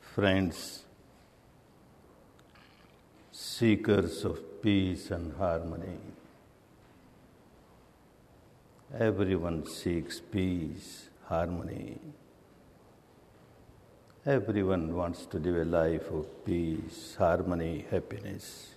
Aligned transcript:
Friends, 0.00 0.84
seekers 3.32 4.24
of 4.24 4.62
peace 4.62 5.10
and 5.10 5.36
harmony, 5.36 5.98
everyone 8.96 9.66
seeks 9.66 10.20
peace, 10.20 11.08
harmony. 11.24 11.98
Everyone 14.24 14.94
wants 14.94 15.26
to 15.26 15.38
live 15.38 15.56
a 15.56 15.64
life 15.64 16.08
of 16.10 16.44
peace, 16.44 17.16
harmony, 17.18 17.84
happiness. 17.90 18.73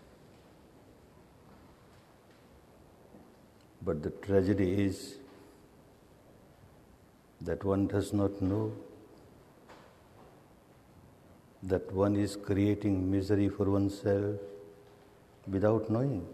But 3.81 4.03
the 4.03 4.09
tragedy 4.09 4.83
is 4.83 5.15
that 7.41 7.63
one 7.63 7.87
does 7.87 8.13
not 8.13 8.41
know 8.41 8.73
that 11.63 11.91
one 11.91 12.15
is 12.15 12.35
creating 12.35 13.09
misery 13.09 13.49
for 13.49 13.69
oneself 13.69 14.35
without 15.47 15.89
knowing 15.89 16.25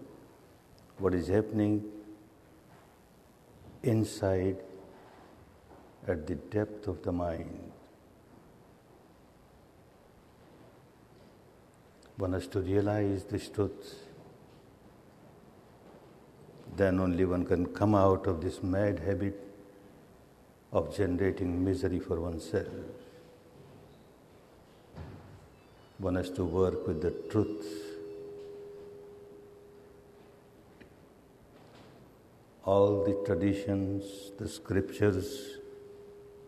what 0.97 1.13
is 1.13 1.27
happening 1.27 1.83
inside 3.83 4.57
at 6.07 6.28
the 6.28 6.35
depth 6.35 6.88
of 6.88 7.02
the 7.03 7.11
mind. 7.11 7.72
One 12.17 12.33
has 12.33 12.47
to 12.47 12.59
realize 12.59 13.23
this 13.23 13.50
truth. 13.50 14.03
Then 16.75 16.99
only 16.99 17.25
one 17.25 17.45
can 17.45 17.67
come 17.67 17.93
out 17.93 18.25
of 18.25 18.41
this 18.41 18.63
mad 18.63 18.99
habit 18.99 19.39
of 20.71 20.95
generating 20.95 21.63
misery 21.63 21.99
for 21.99 22.19
oneself. 22.19 22.67
One 26.00 26.16
has 26.16 26.31
to 26.31 26.44
work 26.44 26.88
with 26.88 27.01
the 27.01 27.12
truth. 27.29 27.67
All 32.66 33.03
the 33.03 33.13
traditions, 33.25 34.31
the 34.39 34.47
scriptures 34.47 35.57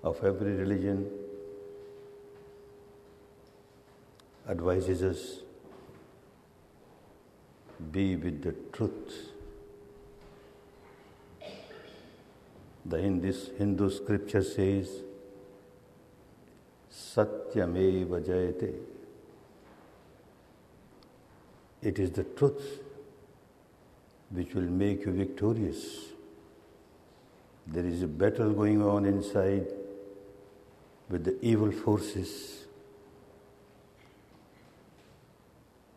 of 0.03 0.23
every 0.23 0.53
religion 0.53 1.09
advises 4.49 5.03
us 5.03 5.39
be 7.91 8.15
with 8.15 8.41
the 8.41 8.55
truth. 8.71 9.34
The 12.87 13.01
Hindu, 13.01 13.33
Hindu 13.57 13.89
scripture 13.89 14.43
says, 14.43 14.89
Satyameva 16.91 18.21
Jayate. 18.23 18.75
It 21.81 21.99
is 21.99 22.11
the 22.11 22.23
truth 22.23 22.79
which 24.29 24.53
will 24.53 24.69
make 24.83 25.05
you 25.05 25.13
victorious. 25.13 26.11
There 27.67 27.85
is 27.85 28.03
a 28.03 28.07
battle 28.07 28.51
going 28.51 28.83
on 28.83 29.05
inside 29.05 29.67
with 31.09 31.23
the 31.23 31.37
evil 31.41 31.71
forces. 31.71 32.65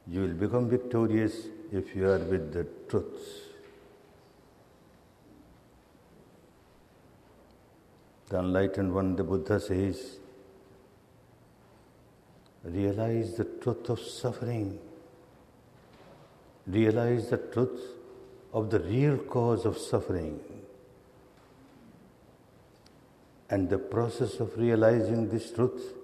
You 0.07 0.23
will 0.23 0.35
become 0.35 0.71
victorious 0.71 1.49
if 1.71 1.95
you 1.95 2.09
are 2.09 2.19
with 2.19 2.53
the 2.53 2.67
truth. 2.89 3.48
The 8.29 8.39
enlightened 8.39 8.95
one, 8.95 9.17
the 9.17 9.25
Buddha 9.25 9.59
says, 9.59 10.19
realize 12.65 13.37
the 13.37 13.45
truth 13.45 13.89
of 13.89 14.01
suffering, 14.01 14.79
realize 16.67 17.31
the 17.31 17.39
truth 17.39 17.81
of 18.53 18.71
the 18.71 18.81
real 18.81 19.19
cause 19.19 19.65
of 19.65 19.79
suffering. 19.79 20.41
And 23.51 23.71
the 23.71 23.79
process 23.79 24.41
of 24.41 24.59
realizing 24.59 25.31
this 25.31 25.51
truth 25.51 25.95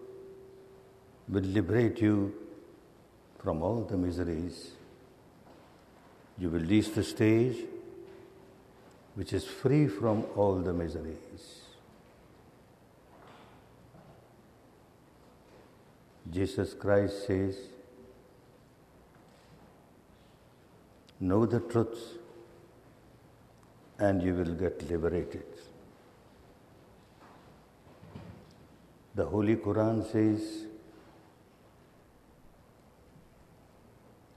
will 1.29 1.43
liberate 1.43 2.01
you 2.01 2.35
from 3.43 3.61
all 3.61 3.83
the 3.83 3.99
miseries 3.99 4.71
you 6.39 6.51
will 6.51 6.61
reach 6.61 6.93
the 6.95 7.05
stage 7.05 7.57
which 9.15 9.33
is 9.33 9.45
free 9.45 9.87
from 9.87 10.25
all 10.35 10.57
the 10.57 10.73
miseries. 10.73 11.64
Jesus 16.31 16.75
Christ 16.75 17.27
says, 17.27 17.57
Know 21.21 21.47
the 21.47 21.61
truth 21.61 22.19
and 23.99 24.23
you 24.23 24.35
will 24.35 24.55
get 24.55 24.91
liberated. 24.91 25.45
The 29.15 29.25
Holy 29.25 29.57
Quran 29.57 30.05
says, 30.11 30.67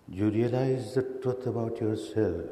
you 0.07 0.29
realize 0.29 0.93
the 0.93 1.01
truth 1.21 1.47
about 1.47 1.81
yourself 1.81 2.45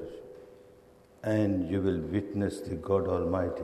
and 1.24 1.70
you 1.70 1.82
will 1.82 2.00
witness 2.00 2.60
the 2.62 2.76
God 2.76 3.08
Almighty. 3.08 3.64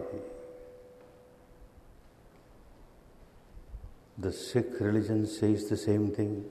The 4.21 4.31
Sikh 4.31 4.79
religion 4.79 5.25
says 5.25 5.67
the 5.67 5.75
same 5.75 6.11
thing. 6.13 6.45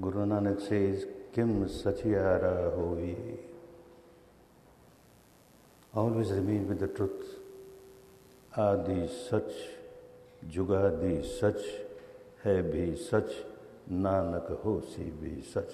Guru 0.00 0.26
Nanak 0.26 0.60
says, 0.68 1.04
Kim 1.32 1.64
Sachiyara 1.64 2.76
Hovi. 2.76 3.14
Always 5.94 6.30
remain 6.32 6.66
with 6.66 6.80
the 6.80 6.88
truth. 6.88 7.38
Adi 8.56 9.06
such, 9.30 9.52
Jugadi 10.50 11.24
such, 11.38 11.62
hai 12.42 12.62
bhi 12.72 12.98
such, 12.98 13.30
Nanak 13.88 14.60
ho 14.64 14.82
si 14.92 15.04
be 15.04 15.40
such. 15.40 15.72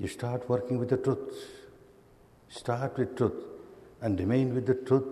You 0.00 0.08
start 0.08 0.48
working 0.48 0.80
with 0.80 0.88
the 0.88 0.96
truth. 0.96 1.46
Start 2.48 2.98
with 2.98 3.16
truth 3.16 3.44
and 4.00 4.18
remain 4.18 4.52
with 4.56 4.66
the 4.66 4.74
truth, 4.74 5.04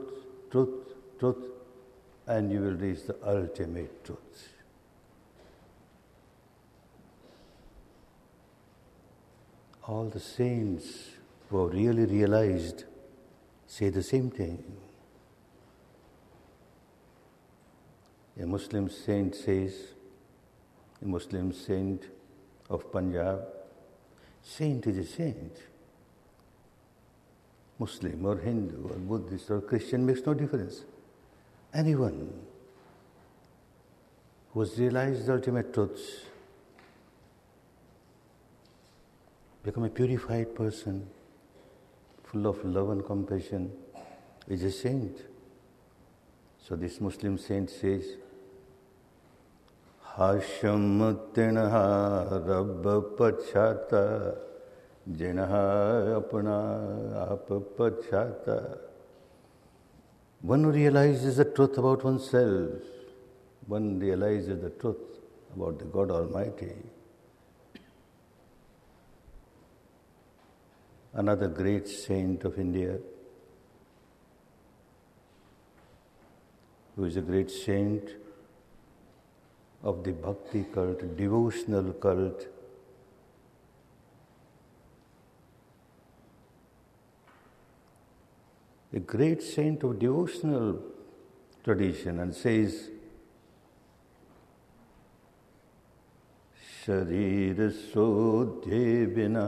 truth, 0.50 0.92
truth, 1.20 1.59
and 2.30 2.52
you 2.52 2.60
will 2.60 2.76
reach 2.76 3.06
the 3.06 3.16
ultimate 3.26 4.04
truth. 4.04 4.42
All 9.88 10.04
the 10.08 10.20
saints 10.20 11.16
who 11.48 11.64
have 11.64 11.74
really 11.74 12.04
realized 12.04 12.84
say 13.66 13.88
the 13.88 14.04
same 14.04 14.30
thing. 14.30 14.62
A 18.40 18.46
Muslim 18.46 18.88
saint 18.88 19.34
says, 19.34 19.74
a 21.02 21.06
Muslim 21.06 21.52
saint 21.52 22.04
of 22.68 22.92
Punjab, 22.92 23.40
saint 24.40 24.86
is 24.86 24.98
a 24.98 25.04
saint. 25.04 25.56
Muslim 27.80 28.24
or 28.24 28.38
Hindu 28.38 28.88
or 28.88 28.96
Buddhist 28.96 29.50
or 29.50 29.60
Christian 29.62 30.06
makes 30.06 30.24
no 30.24 30.34
difference. 30.34 30.84
Anyone 31.72 32.32
who 34.52 34.60
has 34.60 34.76
realized 34.76 35.26
the 35.26 35.34
ultimate 35.34 35.72
truths 35.72 36.24
become 39.62 39.84
a 39.84 39.88
purified 39.88 40.52
person, 40.54 41.06
full 42.24 42.48
of 42.48 42.64
love 42.64 42.90
and 42.90 43.04
compassion, 43.06 43.70
is 44.48 44.64
a 44.64 44.72
saint. 44.72 45.16
So 46.60 46.74
this 46.74 47.00
Muslim 47.00 47.38
saint 47.38 47.70
says, 47.70 48.16
Hasham 50.16 51.32
tinha 51.32 52.48
Rabb 52.48 53.16
pachata 53.16 54.36
Jinaha 55.08 56.20
apna 56.20 57.32
ap 57.32 57.48
pachata. 57.76 58.89
One 60.42 60.66
realizes 60.66 61.36
the 61.36 61.44
truth 61.44 61.76
about 61.76 62.02
oneself, 62.02 62.80
one 63.66 63.98
realizes 63.98 64.62
the 64.62 64.70
truth 64.70 64.96
about 65.54 65.78
the 65.78 65.84
God 65.84 66.10
Almighty. 66.10 66.72
Another 71.12 71.48
great 71.48 71.88
saint 71.88 72.44
of 72.44 72.58
India, 72.58 72.98
who 76.96 77.04
is 77.04 77.16
a 77.16 77.20
great 77.20 77.50
saint 77.50 78.10
of 79.82 80.04
the 80.04 80.12
bhakti 80.12 80.64
cult, 80.72 81.16
devotional 81.16 81.92
cult. 81.92 82.46
A 88.93 88.99
great 88.99 89.41
saint 89.41 89.83
of 89.83 89.99
devotional 89.99 90.81
tradition 91.63 92.19
and 92.19 92.33
says, 92.33 92.89
शरीर 96.85 97.69
सोधे 97.69 99.05
बिना 99.15 99.47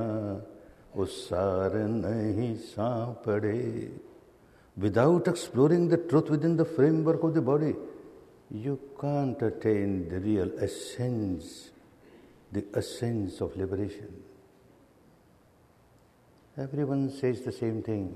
उसार 0.97 1.73
नहीं 1.75 2.55
सांपड़े 2.57 3.91
Without 4.77 5.27
exploring 5.27 5.87
the 5.87 5.97
truth 5.97 6.29
within 6.29 6.55
the 6.55 6.65
framework 6.65 7.23
of 7.23 7.33
the 7.33 7.41
body, 7.41 7.73
you 8.51 8.79
can't 9.01 9.41
attain 9.41 10.07
the 10.07 10.19
real 10.19 10.51
essence, 10.59 11.71
the 12.51 12.63
essence 12.75 13.41
of 13.41 13.57
liberation. 13.57 14.21
Everyone 16.57 17.09
says 17.09 17.41
the 17.41 17.51
same 17.51 17.81
thing. 17.81 18.15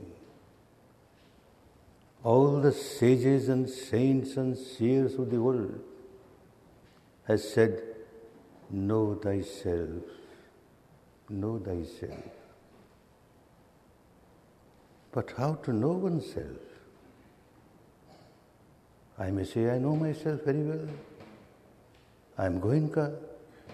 All 2.31 2.61
the 2.61 2.73
sages 2.73 3.49
and 3.49 3.71
saints 3.71 4.37
and 4.37 4.59
seers 4.59 5.15
of 5.15 5.31
the 5.31 5.41
world 5.41 5.79
has 7.29 7.49
said, 7.49 7.81
know 8.69 9.15
thyself, 9.15 10.03
know 11.29 11.61
thyself. 11.61 12.25
But 15.13 15.35
how 15.37 15.55
to 15.67 15.73
know 15.73 15.93
oneself? 15.93 16.65
I 19.17 19.31
may 19.31 19.45
say, 19.45 19.71
I 19.71 19.79
know 19.79 19.95
myself 19.95 20.41
very 20.43 20.65
well. 20.65 20.89
I 22.37 22.47
am 22.47 22.61
Goenka, 22.61 23.15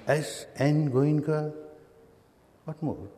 S 0.07 0.45
N 0.57 0.91
Goenka. 0.91 1.55
What 2.67 2.83
more? 2.83 3.09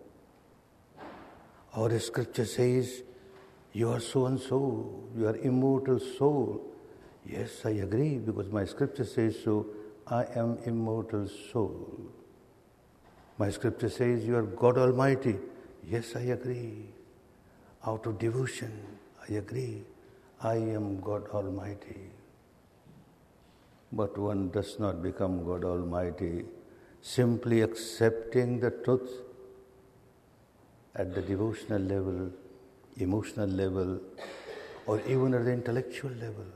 Our 1.74 1.98
scripture 1.98 2.44
says, 2.44 3.02
You 3.74 3.90
are 3.90 4.00
so 4.00 4.26
and 4.26 4.40
so, 4.40 5.02
you 5.18 5.26
are 5.26 5.36
immortal 5.36 5.98
soul. 5.98 6.60
Yes, 7.26 7.62
I 7.64 7.70
agree, 7.70 8.18
because 8.18 8.48
my 8.50 8.64
scripture 8.64 9.04
says 9.04 9.36
so. 9.42 9.66
I 10.06 10.24
am 10.36 10.58
immortal 10.64 11.28
soul. 11.52 11.98
My 13.36 13.50
scripture 13.50 13.88
says, 13.88 14.24
You 14.24 14.36
are 14.36 14.42
God 14.42 14.78
Almighty. 14.78 15.36
Yes, 15.90 16.14
I 16.14 16.20
agree. 16.20 16.86
Out 17.84 18.06
of 18.06 18.18
devotion, 18.18 18.72
I 19.28 19.34
agree. 19.34 19.82
I 20.40 20.54
am 20.54 21.00
God 21.00 21.28
Almighty. 21.30 22.10
But 23.92 24.16
one 24.16 24.50
does 24.50 24.78
not 24.78 25.02
become 25.02 25.44
God 25.44 25.64
Almighty 25.64 26.44
simply 27.00 27.60
accepting 27.62 28.60
the 28.60 28.70
truth 28.70 29.10
at 30.94 31.14
the 31.14 31.20
devotional 31.20 31.82
level, 31.82 32.30
emotional 32.96 33.48
level, 33.48 34.00
or 34.86 35.00
even 35.08 35.34
at 35.34 35.44
the 35.44 35.52
intellectual 35.52 36.10
level. 36.12 36.46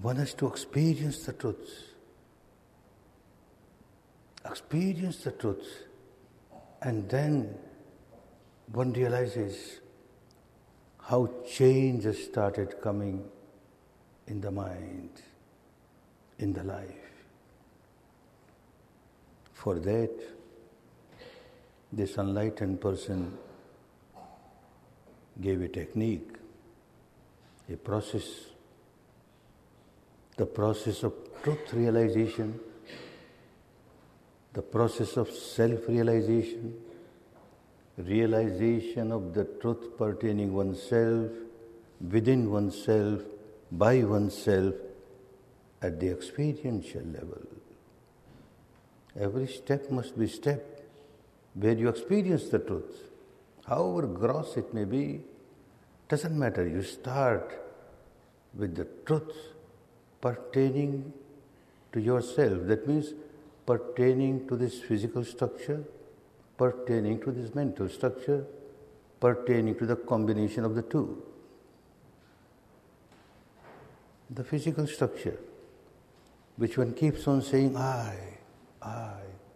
One 0.00 0.16
has 0.16 0.34
to 0.34 0.46
experience 0.46 1.24
the 1.24 1.32
truth. 1.32 1.70
Experience 4.44 5.18
the 5.18 5.32
truth. 5.32 5.84
And 6.82 7.08
then 7.08 7.54
one 8.72 8.92
realizes 8.92 9.80
how 10.98 11.28
change 11.46 12.04
has 12.04 12.22
started 12.22 12.80
coming 12.80 13.24
in 14.26 14.40
the 14.40 14.50
mind, 14.50 15.10
in 16.38 16.52
the 16.52 16.62
life. 16.62 16.94
For 19.52 19.78
that, 19.78 20.10
this 21.92 22.16
enlightened 22.16 22.80
person 22.80 23.36
gave 25.40 25.62
a 25.62 25.68
technique, 25.68 26.36
a 27.72 27.76
process, 27.76 28.24
the 30.36 30.46
process 30.46 31.02
of 31.02 31.14
truth 31.42 31.72
realization, 31.72 32.58
the 34.52 34.62
process 34.62 35.16
of 35.16 35.30
self 35.30 35.88
realization, 35.88 36.74
realization 37.96 39.12
of 39.12 39.34
the 39.34 39.44
truth 39.44 39.96
pertaining 39.96 40.52
oneself, 40.52 41.30
within 42.10 42.50
oneself, 42.50 43.20
by 43.70 44.02
oneself, 44.02 44.74
at 45.82 45.98
the 46.00 46.10
experiential 46.10 47.02
level. 47.02 47.42
Every 49.18 49.46
step 49.46 49.90
must 49.90 50.18
be 50.18 50.26
step 50.26 50.82
where 51.54 51.72
you 51.72 51.88
experience 51.88 52.48
the 52.48 52.58
truth. 52.58 53.10
However 53.66 54.06
gross 54.06 54.56
it 54.56 54.72
may 54.72 54.84
be, 54.84 55.22
doesn't 56.10 56.36
matter. 56.36 56.66
You 56.68 56.82
start 56.82 57.56
with 58.52 58.74
the 58.74 58.86
truth 59.06 59.32
pertaining 60.20 61.12
to 61.92 62.00
yourself. 62.00 62.66
That 62.66 62.86
means 62.86 63.14
pertaining 63.64 64.48
to 64.48 64.56
this 64.56 64.80
physical 64.80 65.24
structure, 65.24 65.84
pertaining 66.58 67.20
to 67.20 67.30
this 67.30 67.54
mental 67.54 67.88
structure, 67.88 68.44
pertaining 69.20 69.76
to 69.76 69.86
the 69.86 69.94
combination 69.94 70.64
of 70.64 70.74
the 70.74 70.82
two. 70.82 71.22
The 74.30 74.42
physical 74.42 74.88
structure, 74.88 75.38
which 76.56 76.76
one 76.76 76.92
keeps 76.92 77.28
on 77.28 77.40
saying, 77.40 77.76
I, 77.76 78.16
I, 78.82 79.12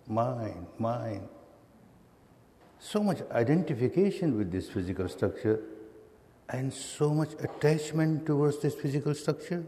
mine, 0.06 0.66
mine. 0.78 1.28
So 2.78 3.02
much 3.02 3.22
identification 3.32 4.36
with 4.38 4.52
this 4.52 4.70
physical 4.70 5.08
structure 5.08 5.60
and 6.48 6.72
so 6.72 7.12
much 7.14 7.32
attachment 7.40 8.26
towards 8.26 8.58
this 8.58 8.74
physical 8.74 9.14
structure. 9.14 9.64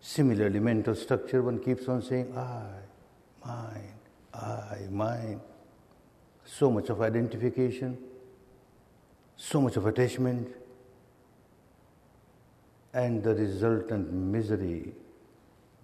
Similarly, 0.00 0.60
mental 0.60 0.94
structure, 0.94 1.42
one 1.42 1.58
keeps 1.58 1.88
on 1.88 2.02
saying, 2.02 2.36
I, 2.36 2.62
mine, 3.44 3.94
I, 4.32 4.76
mine. 4.90 5.40
So 6.44 6.70
much 6.70 6.90
of 6.90 7.00
identification, 7.02 7.98
so 9.36 9.60
much 9.60 9.76
of 9.76 9.86
attachment, 9.86 10.54
and 12.94 13.22
the 13.22 13.34
resultant 13.34 14.12
misery 14.12 14.94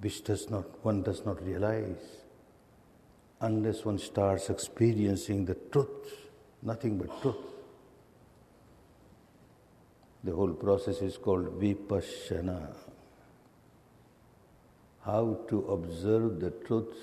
which 0.00 0.24
does 0.24 0.48
not, 0.50 0.64
one 0.84 1.02
does 1.02 1.24
not 1.26 1.44
realize 1.44 2.22
unless 3.40 3.84
one 3.84 3.98
starts 3.98 4.50
experiencing 4.50 5.44
the 5.44 5.54
truth, 5.72 6.30
nothing 6.62 6.96
but 6.96 7.20
truth. 7.20 7.51
The 10.24 10.32
whole 10.32 10.52
process 10.52 11.02
is 11.02 11.16
called 11.16 11.60
vipassana. 11.60 12.74
How 15.04 15.38
to 15.48 15.58
observe 15.66 16.38
the 16.38 16.50
truth 16.50 16.94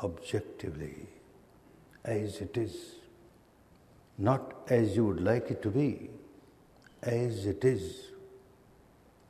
objectively, 0.00 1.06
as 2.04 2.40
it 2.40 2.56
is, 2.56 2.96
not 4.18 4.54
as 4.68 4.96
you 4.96 5.04
would 5.06 5.20
like 5.20 5.50
it 5.50 5.62
to 5.62 5.70
be, 5.70 6.10
as 7.02 7.46
it 7.46 7.64
is 7.64 8.08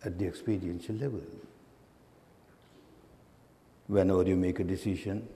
at 0.05 0.19
the 0.19 0.27
experiential 0.27 0.95
level. 0.97 1.21
Whenever 3.89 4.23
you 4.23 4.37
make 4.37 4.59
a 4.61 4.65
decision 4.65 5.29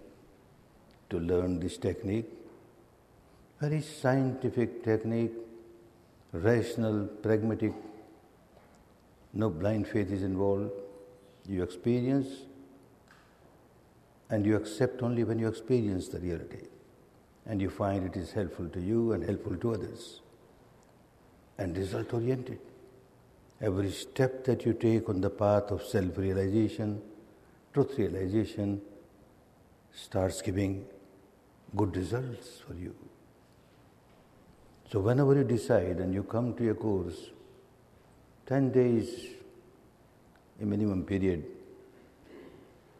to 1.10 1.20
learn 1.20 1.60
this 1.60 1.76
technique, 1.76 2.26
very 3.60 3.82
scientific 3.82 4.82
technique, 4.82 5.32
rational, 6.32 7.06
pragmatic, 7.06 7.72
no 9.32 9.50
blind 9.50 9.86
faith 9.86 10.10
is 10.10 10.22
involved. 10.22 10.70
You 11.48 11.62
experience 11.62 12.28
and 14.30 14.44
you 14.44 14.56
accept 14.56 15.02
only 15.02 15.24
when 15.24 15.38
you 15.38 15.48
experience 15.48 16.08
the 16.08 16.18
reality 16.18 16.66
and 17.46 17.62
you 17.62 17.70
find 17.70 18.04
it 18.04 18.16
is 18.16 18.32
helpful 18.32 18.68
to 18.68 18.80
you 18.80 19.12
and 19.12 19.22
helpful 19.22 19.56
to 19.56 19.74
others 19.74 20.20
and 21.58 21.76
result 21.76 22.12
oriented. 22.12 22.58
Every 23.60 23.90
step 23.90 24.44
that 24.44 24.66
you 24.66 24.72
take 24.74 25.08
on 25.08 25.20
the 25.20 25.30
path 25.30 25.70
of 25.70 25.82
self 25.82 26.18
realization, 26.18 27.00
truth 27.72 27.94
realization, 27.98 28.82
starts 29.94 30.42
giving 30.42 30.84
good 31.74 31.96
results 31.96 32.60
for 32.66 32.74
you. 32.74 32.94
So, 34.90 35.00
whenever 35.00 35.34
you 35.34 35.44
decide 35.44 35.98
and 35.98 36.14
you 36.14 36.22
come 36.22 36.54
to 36.54 36.70
a 36.70 36.74
course, 36.74 37.30
10 38.46 38.70
days, 38.70 39.26
a 40.62 40.64
minimum 40.64 41.02
period, 41.04 41.44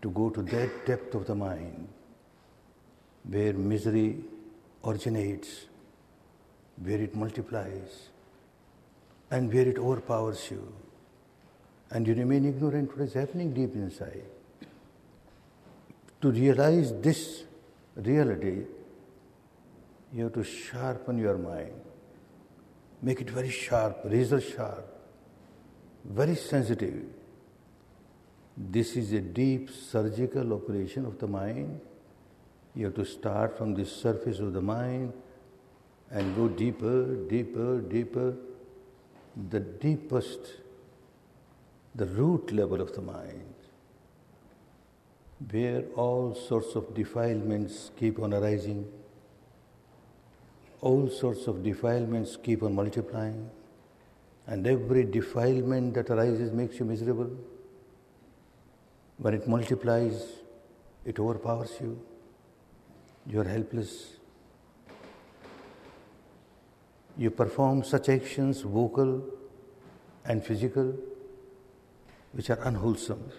to 0.03 0.11
go 0.11 0.31
to 0.31 0.43
that 0.43 0.85
depth 0.85 1.15
of 1.15 1.27
the 1.27 1.35
mind 1.35 1.89
where 3.29 3.53
misery 3.53 4.19
originates, 4.85 5.67
where 6.83 7.01
it 7.01 7.15
multiplies, 7.15 8.09
and 9.31 9.53
where 9.53 9.69
it 9.69 9.79
overpowers 9.79 10.51
you, 10.51 10.73
and 11.91 12.07
you 12.07 12.15
remain 12.15 12.45
ignorant 12.45 12.91
what 12.97 13.07
is 13.07 13.15
happening 13.15 13.55
deep 13.55 13.75
inside. 13.75 14.25
To 16.23 16.31
realize 16.31 16.93
this 17.01 17.45
reality, 17.95 18.65
you 20.17 20.25
have 20.25 20.33
to 20.33 20.43
sharpen 20.43 21.19
your 21.19 21.37
mind, 21.37 21.79
make 23.03 23.21
it 23.21 23.29
very 23.29 23.51
sharp, 23.51 24.01
razor 24.05 24.41
sharp, 24.41 24.87
very 26.07 26.35
sensitive. 26.35 27.03
This 28.57 28.97
is 28.97 29.13
a 29.13 29.21
deep 29.21 29.69
surgical 29.69 30.55
operation 30.55 31.05
of 31.05 31.19
the 31.19 31.27
mind. 31.27 31.83
You 32.75 32.87
have 32.87 32.95
to 32.95 33.05
start 33.05 33.59
from 33.59 33.75
the 33.75 33.85
surface 33.85 34.39
of 34.39 34.55
the 34.55 34.63
mind 34.63 35.13
and 36.11 36.35
go 36.35 36.49
deeper, 36.49 37.15
deeper, 37.29 37.83
deeper, 37.83 38.35
the 39.51 39.61
deepest, 39.61 40.41
the 41.95 42.07
root 42.07 42.53
level 42.53 42.81
of 42.81 42.95
the 42.95 43.03
mind, 43.03 43.55
where 45.51 45.83
all 45.95 46.35
sorts 46.35 46.75
of 46.75 46.95
defilements 46.95 47.91
keep 47.99 48.19
on 48.19 48.33
arising 48.33 48.87
all 50.81 51.09
sorts 51.09 51.47
of 51.47 51.63
defilements 51.63 52.37
keep 52.37 52.63
on 52.63 52.75
multiplying, 52.75 53.51
and 54.47 54.67
every 54.67 55.05
defilement 55.05 55.95
that 55.95 56.11
arises 56.11 56.53
makes 56.53 56.79
you 56.79 56.85
miserable. 56.85 57.31
When 59.19 59.35
it 59.35 59.49
multiplies, 59.49 60.25
it 61.05 61.19
overpowers 61.19 61.73
you. 61.81 62.01
You 63.27 63.41
are 63.41 63.49
helpless. 63.49 64.17
You 67.17 67.31
perform 67.31 67.83
such 67.83 68.09
actions, 68.09 68.61
vocal 68.61 69.25
and 70.25 70.45
physical, 70.45 70.95
which 72.33 72.51
are 72.51 72.61
unwholesome 72.63 73.31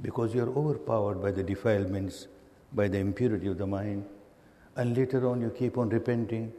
because 0.00 0.34
you 0.34 0.44
are 0.44 0.50
overpowered 0.50 1.20
by 1.20 1.32
the 1.32 1.42
defilements, 1.42 2.28
by 2.72 2.86
the 2.86 2.98
impurity 2.98 3.48
of 3.48 3.58
the 3.58 3.66
mind 3.66 4.04
and 4.78 4.96
later 4.96 5.28
on, 5.28 5.40
you 5.40 5.50
keep 5.50 5.76
on 5.76 5.88
repenting. 5.88 6.52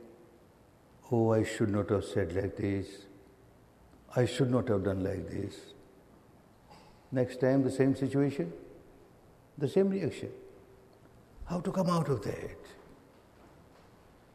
Oh, 1.10 1.32
I 1.32 1.44
should 1.44 1.70
not 1.70 1.90
have 1.90 2.04
said 2.04 2.34
like 2.36 2.58
this. 2.58 2.88
I 4.14 4.26
should 4.26 4.52
not 4.52 4.68
have 4.68 4.84
done 4.84 5.06
like 5.06 5.30
this. 5.30 5.56
Next 7.14 7.40
time, 7.40 7.64
the 7.64 7.72
same 7.72 7.96
situation, 7.96 8.52
the 9.58 9.70
same 9.70 9.90
reaction. 9.90 10.32
How 11.46 11.62
to 11.62 11.72
come 11.72 11.90
out 11.90 12.10
of 12.10 12.22
that? 12.24 12.60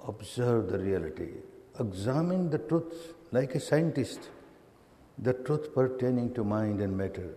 Observe 0.08 0.70
the 0.70 0.78
reality. 0.78 1.28
Examine 1.78 2.48
the 2.48 2.58
truth 2.58 3.12
like 3.32 3.54
a 3.54 3.60
scientist, 3.60 4.30
the 5.18 5.34
truth 5.34 5.74
pertaining 5.74 6.32
to 6.32 6.42
mind 6.42 6.80
and 6.80 6.96
matter. 6.96 7.34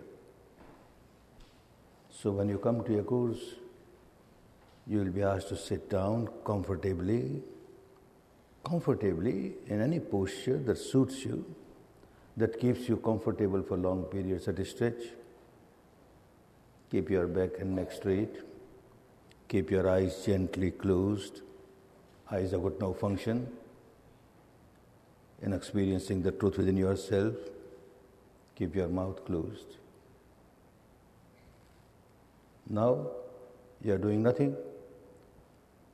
So, 2.09 2.31
when 2.31 2.47
you 2.47 2.57
come 2.57 2.85
to 2.85 2.99
a 2.99 3.03
course, 3.03 3.55
you 4.89 4.99
will 4.99 5.11
be 5.11 5.21
asked 5.21 5.49
to 5.49 5.57
sit 5.57 5.89
down 5.89 6.29
comfortably, 6.45 7.41
comfortably 8.63 9.53
in 9.67 9.81
any 9.81 9.99
posture 9.99 10.57
that 10.59 10.77
suits 10.77 11.25
you, 11.25 11.43
that 12.37 12.59
keeps 12.59 12.87
you 12.87 12.97
comfortable 12.97 13.61
for 13.63 13.77
long 13.77 14.03
periods 14.03 14.47
at 14.47 14.59
a 14.59 14.65
stretch. 14.65 15.03
Keep 16.89 17.09
your 17.09 17.27
back 17.27 17.59
and 17.59 17.75
neck 17.75 17.91
straight. 17.91 18.37
Keep 19.49 19.71
your 19.71 19.89
eyes 19.89 20.25
gently 20.25 20.71
closed. 20.71 21.41
Eyes 22.31 22.51
have 22.51 22.63
got 22.63 22.79
no 22.79 22.93
function 22.93 23.47
in 25.41 25.53
experiencing 25.53 26.21
the 26.21 26.31
truth 26.31 26.57
within 26.57 26.77
yourself. 26.77 27.35
Keep 28.55 28.75
your 28.75 28.87
mouth 28.87 29.23
closed. 29.25 29.75
Now 32.69 33.07
you 33.81 33.93
are 33.93 33.97
doing 33.97 34.23
nothing. 34.23 34.55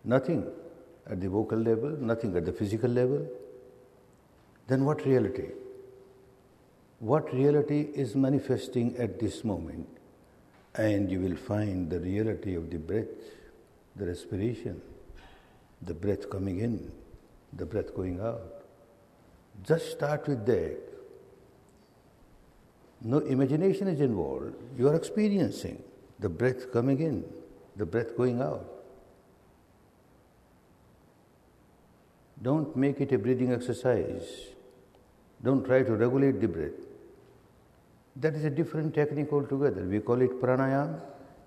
Nothing 0.03 0.47
at 1.09 1.19
the 1.21 1.29
vocal 1.29 1.57
level, 1.57 1.89
nothing 1.89 2.35
at 2.35 2.45
the 2.45 2.53
physical 2.53 2.89
level. 2.89 3.27
Then 4.67 4.85
what 4.85 5.05
reality? 5.05 5.49
What 6.99 7.33
reality 7.33 7.89
is 7.93 8.15
manifesting 8.15 8.95
at 8.97 9.19
this 9.19 9.43
moment? 9.43 9.87
And 10.75 11.11
you 11.11 11.19
will 11.19 11.35
find 11.35 11.89
the 11.89 11.99
reality 11.99 12.55
of 12.55 12.69
the 12.69 12.77
breath, 12.77 13.07
the 13.95 14.07
respiration, 14.07 14.81
the 15.81 15.93
breath 15.93 16.29
coming 16.29 16.59
in, 16.59 16.91
the 17.53 17.65
breath 17.65 17.93
going 17.95 18.19
out. 18.19 18.63
Just 19.63 19.91
start 19.91 20.27
with 20.27 20.45
that. 20.45 20.79
No 23.01 23.19
imagination 23.19 23.87
is 23.87 23.99
involved. 23.99 24.55
You 24.77 24.87
are 24.87 24.95
experiencing 24.95 25.83
the 26.19 26.29
breath 26.29 26.71
coming 26.71 27.01
in, 27.01 27.25
the 27.75 27.85
breath 27.85 28.15
going 28.15 28.41
out. 28.41 28.72
Don't 32.43 32.75
make 32.75 33.01
it 33.01 33.11
a 33.11 33.17
breathing 33.17 33.51
exercise. 33.51 34.27
Don't 35.41 35.65
try 35.65 35.81
to 35.81 35.95
regulate 35.95 36.39
the 36.41 36.47
breath. 36.47 36.79
That 38.17 38.35
is 38.35 38.45
a 38.45 38.49
different 38.49 38.93
technique 38.93 39.33
altogether. 39.33 39.83
We 39.83 39.99
call 39.99 40.21
it 40.21 40.39
pranayama. 40.39 40.99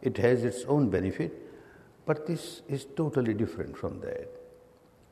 It 0.02 0.16
has 0.16 0.44
its 0.44 0.64
own 0.64 0.90
benefit, 0.90 1.32
but 2.04 2.26
this 2.26 2.62
is 2.68 2.86
totally 2.96 3.34
different 3.34 3.76
from 3.76 4.00
that. 4.00 4.28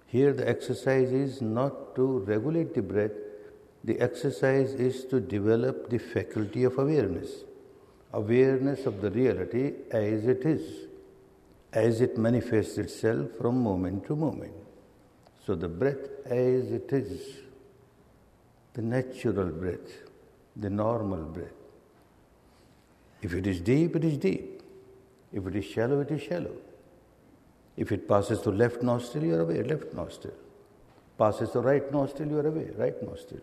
Here, 0.07 0.33
the 0.33 0.49
exercise 0.49 1.13
is 1.13 1.41
not 1.41 1.95
to 1.97 2.19
regulate 2.21 2.75
the 2.75 2.83
breath, 2.83 3.13
the 3.85 4.01
exercise 4.01 4.75
is 4.75 5.05
to 5.07 5.21
develop 5.21 5.91
the 5.91 5.99
faculty 5.99 6.65
of 6.65 6.79
awareness 6.79 7.45
awareness 8.15 8.87
of 8.87 9.01
the 9.01 9.11
reality 9.11 9.73
as 9.91 10.27
it 10.27 10.45
is, 10.47 10.87
as 11.73 12.01
it 12.01 12.17
manifests 12.17 12.79
itself 12.79 13.27
from 13.41 13.61
moment 13.61 14.07
to 14.07 14.15
moment. 14.15 14.64
So 15.47 15.55
the 15.55 15.69
breath 15.69 16.09
as 16.25 16.73
it 16.73 16.93
is, 16.93 17.21
the 18.73 18.83
natural 18.83 19.47
breath, 19.47 20.03
the 20.57 20.71
normal 20.71 21.23
breath. 21.25 21.53
If 23.21 23.35
it 23.35 23.47
is 23.47 23.61
deep, 23.61 23.97
it 23.97 24.05
is 24.05 24.17
deep. 24.19 24.63
If 25.33 25.47
it 25.47 25.57
is 25.57 25.65
shallow, 25.65 26.01
it 26.01 26.11
is 26.11 26.23
shallow. 26.23 26.57
If 27.77 27.93
it 27.93 28.09
passes 28.09 28.41
to 28.43 28.51
left 28.51 28.83
nostril, 28.83 29.25
you 29.25 29.35
are 29.35 29.41
aware, 29.41 29.65
left 29.65 29.93
nostril. 29.95 30.35
Passes 31.19 31.51
to 31.51 31.61
right 31.61 31.91
nostril, 31.93 32.29
you 32.29 32.39
are 32.39 32.47
aware, 32.47 32.73
right 32.77 33.03
nostril. 33.03 33.41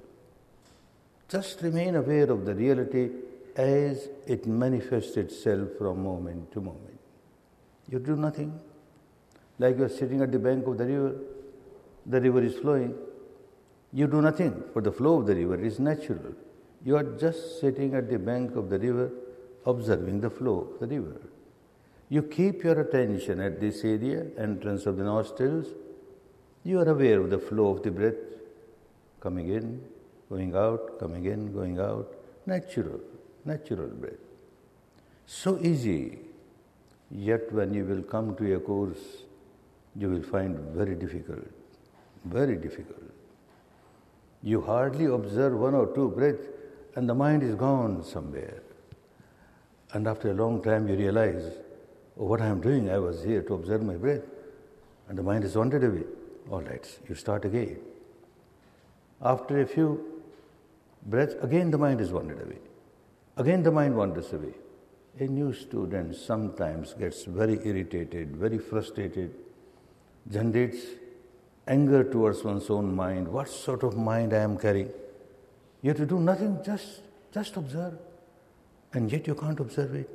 Just 1.28 1.62
remain 1.62 1.96
aware 1.96 2.30
of 2.32 2.46
the 2.46 2.56
reality 2.56 3.10
as 3.56 4.10
it 4.26 4.48
manifests 4.48 5.18
itself 5.18 5.70
from 5.78 6.04
moment 6.04 6.52
to 6.54 6.62
moment. 6.62 7.00
You 7.90 8.00
do 8.00 8.16
nothing. 8.16 8.60
Like 9.60 9.78
you 9.78 9.84
are 9.84 9.90
sitting 9.90 10.22
at 10.22 10.32
the 10.32 10.40
bank 10.40 10.66
of 10.68 10.78
the 10.78 10.86
river, 10.86 11.16
the 12.06 12.22
river 12.22 12.42
is 12.42 12.58
flowing. 12.58 12.96
You 13.94 14.08
do 14.08 14.22
nothing, 14.22 14.64
for 14.74 14.82
the 14.82 14.92
flow 14.92 15.20
of 15.20 15.28
the 15.28 15.36
river 15.36 15.60
is 15.62 15.80
natural. 15.80 16.34
You 16.84 16.96
are 16.98 17.04
just 17.04 17.60
sitting 17.60 17.94
at 17.94 18.10
the 18.10 18.18
bank 18.18 18.56
of 18.56 18.70
the 18.70 18.80
river, 18.80 19.12
observing 19.66 20.22
the 20.22 20.30
flow 20.30 20.70
of 20.74 20.80
the 20.90 21.00
river. 21.00 21.22
You 22.10 22.24
keep 22.24 22.64
your 22.64 22.80
attention 22.80 23.40
at 23.40 23.60
this 23.60 23.84
area, 23.84 24.26
entrance 24.38 24.86
of 24.86 24.98
the 24.98 25.04
nostrils. 25.04 25.68
You 26.64 26.80
are 26.80 26.90
aware 26.90 27.20
of 27.22 27.30
the 27.30 27.40
flow 27.40 27.76
of 27.76 27.84
the 27.84 27.92
breath 27.92 28.16
coming 29.20 29.50
in, 29.50 29.82
going 30.30 30.56
out, 30.56 31.00
coming 31.00 31.26
in, 31.26 31.54
going 31.54 31.80
out. 31.80 32.14
Natural, 32.46 33.00
natural 33.46 33.88
breath. 33.88 34.14
So 35.26 35.60
easy. 35.60 36.20
Yet 37.12 37.52
when 37.52 37.74
you 37.74 37.86
will 37.86 38.04
come 38.04 38.36
to 38.38 38.56
a 38.56 38.60
course, 38.60 39.24
you 39.96 40.10
will 40.10 40.24
find 40.24 40.58
very 40.74 40.96
difficult 40.96 41.61
very 42.26 42.56
difficult. 42.56 43.04
You 44.44 44.62
hardly 44.62 45.06
observe 45.06 45.54
one 45.54 45.76
or 45.76 45.94
two 45.94 46.10
breaths, 46.10 46.48
and 46.96 47.08
the 47.08 47.14
mind 47.14 47.44
is 47.44 47.56
gone 47.56 48.04
somewhere. 48.04 48.62
And 49.94 50.08
after 50.08 50.32
a 50.32 50.34
long 50.34 50.62
time, 50.62 50.88
you 50.88 50.96
realize, 50.96 51.44
oh, 52.18 52.26
what 52.26 52.42
I 52.42 52.48
am 52.48 52.62
doing, 52.62 52.90
I 52.90 52.98
was 52.98 53.24
here 53.24 53.42
to 53.44 53.54
observe 53.54 53.84
my 53.84 53.96
breath, 53.96 54.24
and 55.08 55.18
the 55.18 55.24
mind 55.24 55.44
has 55.44 55.56
wandered 55.56 55.84
away. 55.84 56.04
All 56.50 56.62
right, 56.62 57.00
you 57.08 57.16
start 57.16 57.46
again. 57.46 57.80
After 59.22 59.62
a 59.62 59.66
few 59.68 60.22
breaths, 61.06 61.36
again 61.42 61.70
the 61.70 61.78
mind 61.78 62.02
is 62.02 62.12
wandered 62.12 62.42
away. 62.42 62.58
Again 63.38 63.64
the 63.64 63.72
mind 63.72 63.96
wanders 63.96 64.34
away. 64.34 64.54
A 65.20 65.26
new 65.26 65.54
student 65.54 66.16
sometimes 66.16 66.94
gets 66.94 67.26
very 67.26 67.60
irritated, 67.66 68.36
very 68.36 68.58
frustrated, 68.58 69.36
generates 70.30 70.78
anger 71.74 72.04
towards 72.04 72.44
one's 72.44 72.70
own 72.70 72.94
mind. 72.96 73.28
What 73.28 73.50
sort 73.50 73.84
of 73.84 73.98
mind 73.98 74.34
I 74.34 74.44
am 74.50 74.58
carrying? 74.58 74.90
You 75.82 75.90
have 75.90 75.98
to 75.98 76.06
do 76.06 76.20
nothing, 76.20 76.60
just, 76.66 77.02
just 77.34 77.58
observe. 77.58 77.98
And 78.94 79.12
yet 79.12 79.28
you 79.28 79.36
can't 79.36 79.60
observe 79.60 79.96
it. 79.96 80.10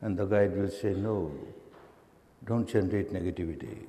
And 0.00 0.16
the 0.18 0.24
guide 0.24 0.56
will 0.56 0.70
say, 0.70 0.94
No, 0.94 1.30
don't 2.44 2.68
generate 2.68 3.12
negativity. 3.12 3.86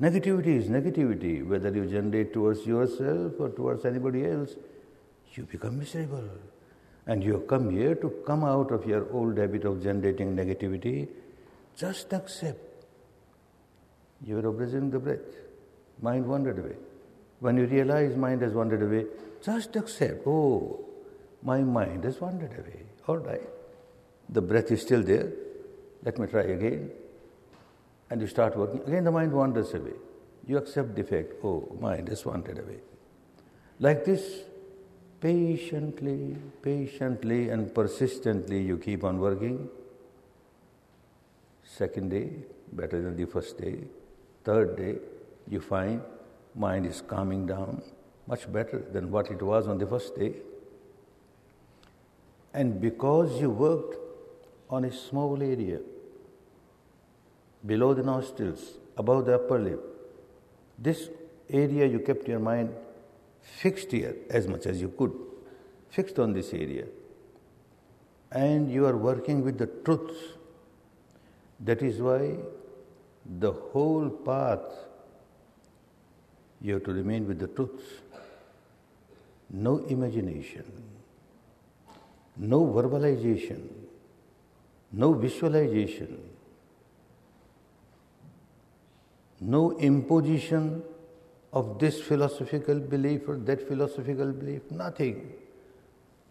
Negativity 0.00 0.58
is 0.58 0.66
negativity, 0.68 1.46
whether 1.46 1.70
you 1.74 1.86
generate 1.86 2.34
towards 2.34 2.66
yourself 2.66 3.32
or 3.38 3.48
towards 3.48 3.86
anybody 3.86 4.26
else, 4.26 4.50
you 5.32 5.44
become 5.44 5.78
miserable. 5.78 6.28
And 7.06 7.24
you 7.24 7.32
have 7.34 7.46
come 7.46 7.70
here 7.70 7.94
to 7.94 8.10
come 8.26 8.44
out 8.44 8.72
of 8.72 8.84
your 8.84 9.10
old 9.12 9.38
habit 9.38 9.64
of 9.64 9.82
generating 9.82 10.36
negativity. 10.36 11.08
Just 11.76 12.12
accept. 12.12 12.84
You 14.22 14.38
are 14.38 14.46
observing 14.48 14.90
the 14.90 14.98
breath. 14.98 15.45
Mind 16.00 16.26
wandered 16.26 16.58
away. 16.58 16.76
When 17.40 17.56
you 17.56 17.66
realize 17.66 18.16
mind 18.16 18.42
has 18.42 18.52
wandered 18.52 18.82
away, 18.82 19.06
just 19.42 19.76
accept. 19.76 20.26
Oh, 20.26 20.84
my 21.42 21.60
mind 21.60 22.04
has 22.04 22.20
wandered 22.20 22.52
away. 22.52 22.82
All 23.06 23.18
right. 23.18 23.48
The 24.28 24.42
breath 24.42 24.70
is 24.70 24.82
still 24.82 25.02
there. 25.02 25.32
Let 26.04 26.18
me 26.18 26.26
try 26.26 26.42
again. 26.42 26.90
And 28.10 28.20
you 28.20 28.26
start 28.26 28.56
working. 28.56 28.82
Again, 28.86 29.04
the 29.04 29.10
mind 29.12 29.32
wanders 29.32 29.74
away. 29.74 29.92
You 30.46 30.58
accept 30.58 30.94
defect. 30.94 31.44
Oh, 31.44 31.76
mind 31.80 32.08
has 32.08 32.24
wandered 32.24 32.58
away. 32.58 32.78
Like 33.80 34.04
this, 34.04 34.42
patiently, 35.20 36.36
patiently, 36.62 37.50
and 37.50 37.74
persistently, 37.74 38.62
you 38.62 38.78
keep 38.78 39.04
on 39.04 39.18
working. 39.18 39.68
Second 41.64 42.10
day, 42.10 42.30
better 42.72 43.02
than 43.02 43.16
the 43.16 43.26
first 43.26 43.58
day. 43.58 43.80
Third 44.44 44.76
day, 44.76 44.98
you 45.48 45.60
find 45.60 46.00
mind 46.54 46.86
is 46.86 47.00
calming 47.00 47.46
down 47.46 47.82
much 48.26 48.50
better 48.52 48.84
than 48.92 49.10
what 49.10 49.30
it 49.30 49.42
was 49.42 49.68
on 49.68 49.78
the 49.78 49.86
first 49.86 50.16
day. 50.16 50.34
And 52.52 52.80
because 52.80 53.40
you 53.40 53.50
worked 53.50 53.96
on 54.70 54.84
a 54.84 54.92
small 54.92 55.42
area, 55.42 55.80
below 57.64 57.94
the 57.94 58.02
nostrils, 58.02 58.78
above 58.96 59.26
the 59.26 59.34
upper 59.34 59.58
lip, 59.58 59.80
this 60.78 61.08
area 61.50 61.86
you 61.86 62.00
kept 62.00 62.26
your 62.26 62.40
mind 62.40 62.74
fixed 63.40 63.92
here 63.92 64.16
as 64.30 64.48
much 64.48 64.66
as 64.66 64.80
you 64.80 64.88
could, 64.88 65.12
fixed 65.88 66.18
on 66.18 66.32
this 66.32 66.52
area. 66.52 66.86
And 68.32 68.70
you 68.70 68.86
are 68.86 68.96
working 68.96 69.44
with 69.44 69.58
the 69.58 69.66
truth. 69.66 70.16
That 71.60 71.82
is 71.82 72.00
why 72.00 72.36
the 73.38 73.52
whole 73.52 74.10
path 74.10 74.85
you 76.66 76.74
have 76.74 76.82
to 76.82 76.92
remain 76.92 77.28
with 77.28 77.38
the 77.38 77.46
truth. 77.46 78.02
No 79.50 79.78
imagination, 79.86 80.64
no 82.36 82.66
verbalization, 82.66 83.68
no 84.92 85.12
visualization, 85.12 86.18
no 89.40 89.78
imposition 89.78 90.82
of 91.52 91.78
this 91.78 92.00
philosophical 92.00 92.80
belief 92.80 93.28
or 93.28 93.36
that 93.36 93.68
philosophical 93.68 94.32
belief, 94.32 94.68
nothing. 94.72 95.32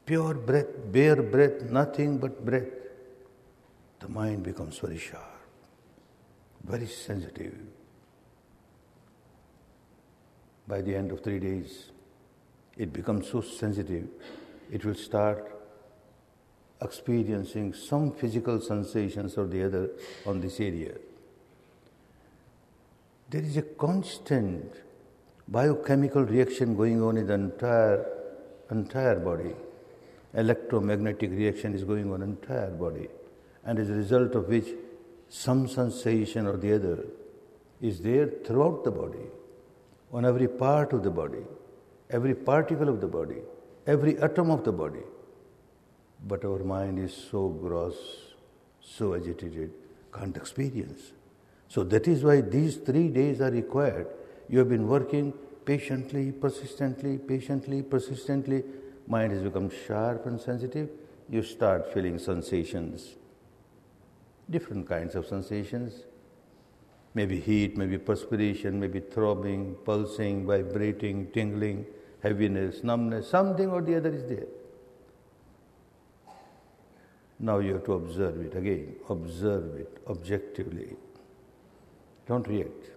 Pure 0.06 0.34
breath, 0.34 0.67
bare 0.91 1.24
breath, 1.24 1.62
nothing 1.69 2.17
but 2.17 2.45
breath. 2.45 2.74
The 4.02 4.10
mind 4.10 4.43
becomes 4.43 4.80
very 4.80 4.98
sharp, 4.98 5.39
very 6.65 6.88
sensitive. 6.88 7.56
By 10.67 10.82
the 10.82 10.95
end 10.95 11.12
of 11.12 11.23
three 11.23 11.39
days, 11.39 11.91
it 12.78 12.91
becomes 12.91 13.30
so 13.30 13.41
sensitive, 13.41 14.08
it 14.71 14.84
will 14.84 14.95
start 14.95 15.51
experiencing 16.82 17.73
some 17.73 18.12
physical 18.12 18.60
sensations 18.60 19.38
or 19.38 19.47
the 19.47 19.63
other 19.63 19.89
on 20.25 20.41
this 20.41 20.60
area. 20.60 20.93
There 23.30 23.41
is 23.41 23.58
a 23.58 23.62
constant 23.62 24.73
biochemical 25.47 26.23
reaction 26.23 26.75
going 26.75 27.01
on 27.01 27.17
in 27.17 27.28
the 27.28 27.34
entire, 27.34 28.06
entire 28.71 29.19
body. 29.19 29.56
Electromagnetic 30.34 31.32
reaction 31.32 31.73
is 31.73 31.84
going 31.84 32.12
on 32.12 32.21
entire 32.21 32.71
body. 32.71 33.08
And 33.63 33.80
as 33.80 33.89
a 33.89 33.93
result 33.93 34.36
of 34.36 34.47
which, 34.47 34.67
some 35.30 35.67
sensation 35.67 36.45
or 36.45 36.58
the 36.58 36.73
other 36.75 37.06
is 37.82 38.01
there 38.01 38.28
throughout 38.45 38.84
the 38.84 38.91
body, 38.91 39.28
on 40.15 40.23
every 40.23 40.47
part 40.47 40.93
of 40.93 41.04
the 41.04 41.12
body, 41.12 41.43
every 42.10 42.34
particle 42.34 42.88
of 42.88 43.01
the 43.01 43.08
body, 43.08 43.41
every 43.86 44.17
atom 44.19 44.49
of 44.49 44.63
the 44.63 44.71
body. 44.71 45.04
But 46.25 46.45
our 46.45 46.63
mind 46.63 46.99
is 46.99 47.13
so 47.13 47.49
gross, 47.49 47.97
so 48.80 49.13
agitated, 49.13 49.73
can't 50.13 50.38
experience. 50.38 51.12
So 51.67 51.84
that 51.84 52.08
is 52.08 52.23
why 52.23 52.39
these 52.39 52.78
three 52.78 53.10
days 53.10 53.41
are 53.41 53.51
required. 53.51 54.08
You 54.47 54.60
have 54.60 54.69
been 54.69 54.88
working 54.88 55.34
patiently, 55.65 56.32
persistently, 56.32 57.17
patiently, 57.17 57.82
persistently. 57.82 58.63
Mind 59.08 59.34
has 59.34 59.43
become 59.43 59.69
sharp 59.86 60.28
and 60.28 60.39
sensitive. 60.39 60.89
You 61.30 61.43
start 61.43 61.93
feeling 61.93 62.19
sensations, 62.19 63.15
different 64.49 64.88
kinds 64.88 65.15
of 65.15 65.25
sensations. 65.25 66.04
Maybe 67.15 67.39
heat, 67.39 67.78
maybe 67.78 67.97
perspiration, 67.97 68.80
maybe 68.80 68.99
throbbing, 68.99 69.75
pulsing, 69.86 70.45
vibrating, 70.45 71.32
tingling, 71.32 71.86
heaviness, 72.21 72.84
numbness, 72.84 73.30
something 73.30 73.69
or 73.69 73.82
the 73.82 73.95
other 73.95 74.10
is 74.13 74.25
there. 74.25 74.47
Now 77.39 77.60
you 77.60 77.73
have 77.73 77.86
to 77.86 77.93
observe 77.93 78.41
it 78.41 78.56
again, 78.56 78.95
observe 79.10 79.75
it 79.75 79.97
objectively. 80.08 80.95
Don't 82.28 82.47
react. 82.47 82.91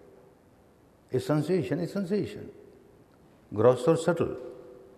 A 1.12 1.20
sensation 1.20 1.78
is 1.80 1.92
sensation. 1.92 2.50
Gross 3.54 3.86
or 3.86 3.96
subtle, 3.96 4.36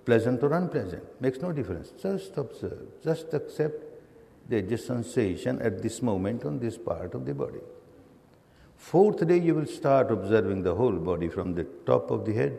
pleasant 0.04 0.42
or 0.42 0.52
unpleasant, 0.54 1.20
makes 1.20 1.40
no 1.40 1.52
difference. 1.52 1.90
Just 2.02 2.36
observe, 2.36 2.88
just 3.04 3.32
accept 3.34 3.84
the 4.48 4.76
sensation 4.76 5.60
at 5.60 5.82
this 5.82 6.02
moment 6.02 6.44
on 6.44 6.58
this 6.58 6.76
part 6.76 7.14
of 7.14 7.26
the 7.26 7.34
body. 7.34 7.60
Fourth 8.80 9.24
day, 9.28 9.38
you 9.38 9.54
will 9.54 9.66
start 9.66 10.10
observing 10.10 10.62
the 10.62 10.74
whole 10.74 10.96
body 11.08 11.28
from 11.28 11.54
the 11.54 11.64
top 11.84 12.10
of 12.10 12.24
the 12.24 12.32
head 12.32 12.58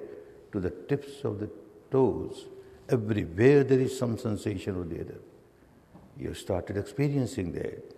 to 0.52 0.60
the 0.60 0.70
tips 0.70 1.24
of 1.24 1.40
the 1.40 1.50
toes. 1.90 2.46
Everywhere 2.88 3.64
there 3.64 3.80
is 3.80 3.98
some 3.98 4.18
sensation 4.20 4.78
or 4.78 4.84
the 4.84 5.02
other. 5.02 5.20
You 6.18 6.36
started 6.36 6.78
experiencing 6.78 7.52
that. 7.54 7.96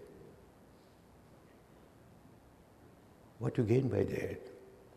What 3.39 3.57
you 3.57 3.65
gain 3.65 3.89
by 3.89 4.03
that? 4.03 4.39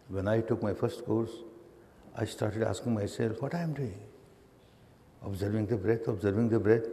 When 0.09 0.29
I 0.29 0.41
took 0.41 0.63
my 0.63 0.73
first 0.73 1.05
course, 1.05 1.33
I 2.15 2.27
started 2.27 2.63
asking 2.63 2.95
myself 2.95 3.43
what 3.43 3.57
I 3.57 3.61
am 3.61 3.75
doing. 3.75 3.99
Observing 5.25 5.67
the 5.67 5.77
breath, 5.77 6.07
observing 6.07 6.49
the 6.49 6.61
breath. 6.61 6.87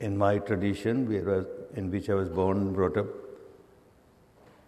In 0.00 0.18
my 0.18 0.38
tradition, 0.38 1.08
where, 1.08 1.46
in 1.74 1.90
which 1.90 2.10
I 2.10 2.14
was 2.14 2.28
born 2.28 2.58
and 2.58 2.74
brought 2.74 2.98
up, 2.98 3.06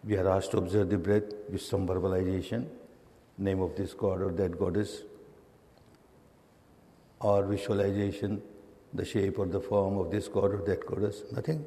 we 0.07 0.17
are 0.17 0.29
asked 0.29 0.51
to 0.51 0.59
observe 0.59 0.91
the 0.91 0.99
breath 0.99 1.25
with 1.51 1.63
some 1.63 1.87
verbalization, 1.87 2.67
name 3.39 3.61
of 3.61 3.75
this 3.77 3.95
god 3.95 4.21
or 4.21 4.33
that 4.33 4.59
goddess, 4.59 5.03
or 7.21 7.45
visualization, 7.47 8.43
the 8.93 9.05
shape 9.05 9.39
or 9.39 9.47
the 9.47 9.61
form 9.61 9.99
of 9.99 10.11
this 10.11 10.29
god 10.29 10.53
or 10.53 10.63
that 10.67 10.87
goddess. 10.87 11.23
Nothing. 11.33 11.65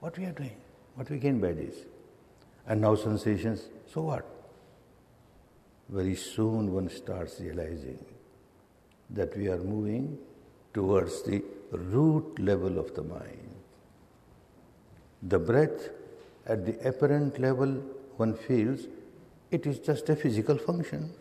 What 0.00 0.16
we 0.18 0.24
are 0.24 0.32
doing? 0.32 0.56
What 0.94 1.10
we 1.10 1.18
gain 1.18 1.40
by 1.40 1.52
this? 1.52 1.74
And 2.66 2.80
now 2.80 2.94
sensations, 2.94 3.68
so 3.92 4.02
what? 4.02 4.24
Very 5.88 6.14
soon 6.14 6.72
one 6.72 6.88
starts 6.88 7.40
realizing 7.40 7.98
that 9.10 9.36
we 9.36 9.48
are 9.48 9.58
moving 9.58 10.16
towards 10.72 11.22
the 11.22 11.42
root 11.72 12.38
level 12.38 12.78
of 12.78 12.94
the 12.94 13.02
mind. 13.02 13.50
The 15.22 15.38
breath 15.38 15.90
at 16.46 16.66
the 16.66 16.88
apparent 16.88 17.38
level 17.38 17.82
one 18.16 18.34
feels 18.34 18.86
it 19.50 19.66
is 19.66 19.78
just 19.78 20.08
a 20.08 20.16
physical 20.16 20.56
function. 20.56 21.12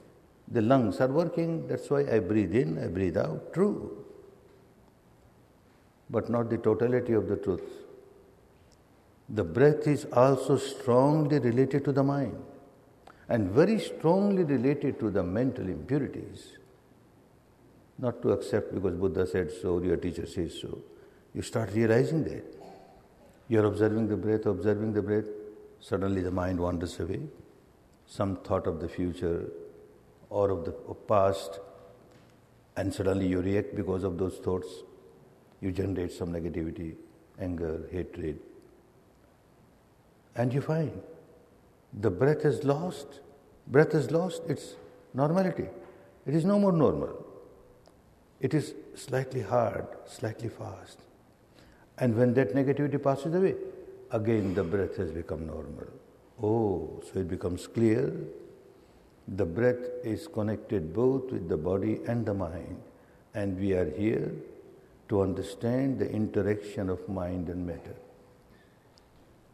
The 0.47 0.61
lungs 0.61 0.99
are 0.99 1.07
working, 1.07 1.67
that's 1.67 1.89
why 1.89 2.01
I 2.11 2.19
breathe 2.19 2.55
in, 2.55 2.77
I 2.83 2.87
breathe 2.87 3.17
out. 3.17 3.53
True. 3.53 4.05
But 6.09 6.29
not 6.29 6.49
the 6.49 6.57
totality 6.57 7.13
of 7.13 7.27
the 7.27 7.37
truth. 7.37 7.61
The 9.29 9.43
breath 9.43 9.87
is 9.87 10.05
also 10.11 10.57
strongly 10.57 11.39
related 11.39 11.85
to 11.85 11.91
the 11.91 12.03
mind 12.03 12.35
and 13.29 13.49
very 13.49 13.79
strongly 13.79 14.43
related 14.43 14.99
to 14.99 15.09
the 15.09 15.23
mental 15.23 15.67
impurities. 15.67 16.57
Not 17.97 18.21
to 18.23 18.31
accept 18.31 18.73
because 18.73 18.95
Buddha 18.95 19.25
said 19.25 19.51
so, 19.61 19.81
your 19.81 19.95
teacher 19.95 20.25
says 20.25 20.59
so. 20.59 20.79
You 21.33 21.41
start 21.41 21.71
realizing 21.73 22.25
that. 22.25 22.60
You're 23.51 23.65
observing 23.65 24.07
the 24.07 24.15
breath, 24.15 24.45
observing 24.45 24.93
the 24.93 25.01
breath, 25.01 25.25
suddenly 25.81 26.21
the 26.21 26.31
mind 26.31 26.57
wanders 26.57 26.97
away. 27.01 27.19
Some 28.05 28.37
thought 28.37 28.65
of 28.65 28.79
the 28.79 28.87
future 28.87 29.51
or 30.29 30.51
of 30.51 30.63
the 30.63 30.71
past, 31.09 31.59
and 32.77 32.93
suddenly 32.93 33.27
you 33.27 33.41
react 33.41 33.75
because 33.75 34.05
of 34.05 34.17
those 34.17 34.37
thoughts. 34.37 34.69
You 35.59 35.73
generate 35.73 36.13
some 36.13 36.31
negativity, 36.31 36.95
anger, 37.41 37.89
hatred. 37.91 38.39
And 40.33 40.53
you 40.53 40.61
find 40.61 41.01
the 41.91 42.09
breath 42.09 42.45
is 42.45 42.63
lost. 42.63 43.19
Breath 43.67 43.93
is 43.93 44.11
lost 44.11 44.43
its 44.47 44.75
normality. 45.13 45.67
It 46.25 46.35
is 46.35 46.45
no 46.45 46.57
more 46.57 46.71
normal. 46.71 47.25
It 48.39 48.53
is 48.53 48.75
slightly 48.95 49.41
hard, 49.41 49.87
slightly 50.05 50.47
fast. 50.47 50.99
And 52.01 52.17
when 52.17 52.33
that 52.33 52.55
negativity 52.55 53.01
passes 53.01 53.33
away, 53.33 53.55
again 54.11 54.55
the 54.55 54.63
breath 54.63 54.97
has 54.97 55.11
become 55.11 55.45
normal. 55.45 55.87
Oh, 56.41 57.01
so 57.01 57.19
it 57.19 57.29
becomes 57.29 57.67
clear 57.67 58.11
the 59.27 59.45
breath 59.45 59.85
is 60.03 60.27
connected 60.27 60.93
both 60.93 61.31
with 61.31 61.47
the 61.47 61.57
body 61.57 62.01
and 62.07 62.25
the 62.25 62.33
mind, 62.33 62.81
and 63.35 63.57
we 63.57 63.73
are 63.73 63.89
here 63.89 64.31
to 65.09 65.21
understand 65.21 65.99
the 65.99 66.09
interaction 66.11 66.89
of 66.89 67.07
mind 67.07 67.49
and 67.49 67.67
matter. 67.67 67.95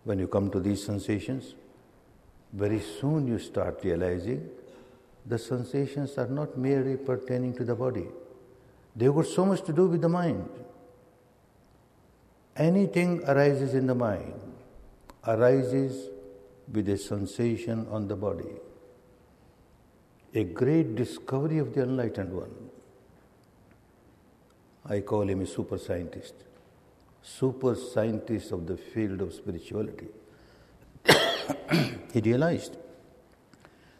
When 0.05 0.17
you 0.17 0.27
come 0.27 0.49
to 0.51 0.61
these 0.61 0.85
sensations, 0.85 1.53
very 2.53 2.79
soon 2.79 3.27
you 3.27 3.39
start 3.39 3.81
realizing 3.83 4.49
the 5.25 5.37
sensations 5.37 6.17
are 6.17 6.27
not 6.27 6.57
merely 6.57 6.95
pertaining 6.95 7.53
to 7.55 7.65
the 7.65 7.75
body. 7.75 8.07
They've 8.95 9.13
got 9.13 9.27
so 9.27 9.45
much 9.45 9.63
to 9.63 9.73
do 9.73 9.87
with 9.87 10.01
the 10.01 10.09
mind. 10.09 10.47
Anything 12.57 13.23
arises 13.25 13.75
in 13.75 13.85
the 13.85 13.93
mind 13.93 14.33
arises 15.27 16.09
with 16.73 16.89
a 16.89 16.97
sensation 16.97 17.85
on 17.91 18.07
the 18.07 18.15
body. 18.15 18.55
A 20.33 20.43
great 20.43 20.95
discovery 20.95 21.59
of 21.59 21.75
the 21.75 21.83
enlightened 21.83 22.33
one. 22.33 22.51
I 24.85 25.01
call 25.01 25.29
him 25.29 25.41
a 25.41 25.45
super 25.45 25.77
scientist. 25.77 26.33
Super 27.21 27.75
scientist 27.75 28.51
of 28.51 28.65
the 28.65 28.77
field 28.77 29.21
of 29.21 29.33
spirituality. 29.33 30.07
he 32.13 32.21
realized 32.21 32.77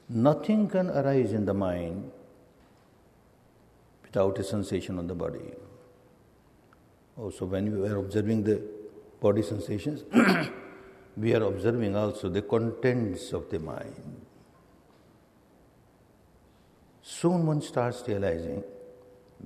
nothing 0.10 0.68
can 0.68 0.90
arise 0.90 1.32
in 1.32 1.46
the 1.46 1.54
mind 1.54 2.12
without 4.04 4.40
a 4.40 4.44
sensation 4.44 4.98
on 4.98 5.06
the 5.06 5.16
body. 5.16 5.54
Also, 7.18 7.46
when 7.46 7.82
we 7.82 7.88
are 7.88 7.98
observing 7.98 8.44
the 8.44 8.62
body 9.20 9.42
sensations, 9.42 10.04
we 11.18 11.34
are 11.34 11.44
observing 11.44 11.96
also 11.96 12.30
the 12.30 12.44
contents 12.44 13.34
of 13.34 13.50
the 13.50 13.60
mind. 13.60 14.22
Soon 17.02 17.48
one 17.48 17.62
starts 17.62 18.04
realizing 18.08 18.64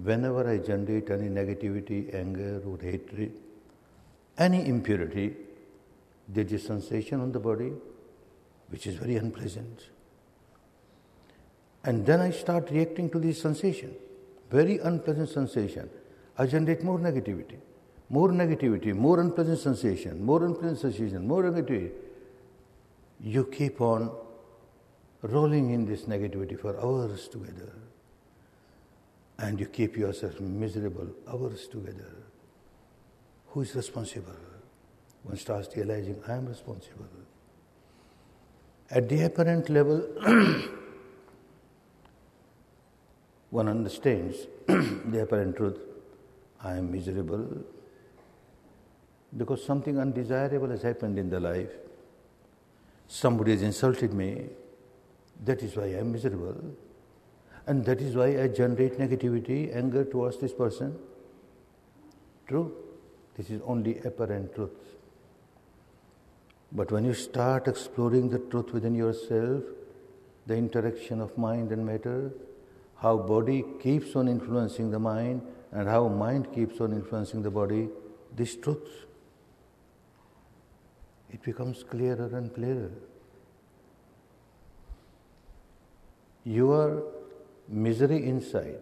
whenever 0.04 0.50
I 0.50 0.58
generate 0.58 1.10
any 1.10 1.30
negativity, 1.30 2.14
anger, 2.14 2.62
or 2.66 2.78
hatred, 2.78 3.40
any 4.38 4.68
impurity, 4.68 5.36
there 6.28 6.46
is 6.46 6.54
a 6.54 6.60
sensation 6.60 7.22
on 7.22 7.32
the 7.32 7.40
body 7.40 7.72
which 8.70 8.88
is 8.88 8.96
very 8.96 9.16
unpleasant. 9.16 9.90
And 11.84 12.06
then 12.06 12.20
I 12.20 12.32
start 12.32 12.70
reacting 12.70 13.10
to 13.12 13.20
this 13.20 13.42
sensation, 13.42 13.96
very 14.50 14.78
unpleasant 14.80 15.30
sensation. 15.30 15.90
I 16.38 16.46
generate 16.46 16.84
more 16.84 17.00
negativity, 17.00 17.58
more 18.10 18.30
negativity, 18.30 18.94
more 18.94 19.20
unpleasant 19.20 19.60
sensation, 19.60 20.24
more 20.24 20.44
unpleasant 20.46 20.80
sensation, 20.80 21.28
more 21.28 21.44
negativity. 21.44 21.92
You 23.20 23.46
keep 23.46 23.82
on 23.82 24.12
rolling 25.22 25.72
in 25.72 25.86
this 25.86 26.04
negativity 26.04 26.60
for 26.60 26.80
hours 26.80 27.28
together. 27.28 27.74
And 29.38 29.60
you 29.60 29.66
keep 29.66 29.98
yourself 29.98 30.40
miserable 30.40 31.08
hours 31.28 31.68
together. 31.68 32.14
Who 33.48 33.62
is 33.62 33.76
responsible? 33.76 34.36
One 35.24 35.38
starts 35.38 35.76
realizing, 35.76 36.22
I 36.28 36.34
am 36.34 36.48
responsible. 36.48 37.06
At 38.90 39.08
the 39.08 39.24
apparent 39.24 39.70
level, 39.70 40.00
one 43.50 43.68
understands 43.68 44.48
the 44.68 45.22
apparent 45.22 45.56
truth. 45.56 45.78
I 46.64 46.78
am 46.78 46.92
miserable 46.92 47.48
because 49.36 49.64
something 49.64 49.98
undesirable 49.98 50.70
has 50.70 50.82
happened 50.82 51.18
in 51.18 51.30
the 51.30 51.40
life. 51.40 51.72
Somebody 53.08 53.52
has 53.52 53.62
insulted 53.62 54.14
me. 54.14 54.46
That 55.44 55.62
is 55.62 55.76
why 55.76 55.84
I 55.84 56.00
am 56.00 56.12
miserable. 56.12 56.62
And 57.68 57.86
that 57.86 58.02
is 58.02 58.16
why 58.16 58.42
I 58.42 58.48
generate 58.48 58.98
negativity, 59.00 59.76
anger 59.76 60.04
towards 60.04 60.38
this 60.38 60.54
person. 60.54 60.98
True. 62.48 62.74
This 63.38 63.50
is 63.50 63.62
only 63.66 64.00
apparent 64.00 64.54
truth. 64.54 64.72
But 66.72 66.92
when 66.92 67.06
you 67.06 67.14
start 67.14 67.68
exploring 67.68 68.30
the 68.30 68.40
truth 68.40 68.74
within 68.74 68.96
yourself, 68.96 69.64
the 70.48 70.56
interaction 70.56 71.22
of 71.22 71.38
mind 71.38 71.72
and 71.72 71.86
matter, 71.86 72.32
how 72.98 73.18
body 73.18 73.64
keeps 73.82 74.16
on 74.16 74.28
influencing 74.28 74.92
the 74.92 75.00
mind 75.00 75.42
and 75.72 75.88
how 75.88 76.08
mind 76.08 76.54
keeps 76.54 76.82
on 76.82 76.92
influencing 76.92 77.42
the 77.42 77.50
body, 77.50 77.90
this 78.36 78.56
truth, 78.56 79.06
it 81.32 81.42
becomes 81.44 81.84
clearer 81.84 82.30
and 82.36 82.54
clearer. 82.54 82.92
Your 86.44 87.04
misery 87.70 88.26
inside, 88.26 88.80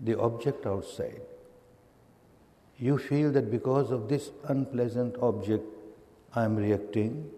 the 0.00 0.18
object 0.18 0.66
outside, 0.66 1.22
you 2.78 2.98
feel 2.98 3.30
that 3.32 3.50
because 3.50 3.90
of 3.90 4.08
this 4.08 4.30
unpleasant 4.48 5.16
object, 5.22 5.64
I 6.34 6.44
am 6.44 6.56
reacting 6.56 7.30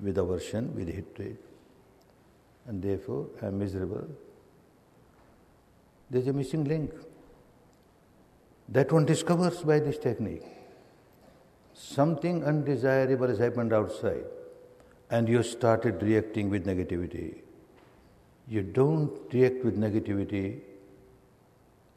with 0.00 0.16
aversion, 0.18 0.74
with 0.74 0.88
hatred, 0.88 1.36
and 2.66 2.82
therefore 2.82 3.26
I 3.42 3.46
am 3.46 3.58
miserable. 3.58 4.08
There's 6.10 6.26
a 6.26 6.32
missing 6.32 6.64
link. 6.64 6.92
That 8.72 8.90
one 8.90 9.04
discovers 9.04 9.58
by 9.62 9.80
this 9.80 9.98
technique. 9.98 10.44
Something 11.74 12.42
undesirable 12.42 13.28
has 13.28 13.38
happened 13.38 13.72
outside, 13.72 14.24
and 15.10 15.28
you 15.28 15.42
started 15.42 16.02
reacting 16.02 16.48
with 16.48 16.64
negativity. 16.64 17.42
You 18.48 18.62
don't 18.62 19.12
react 19.30 19.62
with 19.62 19.78
negativity 19.78 20.60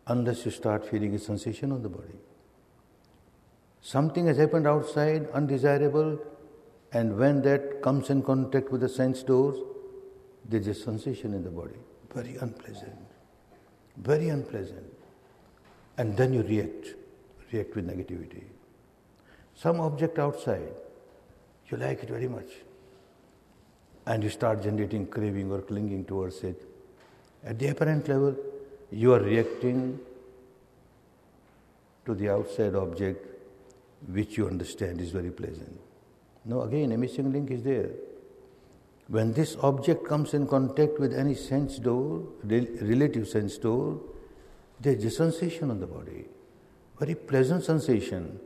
unless 0.08 0.44
you 0.44 0.52
start 0.52 0.86
feeling 0.86 1.16
a 1.16 1.20
sensation 1.20 1.72
on 1.72 1.82
the 1.82 1.88
body. 1.88 2.20
Something 3.82 4.28
has 4.28 4.38
happened 4.38 4.68
outside, 4.68 5.30
undesirable, 5.32 6.20
and 6.92 7.18
when 7.18 7.42
that 7.44 7.82
comes 7.82 8.10
in 8.10 8.22
contact 8.22 8.70
with 8.70 8.82
the 8.82 8.90
sense 8.90 9.24
doors, 9.24 9.58
there's 10.50 10.68
a 10.68 10.74
sensation 10.74 11.34
in 11.34 11.44
the 11.44 11.50
body. 11.52 11.80
Very 12.14 12.36
unpleasant. 12.36 13.00
Very 13.96 14.28
unpleasant. 14.28 14.95
And 15.98 16.18
then 16.18 16.34
you 16.34 16.42
react, 16.42 16.96
react 17.52 17.76
with 17.76 17.88
negativity. 17.88 18.44
Some 19.54 19.80
object 19.80 20.20
outside, 20.20 20.74
you 21.70 21.78
like 21.78 22.04
it 22.04 22.10
very 22.10 22.28
much. 22.28 22.50
And 24.06 24.24
you 24.24 24.30
start 24.30 24.62
generating 24.62 25.08
craving 25.08 25.52
or 25.52 25.62
clinging 25.62 26.06
towards 26.06 26.44
it. 26.44 26.62
At 27.44 27.58
the 27.58 27.68
apparent 27.68 28.08
level, 28.08 28.36
you 28.92 29.14
are 29.14 29.20
reacting 29.20 30.00
to 32.06 32.14
the 32.14 32.30
outside 32.30 32.76
object 32.76 33.26
which 34.08 34.38
you 34.38 34.48
understand 34.48 35.02
is 35.02 35.12
very 35.12 35.32
pleasant. 35.32 35.80
Now, 36.44 36.62
again, 36.62 36.92
a 36.92 36.98
missing 36.98 37.32
link 37.32 37.50
is 37.50 37.64
there. 37.64 37.90
When 39.08 39.34
this 39.34 39.56
object 39.62 40.08
comes 40.08 40.34
in 40.34 40.48
contact 40.48 41.00
with 41.00 41.14
any 41.14 41.36
sense 41.36 41.80
door, 41.80 42.24
relative 42.44 43.28
sense 43.28 43.58
door, 43.58 44.00
there 44.80 44.94
is 44.94 45.06
a 45.06 45.12
sensation 45.12 45.72
on 45.72 45.80
the 45.80 45.88
body, 45.88 46.26
very 47.00 47.16
pleasant 47.16 47.64
sensation, 47.64 48.40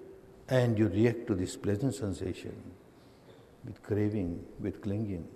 and 0.48 0.78
you 0.78 0.88
react 0.88 1.28
to 1.28 1.36
this 1.36 1.56
pleasant 1.56 1.94
sensation 1.94 2.56
with 3.66 3.82
craving, 3.84 4.44
with 4.60 4.82
clinging. 4.82 5.28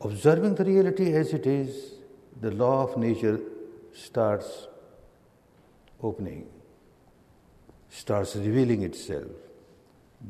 Observing 0.00 0.54
the 0.54 0.64
reality 0.64 1.12
as 1.14 1.32
it 1.32 1.46
is, 1.46 1.94
the 2.40 2.50
law 2.50 2.82
of 2.82 2.96
nature 2.96 3.40
starts 3.92 4.66
opening, 6.02 6.46
starts 7.88 8.36
revealing 8.36 8.82
itself. 8.82 9.30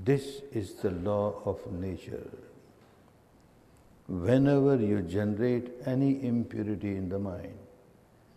This 0.04 0.42
is 0.52 0.74
the 0.74 0.90
law 0.90 1.40
of 1.44 1.70
nature. 1.72 2.30
Whenever 4.07 4.76
you 4.76 5.00
generate 5.02 5.70
any 5.87 6.24
impurity 6.24 6.96
in 6.96 7.09
the 7.09 7.18
mind, 7.18 7.59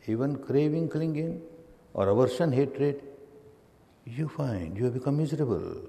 even 0.08 0.38
craving, 0.38 0.90
clinging, 0.90 1.42
or 1.94 2.10
aversion, 2.10 2.52
hatred, 2.52 3.02
you 4.06 4.30
find 4.30 4.78
you 4.78 4.86
have 4.86 4.94
become 4.94 5.18
miserable. 5.18 5.82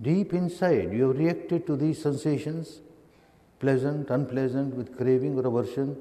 Deep 0.00 0.32
inside, 0.34 0.92
you 0.92 1.08
have 1.08 1.16
reacted 1.16 1.66
to 1.66 1.76
these 1.76 2.02
sensations, 2.02 2.80
pleasant, 3.60 4.10
unpleasant, 4.10 4.74
with 4.74 4.96
craving 4.96 5.38
or 5.38 5.46
aversion, 5.46 5.96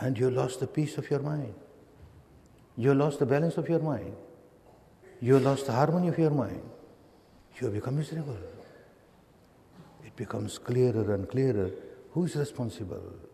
and 0.00 0.18
you 0.18 0.30
lost 0.30 0.60
the 0.60 0.66
peace 0.66 0.96
of 0.96 1.10
your 1.10 1.20
mind. 1.20 1.54
You 2.76 2.94
lost 2.94 3.18
the 3.18 3.26
balance 3.26 3.58
of 3.58 3.68
your 3.68 3.80
mind. 3.80 4.14
You 5.20 5.38
lost 5.38 5.66
the 5.66 5.72
harmony 5.72 6.08
of 6.08 6.18
your 6.18 6.30
mind. 6.30 6.62
You 7.60 7.66
have 7.66 7.74
become 7.74 7.96
miserable. 7.96 8.38
It 10.04 10.16
becomes 10.16 10.58
clearer 10.58 11.12
and 11.12 11.28
clearer 11.28 11.70
who 12.12 12.24
is 12.24 12.36
responsible? 12.36 13.29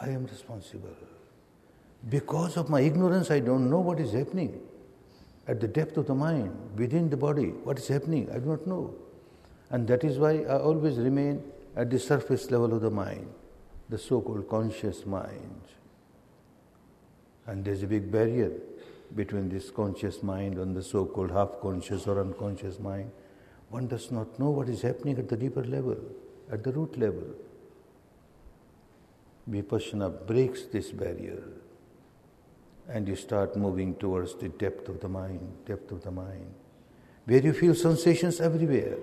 I 0.00 0.08
am 0.10 0.26
responsible. 0.26 0.96
Because 2.08 2.56
of 2.56 2.68
my 2.68 2.80
ignorance, 2.80 3.30
I 3.30 3.40
don't 3.40 3.70
know 3.70 3.80
what 3.80 3.98
is 4.00 4.12
happening 4.12 4.60
at 5.48 5.60
the 5.60 5.68
depth 5.68 5.96
of 5.96 6.06
the 6.06 6.14
mind, 6.14 6.52
within 6.76 7.08
the 7.08 7.16
body, 7.16 7.46
what 7.46 7.78
is 7.78 7.86
happening, 7.86 8.28
I 8.30 8.38
do 8.38 8.46
not 8.46 8.66
know. 8.66 8.94
And 9.70 9.86
that 9.88 10.02
is 10.02 10.18
why 10.18 10.40
I 10.40 10.58
always 10.58 10.96
remain 10.96 11.42
at 11.76 11.90
the 11.90 11.98
surface 11.98 12.50
level 12.50 12.74
of 12.74 12.80
the 12.80 12.90
mind, 12.90 13.28
the 13.88 13.98
so 13.98 14.20
called 14.20 14.48
conscious 14.48 15.06
mind. 15.06 15.60
And 17.46 17.64
there's 17.64 17.84
a 17.84 17.86
big 17.86 18.10
barrier 18.10 18.52
between 19.14 19.48
this 19.48 19.70
conscious 19.70 20.22
mind 20.22 20.58
and 20.58 20.74
the 20.74 20.82
so 20.82 21.06
called 21.06 21.30
half 21.30 21.60
conscious 21.60 22.08
or 22.08 22.20
unconscious 22.20 22.80
mind. 22.80 23.12
One 23.70 23.86
does 23.86 24.10
not 24.10 24.38
know 24.38 24.50
what 24.50 24.68
is 24.68 24.82
happening 24.82 25.16
at 25.18 25.28
the 25.28 25.36
deeper 25.36 25.62
level, 25.62 25.96
at 26.50 26.64
the 26.64 26.72
root 26.72 26.98
level. 26.98 27.24
Vipassana 29.50 30.26
breaks 30.26 30.64
this 30.64 30.90
barrier 30.90 31.42
and 32.88 33.08
you 33.08 33.16
start 33.16 33.56
moving 33.56 33.94
towards 33.96 34.34
the 34.36 34.48
depth 34.48 34.88
of 34.88 35.00
the 35.00 35.08
mind, 35.08 35.52
depth 35.66 35.90
of 35.90 36.02
the 36.02 36.10
mind, 36.10 36.54
where 37.24 37.40
you 37.40 37.52
feel 37.52 37.74
sensations 37.74 38.40
everywhere. 38.40 38.96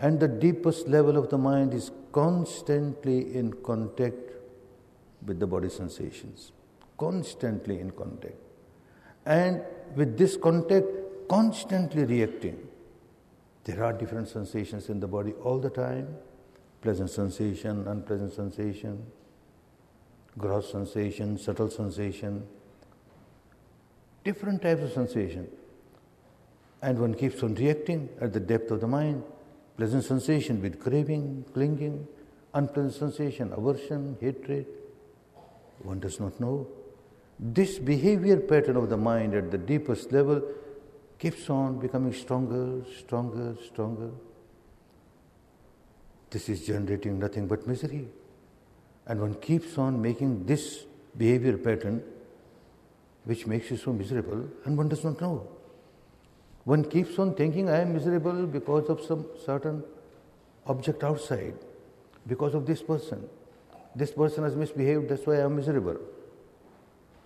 And 0.00 0.18
the 0.18 0.28
deepest 0.28 0.88
level 0.88 1.16
of 1.16 1.28
the 1.30 1.38
mind 1.38 1.74
is 1.74 1.90
constantly 2.12 3.34
in 3.34 3.52
contact 3.52 4.32
with 5.24 5.38
the 5.38 5.46
body 5.46 5.68
sensations, 5.68 6.52
constantly 6.96 7.78
in 7.80 7.90
contact. 7.90 8.34
And 9.26 9.62
with 9.94 10.16
this 10.16 10.36
contact, 10.36 10.86
constantly 11.28 12.04
reacting. 12.04 12.66
There 13.64 13.84
are 13.84 13.92
different 13.92 14.28
sensations 14.28 14.88
in 14.88 14.98
the 14.98 15.06
body 15.06 15.32
all 15.44 15.58
the 15.58 15.70
time 15.70 16.16
pleasant 16.80 17.10
sensation, 17.10 17.86
unpleasant 17.86 18.32
sensation, 18.32 19.04
gross 20.38 20.70
sensation, 20.70 21.38
subtle 21.38 21.70
sensation, 21.70 22.46
different 24.24 24.62
types 24.62 24.82
of 24.82 24.92
sensation. 24.92 25.48
And 26.82 26.98
one 26.98 27.14
keeps 27.14 27.42
on 27.42 27.54
reacting 27.54 28.08
at 28.20 28.32
the 28.32 28.40
depth 28.40 28.70
of 28.70 28.80
the 28.80 28.86
mind. 28.86 29.22
Pleasant 29.76 30.04
sensation 30.04 30.62
with 30.62 30.78
craving, 30.80 31.44
clinging, 31.52 32.06
unpleasant 32.54 32.94
sensation, 32.94 33.52
aversion, 33.52 34.16
hatred. 34.20 34.66
One 35.82 36.00
does 36.00 36.20
not 36.20 36.38
know. 36.40 36.66
This 37.38 37.78
behavior 37.78 38.38
pattern 38.38 38.76
of 38.76 38.90
the 38.90 38.96
mind 38.96 39.34
at 39.34 39.50
the 39.50 39.58
deepest 39.58 40.12
level 40.12 40.42
keeps 41.18 41.48
on 41.50 41.78
becoming 41.78 42.12
stronger, 42.12 42.82
stronger, 42.98 43.56
stronger. 43.64 44.10
This 46.30 46.48
is 46.48 46.66
generating 46.66 47.18
nothing 47.18 47.46
but 47.46 47.66
misery. 47.66 48.08
And 49.10 49.20
one 49.20 49.34
keeps 49.34 49.76
on 49.76 50.00
making 50.00 50.46
this 50.46 50.84
behavior 51.18 51.58
pattern 51.58 52.00
which 53.24 53.44
makes 53.44 53.68
you 53.68 53.76
so 53.76 53.92
miserable, 53.92 54.44
and 54.64 54.78
one 54.78 54.88
does 54.88 55.02
not 55.02 55.20
know. 55.20 55.48
One 56.62 56.84
keeps 56.84 57.18
on 57.18 57.34
thinking, 57.34 57.68
I 57.68 57.80
am 57.80 57.92
miserable 57.92 58.46
because 58.46 58.88
of 58.88 59.00
some 59.00 59.26
certain 59.44 59.82
object 60.64 61.02
outside, 61.02 61.54
because 62.28 62.54
of 62.54 62.66
this 62.66 62.82
person. 62.82 63.28
This 63.96 64.12
person 64.12 64.44
has 64.44 64.54
misbehaved, 64.54 65.08
that's 65.08 65.26
why 65.26 65.38
I 65.38 65.40
am 65.40 65.56
miserable. 65.56 65.96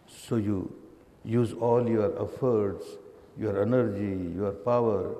So 0.09 0.37
you 0.37 0.75
use 1.23 1.53
all 1.53 1.87
your 1.87 2.11
efforts, 2.25 2.87
your 3.39 3.61
energy, 3.61 4.35
your 4.35 4.53
power, 4.53 5.17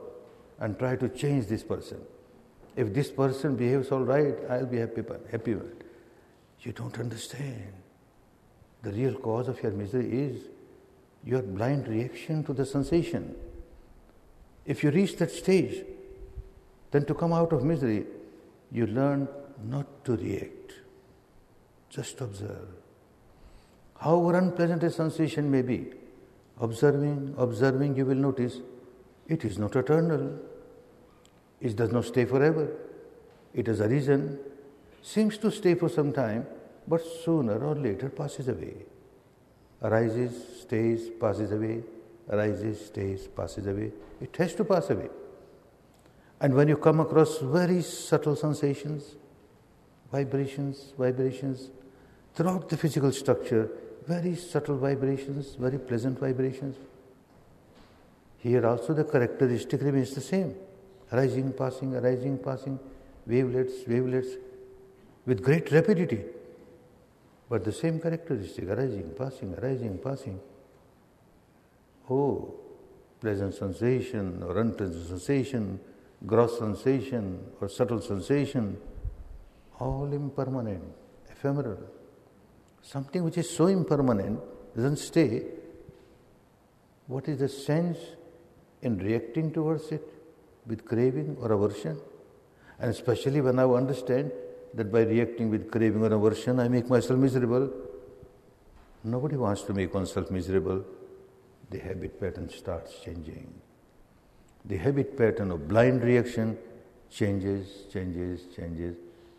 and 0.61 0.79
try 0.79 0.97
to 0.97 1.11
change 1.11 1.47
this 1.47 1.63
person. 1.63 2.01
If 2.75 2.95
this 2.95 3.11
person 3.11 3.55
behaves 3.55 3.93
all 3.93 4.05
right, 4.05 4.35
I'll 4.49 4.65
be 4.65 4.79
happy. 4.79 5.03
happy. 5.31 5.57
You 6.65 6.73
don't 6.73 6.99
understand. 6.99 7.73
The 8.83 8.91
real 8.91 9.15
cause 9.15 9.49
of 9.49 9.63
your 9.63 9.73
misery 9.73 10.11
is 10.11 10.45
your 11.23 11.43
blind 11.43 11.89
reaction 11.89 12.43
to 12.45 12.53
the 12.53 12.67
sensation. 12.67 13.35
If 14.65 14.83
you 14.83 14.91
reach 14.91 15.17
that 15.17 15.31
stage, 15.31 15.85
then 16.91 17.05
to 17.05 17.15
come 17.15 17.33
out 17.33 17.53
of 17.53 17.65
misery, 17.65 18.07
you 18.73 18.87
learn 18.87 19.29
not 19.63 20.05
to 20.07 20.17
react. 20.17 20.73
Just 21.91 22.21
observe. 22.21 22.69
However 24.01 24.39
unpleasant 24.39 24.83
a 24.83 24.91
sensation 24.91 25.51
may 25.51 25.63
be, 25.63 25.93
observing, 26.61 27.35
observing, 27.39 27.97
you 27.97 28.07
will 28.07 28.17
notice 28.17 28.59
it 29.29 29.45
is 29.45 29.59
not 29.59 29.77
eternal. 29.77 30.39
It 31.61 31.77
does 31.77 31.93
not 31.93 32.05
stay 32.05 32.25
forever. 32.25 32.71
It 33.55 33.67
has 33.67 33.81
arisen, 33.81 34.39
seems 35.05 35.37
to 35.39 35.51
stay 35.51 35.75
for 35.75 35.89
some 35.89 36.13
time, 36.13 36.47
but 36.89 37.01
sooner 37.25 37.59
or 37.63 37.75
later 37.75 38.09
passes 38.09 38.49
away 38.49 38.75
arises, 39.85 40.63
stays, 40.63 41.11
passes 41.21 41.53
away, 41.53 41.83
arises, 42.31 42.87
stays, 42.87 43.29
passes 43.29 43.67
away. 43.67 43.93
It 44.21 44.35
has 44.37 44.55
to 44.55 44.65
pass 44.65 44.89
away. 44.89 45.11
And 46.41 46.55
when 46.55 46.69
you 46.69 46.79
come 46.79 47.01
across 47.01 47.39
very 47.39 47.83
subtle 47.83 48.35
sensations, 48.35 49.17
vibrations, 50.11 50.95
vibrations, 50.99 51.71
throughout 52.35 52.69
the 52.69 52.77
physical 52.79 53.13
structure, 53.13 53.71
very 54.07 54.35
subtle 54.35 54.79
vibrations, 54.79 55.55
very 55.55 55.79
pleasant 55.79 56.19
vibrations. 56.19 56.77
Here 58.39 58.67
also 58.67 58.95
the 58.95 59.05
characteristic 59.05 59.81
remains 59.83 60.15
the 60.15 60.21
same 60.21 60.55
arising, 61.13 61.53
passing, 61.53 61.95
arising, 61.95 62.39
passing, 62.39 62.79
wavelets, 63.27 63.87
wavelets, 63.87 64.29
with 65.27 65.43
great 65.43 65.71
rapidity. 65.73 66.25
But 67.49 67.65
the 67.65 67.73
same 67.73 68.01
characteristic 68.01 68.69
arising, 68.69 69.15
passing, 69.17 69.55
arising, 69.55 69.99
passing. 69.99 70.41
Oh, 72.11 72.55
pleasant 73.21 73.55
sensation 73.55 74.43
or 74.43 74.59
unpleasant 74.59 75.07
sensation, 75.07 75.81
gross 76.27 76.59
sensation 76.59 77.39
or 77.61 77.69
subtle 77.69 78.01
sensation, 78.01 78.77
all 79.81 80.11
impermanent, 80.13 80.83
ephemeral. 81.31 81.79
Something 82.83 83.25
which 83.25 83.39
is 83.39 83.49
so 83.49 83.67
impermanent 83.67 84.41
doesn't 84.75 84.99
stay. 84.99 85.43
What 87.07 87.29
is 87.29 87.39
the 87.39 87.49
sense 87.49 87.99
in 88.83 88.99
reacting 88.99 89.53
towards 89.53 89.91
it 89.93 90.07
with 90.67 90.85
craving 90.85 91.37
or 91.41 91.53
aversion? 91.53 91.99
And 92.79 92.91
especially 92.91 93.41
when 93.41 93.59
I 93.59 93.65
understand 93.65 94.33
that 94.77 94.91
by 94.91 95.03
reacting 95.03 95.51
with 95.51 95.71
craving 95.71 96.03
or 96.03 96.13
aversion, 96.13 96.61
I 96.61 96.69
make 96.69 96.89
myself 96.89 97.19
miserable. 97.19 97.71
Nobody 99.03 99.37
wants 99.37 99.63
to 99.63 99.73
make 99.73 99.93
oneself 99.95 100.31
miserable. 100.31 100.85
The 101.71 101.79
habit 101.79 102.21
pattern 102.21 102.49
starts 102.49 102.99
changing. 103.05 103.53
The 104.65 104.77
habit 104.77 105.17
pattern 105.17 105.51
of 105.51 105.69
blind 105.69 106.03
reaction 106.03 106.57
changes, 107.11 107.85
changes, 107.93 108.47
changes. 108.55 108.97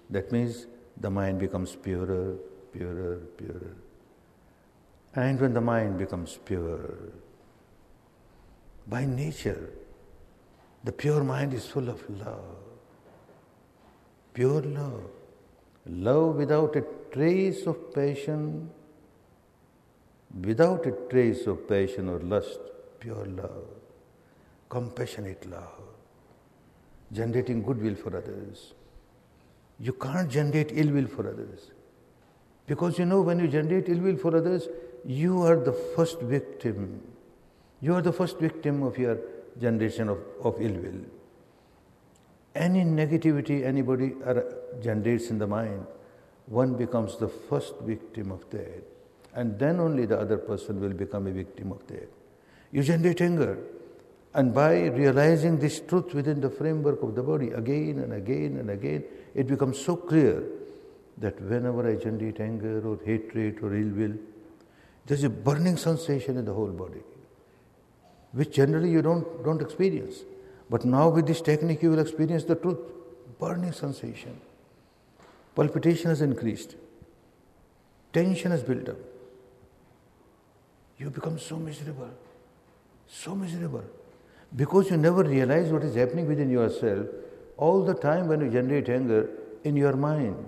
That 0.10 0.32
means 0.32 0.68
the 0.98 1.10
mind 1.10 1.40
becomes 1.40 1.76
purer, 1.76 2.36
purer, 2.72 3.18
purer. 3.38 3.76
And 5.16 5.40
when 5.40 5.54
the 5.54 5.62
mind 5.62 5.98
becomes 5.98 6.38
pure, 6.46 6.90
by 8.88 9.06
nature, 9.06 9.72
the 10.84 10.92
pure 10.92 11.24
mind 11.24 11.54
is 11.54 11.66
full 11.66 11.90
of 11.90 12.08
love, 12.10 12.58
pure 14.34 14.62
love. 14.62 15.15
Love 15.88 16.36
without 16.36 16.76
a 16.76 16.84
trace 17.12 17.66
of 17.68 17.94
passion, 17.94 18.70
without 20.42 20.86
a 20.86 20.92
trace 21.10 21.46
of 21.46 21.68
passion 21.68 22.10
or 22.10 22.20
lust, 22.20 22.60
pure 23.00 23.26
love, 23.26 23.68
compassionate 24.68 25.48
love, 25.50 25.84
generating 27.12 27.62
goodwill 27.62 27.96
for 27.96 28.18
others. 28.18 28.74
You 29.80 29.94
can't 29.94 30.30
generate 30.30 30.72
ill 30.74 30.92
will 30.92 31.08
for 31.08 31.30
others. 31.30 31.72
Because 32.66 32.98
you 32.98 33.06
know, 33.06 33.22
when 33.22 33.40
you 33.40 33.48
generate 33.48 33.88
ill 33.90 34.00
will 34.00 34.18
for 34.18 34.36
others, 34.36 34.68
you 35.06 35.44
are 35.44 35.58
the 35.58 35.74
first 35.96 36.20
victim. 36.22 37.02
You 37.80 37.94
are 37.94 38.02
the 38.02 38.14
first 38.14 38.40
victim 38.40 38.82
of 38.82 38.98
your 38.98 39.20
generation 39.60 40.10
of, 40.10 40.18
of 40.44 40.60
ill 40.60 40.74
will. 40.74 41.02
Any 42.56 42.84
negativity 42.84 43.66
anybody 43.66 44.14
generates 44.82 45.30
in 45.30 45.38
the 45.38 45.48
mind, 45.48 45.86
one 46.48 46.76
becomes 46.76 47.18
the 47.18 47.28
first 47.28 47.76
victim 47.82 48.32
of 48.32 48.50
that. 48.52 48.84
And 49.34 49.60
then 49.60 49.82
only 49.82 50.06
the 50.06 50.18
other 50.18 50.38
person 50.38 50.80
will 50.80 50.94
become 50.94 51.28
a 51.28 51.32
victim 51.32 51.74
of 51.74 51.86
that. 51.88 52.10
You 52.72 52.84
generate 52.84 53.20
anger. 53.20 53.58
And 54.34 54.54
by 54.54 54.88
realizing 54.88 55.60
this 55.60 55.82
truth 55.82 56.14
within 56.14 56.40
the 56.40 56.50
framework 56.50 57.02
of 57.04 57.16
the 57.16 57.24
body 57.24 57.52
again 57.52 58.00
and 58.00 58.14
again 58.14 58.58
and 58.58 58.70
again, 58.70 59.04
it 59.34 59.48
becomes 59.48 59.80
so 59.80 59.98
clear 59.98 60.44
that 61.18 61.42
whenever 61.42 61.90
I 61.90 61.96
generate 61.96 62.40
anger 62.40 62.86
or 62.88 63.00
hatred 63.06 63.60
or 63.62 63.74
ill 63.76 63.90
will, 63.90 64.14
there's 65.06 65.24
a 65.24 65.30
burning 65.30 65.78
sensation 65.78 66.38
in 66.38 66.46
the 66.46 66.54
whole 66.54 66.72
body, 66.72 67.02
which 68.32 68.52
generally 68.52 68.92
you 68.92 69.02
don't, 69.02 69.44
don't 69.44 69.62
experience. 69.62 70.20
But 70.70 70.86
now 70.86 71.10
with 71.10 71.28
this 71.28 71.42
technique, 71.42 71.84
you 71.84 71.92
will 71.92 72.00
experience 72.00 72.44
the 72.44 72.56
truth 72.56 72.78
burning 73.40 73.72
sensation. 73.72 74.40
Palpitation 75.56 76.10
has 76.10 76.22
increased, 76.22 76.76
tension 78.12 78.52
has 78.52 78.64
built 78.64 78.90
up. 78.90 78.98
You 80.98 81.10
become 81.10 81.38
so 81.40 81.58
miserable, 81.58 82.10
so 83.08 83.36
miserable. 83.36 83.84
Because 84.56 84.90
you 84.90 84.98
never 84.98 85.24
realize 85.24 85.72
what 85.72 85.84
is 85.84 85.96
happening 85.96 86.28
within 86.28 86.50
yourself, 86.50 87.08
all 87.58 87.84
the 87.84 87.94
time 87.94 88.28
when 88.28 88.42
you 88.42 88.50
generate 88.50 88.90
anger 88.90 89.30
in 89.64 89.76
your 89.76 89.94
mind, 89.94 90.48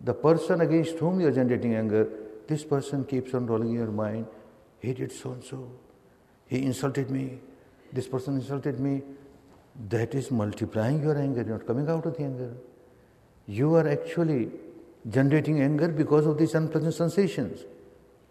the 0.00 0.14
person 0.14 0.60
against 0.60 0.98
whom 0.98 1.20
you 1.20 1.28
are 1.28 1.32
generating 1.32 1.74
anger, 1.74 2.08
this 2.46 2.64
person 2.64 3.04
keeps 3.04 3.34
on 3.34 3.46
rolling 3.46 3.68
in 3.68 3.74
your 3.74 3.86
mind. 3.86 4.26
He 4.80 4.92
did 4.92 5.12
so 5.12 5.32
and 5.32 5.44
so. 5.44 5.70
He 6.46 6.62
insulted 6.62 7.10
me. 7.10 7.40
This 7.92 8.08
person 8.08 8.36
insulted 8.36 8.80
me. 8.80 9.02
That 9.88 10.14
is 10.14 10.30
multiplying 10.30 11.02
your 11.02 11.18
anger, 11.18 11.44
not 11.44 11.66
coming 11.66 11.88
out 11.88 12.06
of 12.06 12.16
the 12.16 12.24
anger. 12.24 12.54
You 13.46 13.74
are 13.74 13.88
actually 13.88 14.50
generating 15.08 15.60
anger 15.60 15.88
because 15.88 16.26
of 16.26 16.38
these 16.38 16.54
unpleasant 16.54 16.94
sensations. 16.94 17.64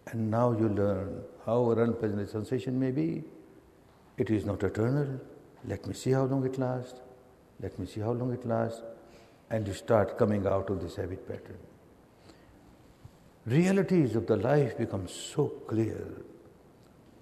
And 0.06 0.30
now 0.30 0.52
you 0.52 0.68
learn 0.68 1.22
how 1.44 1.70
unpleasant 1.72 2.28
sensation 2.28 2.78
may 2.78 2.90
be. 2.90 3.24
It 4.16 4.30
is 4.30 4.44
not 4.44 4.62
eternal. 4.62 5.20
Let 5.66 5.86
me 5.86 5.94
see 5.94 6.12
how 6.12 6.24
long 6.24 6.44
it 6.44 6.58
lasts. 6.58 7.00
Let 7.60 7.78
me 7.78 7.86
see 7.86 8.00
how 8.00 8.12
long 8.12 8.32
it 8.32 8.44
lasts 8.46 8.82
and 9.52 9.68
you 9.68 9.74
start 9.74 10.18
coming 10.18 10.46
out 10.46 10.70
of 10.70 10.80
this 10.80 10.96
habit 10.96 11.28
pattern. 11.28 11.58
Realities 13.44 14.16
of 14.16 14.26
the 14.26 14.36
life 14.36 14.78
become 14.78 15.06
so 15.06 15.48
clear. 15.66 16.22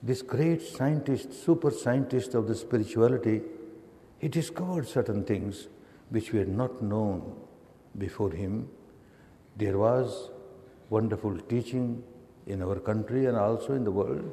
This 0.02 0.22
great 0.22 0.62
scientist, 0.62 1.32
super 1.32 1.70
scientist 1.70 2.34
of 2.34 2.46
the 2.46 2.54
spirituality, 2.54 3.42
he 4.20 4.28
discovered 4.28 4.86
certain 4.86 5.24
things 5.24 5.68
which 6.10 6.32
were 6.32 6.44
not 6.44 6.82
known 6.82 7.34
before 7.96 8.30
him. 8.30 8.68
There 9.56 9.78
was 9.78 10.30
wonderful 10.90 11.36
teaching 11.52 12.02
in 12.46 12.62
our 12.62 12.78
country 12.80 13.26
and 13.26 13.36
also 13.36 13.74
in 13.74 13.84
the 13.84 13.90
world. 13.90 14.30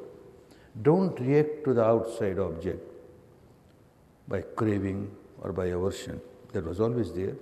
Don't 0.82 1.18
react 1.18 1.64
to 1.64 1.74
the 1.74 1.84
outside 1.84 2.38
object 2.38 2.82
by 4.28 4.42
craving 4.42 5.10
or 5.40 5.52
by 5.52 5.66
aversion. 5.66 6.20
That 6.52 6.64
was 6.64 6.80
always 6.80 7.12
there 7.12 7.36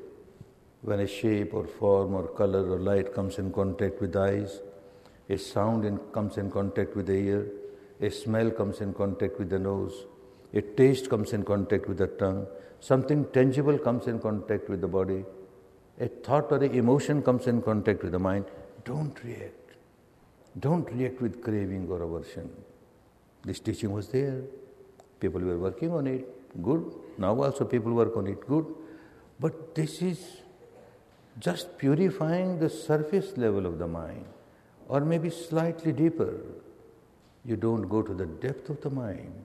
when 0.82 1.00
a 1.00 1.06
shape 1.06 1.52
or 1.52 1.66
form 1.66 2.14
or 2.14 2.28
color 2.28 2.70
or 2.70 2.78
light 2.78 3.12
comes 3.12 3.38
in 3.38 3.52
contact 3.52 4.00
with 4.00 4.12
the 4.12 4.20
eyes, 4.20 4.60
a 5.28 5.36
sound 5.36 5.84
in, 5.84 5.98
comes 6.12 6.36
in 6.38 6.48
contact 6.48 6.94
with 6.94 7.06
the 7.06 7.14
ear, 7.14 7.46
a 8.00 8.08
smell 8.08 8.50
comes 8.52 8.80
in 8.80 8.94
contact 8.94 9.36
with 9.38 9.50
the 9.50 9.58
nose, 9.58 10.06
a 10.54 10.62
taste 10.62 11.10
comes 11.10 11.32
in 11.32 11.44
contact 11.44 11.88
with 11.88 11.98
the 11.98 12.06
tongue, 12.06 12.46
something 12.80 13.26
tangible 13.32 13.78
comes 13.78 14.06
in 14.06 14.18
contact 14.18 14.68
with 14.68 14.80
the 14.80 14.88
body, 14.88 15.24
a 16.00 16.08
thought 16.08 16.52
or 16.52 16.62
an 16.62 16.74
emotion 16.74 17.22
comes 17.22 17.46
in 17.46 17.62
contact 17.62 18.02
with 18.02 18.12
the 18.12 18.18
mind, 18.18 18.44
don't 18.84 19.22
react. 19.24 19.74
Don't 20.58 20.90
react 20.90 21.20
with 21.20 21.42
craving 21.42 21.88
or 21.90 22.02
aversion. 22.02 22.50
This 23.44 23.60
teaching 23.60 23.92
was 23.92 24.08
there. 24.08 24.42
People 25.20 25.40
were 25.40 25.58
working 25.58 25.92
on 25.92 26.06
it. 26.06 26.62
Good. 26.62 26.94
Now 27.18 27.42
also 27.42 27.64
people 27.64 27.92
work 27.92 28.16
on 28.16 28.26
it. 28.26 28.46
Good. 28.46 28.66
But 29.38 29.74
this 29.74 30.00
is 30.00 30.38
just 31.38 31.76
purifying 31.76 32.58
the 32.58 32.70
surface 32.70 33.36
level 33.36 33.66
of 33.66 33.78
the 33.78 33.86
mind, 33.86 34.24
or 34.88 35.00
maybe 35.00 35.28
slightly 35.28 35.92
deeper. 35.92 36.40
You 37.44 37.56
don't 37.56 37.82
go 37.82 38.02
to 38.02 38.14
the 38.14 38.26
depth 38.26 38.70
of 38.70 38.80
the 38.80 38.90
mind. 38.90 39.44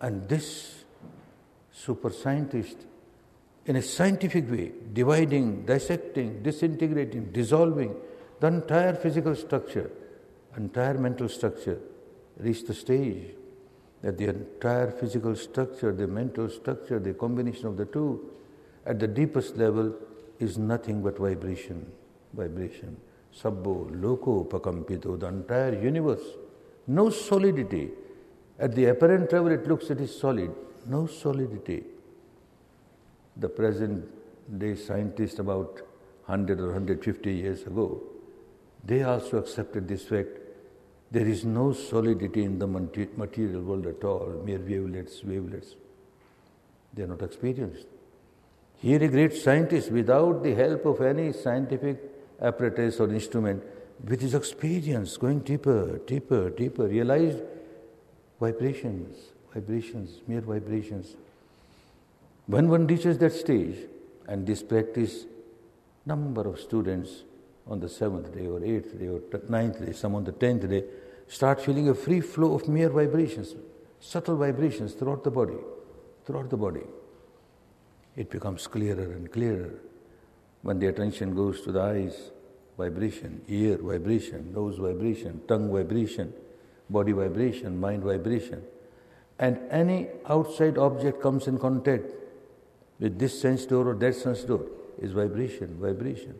And 0.00 0.28
this 0.28 0.84
super 1.72 2.10
scientist, 2.10 2.76
in 3.66 3.76
a 3.76 3.82
scientific 3.82 4.50
way, 4.50 4.72
dividing, 4.92 5.64
dissecting, 5.66 6.42
disintegrating, 6.42 7.30
dissolving 7.32 7.94
the 8.40 8.46
entire 8.46 8.94
physical 8.94 9.34
structure, 9.34 9.90
entire 10.56 10.94
mental 10.94 11.28
structure, 11.28 11.78
reached 12.38 12.66
the 12.66 12.74
stage 12.74 13.34
that 14.02 14.16
the 14.16 14.28
entire 14.28 14.90
physical 14.90 15.36
structure, 15.36 15.92
the 15.92 16.06
mental 16.06 16.48
structure, 16.48 16.98
the 16.98 17.12
combination 17.12 17.66
of 17.66 17.76
the 17.76 17.84
two, 17.84 18.30
at 18.86 18.98
the 18.98 19.06
deepest 19.06 19.56
level 19.56 19.94
is 20.38 20.56
nothing 20.56 21.02
but 21.02 21.18
vibration. 21.18 21.86
Vibration. 22.32 22.96
Sabbo, 23.36 23.90
loko, 24.00 24.48
pakampito, 24.48 25.20
the 25.20 25.26
entire 25.26 25.80
universe. 25.80 26.22
No 26.86 27.10
solidity. 27.10 27.90
At 28.60 28.74
the 28.74 28.84
apparent 28.86 29.32
level, 29.32 29.50
it 29.50 29.66
looks 29.66 29.90
it 29.90 30.00
is 30.00 30.16
solid. 30.16 30.54
No 30.86 31.06
solidity. 31.06 31.82
The 33.36 33.48
present 33.48 34.06
day 34.58 34.74
scientists, 34.74 35.38
about 35.38 35.80
100 36.26 36.60
or 36.60 36.66
150 36.66 37.32
years 37.32 37.62
ago, 37.62 38.02
they 38.84 39.02
also 39.02 39.38
accepted 39.38 39.88
this 39.88 40.04
fact. 40.04 40.28
There 41.10 41.26
is 41.26 41.44
no 41.44 41.72
solidity 41.72 42.44
in 42.44 42.58
the 42.58 42.66
material 42.66 43.62
world 43.62 43.86
at 43.86 44.04
all, 44.04 44.42
mere 44.44 44.58
wavelets, 44.58 45.24
wavelets. 45.24 45.74
They 46.94 47.02
are 47.02 47.08
not 47.08 47.22
experienced. 47.22 47.86
Here, 48.76 49.02
a 49.02 49.08
great 49.08 49.34
scientist, 49.34 49.90
without 49.90 50.42
the 50.42 50.54
help 50.54 50.84
of 50.86 51.00
any 51.00 51.32
scientific 51.32 51.98
apparatus 52.40 53.00
or 53.00 53.10
instrument, 53.10 53.62
with 54.04 54.20
his 54.20 54.34
experience, 54.34 55.16
going 55.16 55.40
deeper, 55.40 55.98
deeper, 56.06 56.50
deeper, 56.50 56.86
realized 56.86 57.42
vibrations, 58.40 59.16
vibrations, 59.52 60.20
mere 60.26 60.40
vibrations. 60.40 61.14
When 62.46 62.68
one 62.68 62.86
reaches 62.86 63.18
that 63.18 63.32
stage, 63.32 63.76
and 64.26 64.46
this 64.46 64.62
practice, 64.62 65.26
number 66.06 66.48
of 66.48 66.58
students 66.58 67.24
on 67.66 67.80
the 67.80 67.88
seventh 67.88 68.34
day 68.34 68.46
or 68.46 68.64
eighth 68.64 68.98
day 68.98 69.08
or 69.08 69.20
ninth 69.48 69.84
day, 69.84 69.92
some 69.92 70.14
on 70.14 70.24
the 70.24 70.32
tenth 70.32 70.68
day, 70.68 70.84
start 71.28 71.60
feeling 71.60 71.88
a 71.88 71.94
free 71.94 72.20
flow 72.20 72.54
of 72.54 72.68
mere 72.68 72.88
vibrations, 72.88 73.54
subtle 74.00 74.36
vibrations 74.36 74.94
throughout 74.94 75.22
the 75.22 75.30
body, 75.30 75.58
throughout 76.24 76.50
the 76.50 76.56
body 76.56 76.82
it 78.16 78.30
becomes 78.30 78.66
clearer 78.66 79.12
and 79.12 79.30
clearer. 79.30 79.80
When 80.62 80.78
the 80.78 80.88
attention 80.88 81.34
goes 81.34 81.62
to 81.62 81.72
the 81.72 81.80
eyes, 81.80 82.30
vibration, 82.76 83.42
ear 83.48 83.78
vibration, 83.78 84.52
nose 84.52 84.76
vibration, 84.78 85.40
tongue 85.48 85.72
vibration, 85.72 86.32
body 86.90 87.12
vibration, 87.12 87.80
mind 87.80 88.02
vibration, 88.02 88.62
and 89.38 89.58
any 89.70 90.08
outside 90.26 90.76
object 90.76 91.22
comes 91.22 91.46
in 91.46 91.58
contact 91.58 92.04
with 92.98 93.18
this 93.18 93.40
sense 93.40 93.64
door 93.64 93.88
or 93.88 93.94
that 93.94 94.14
sense 94.14 94.42
door 94.42 94.66
is 95.00 95.12
vibration, 95.12 95.78
vibration. 95.80 96.34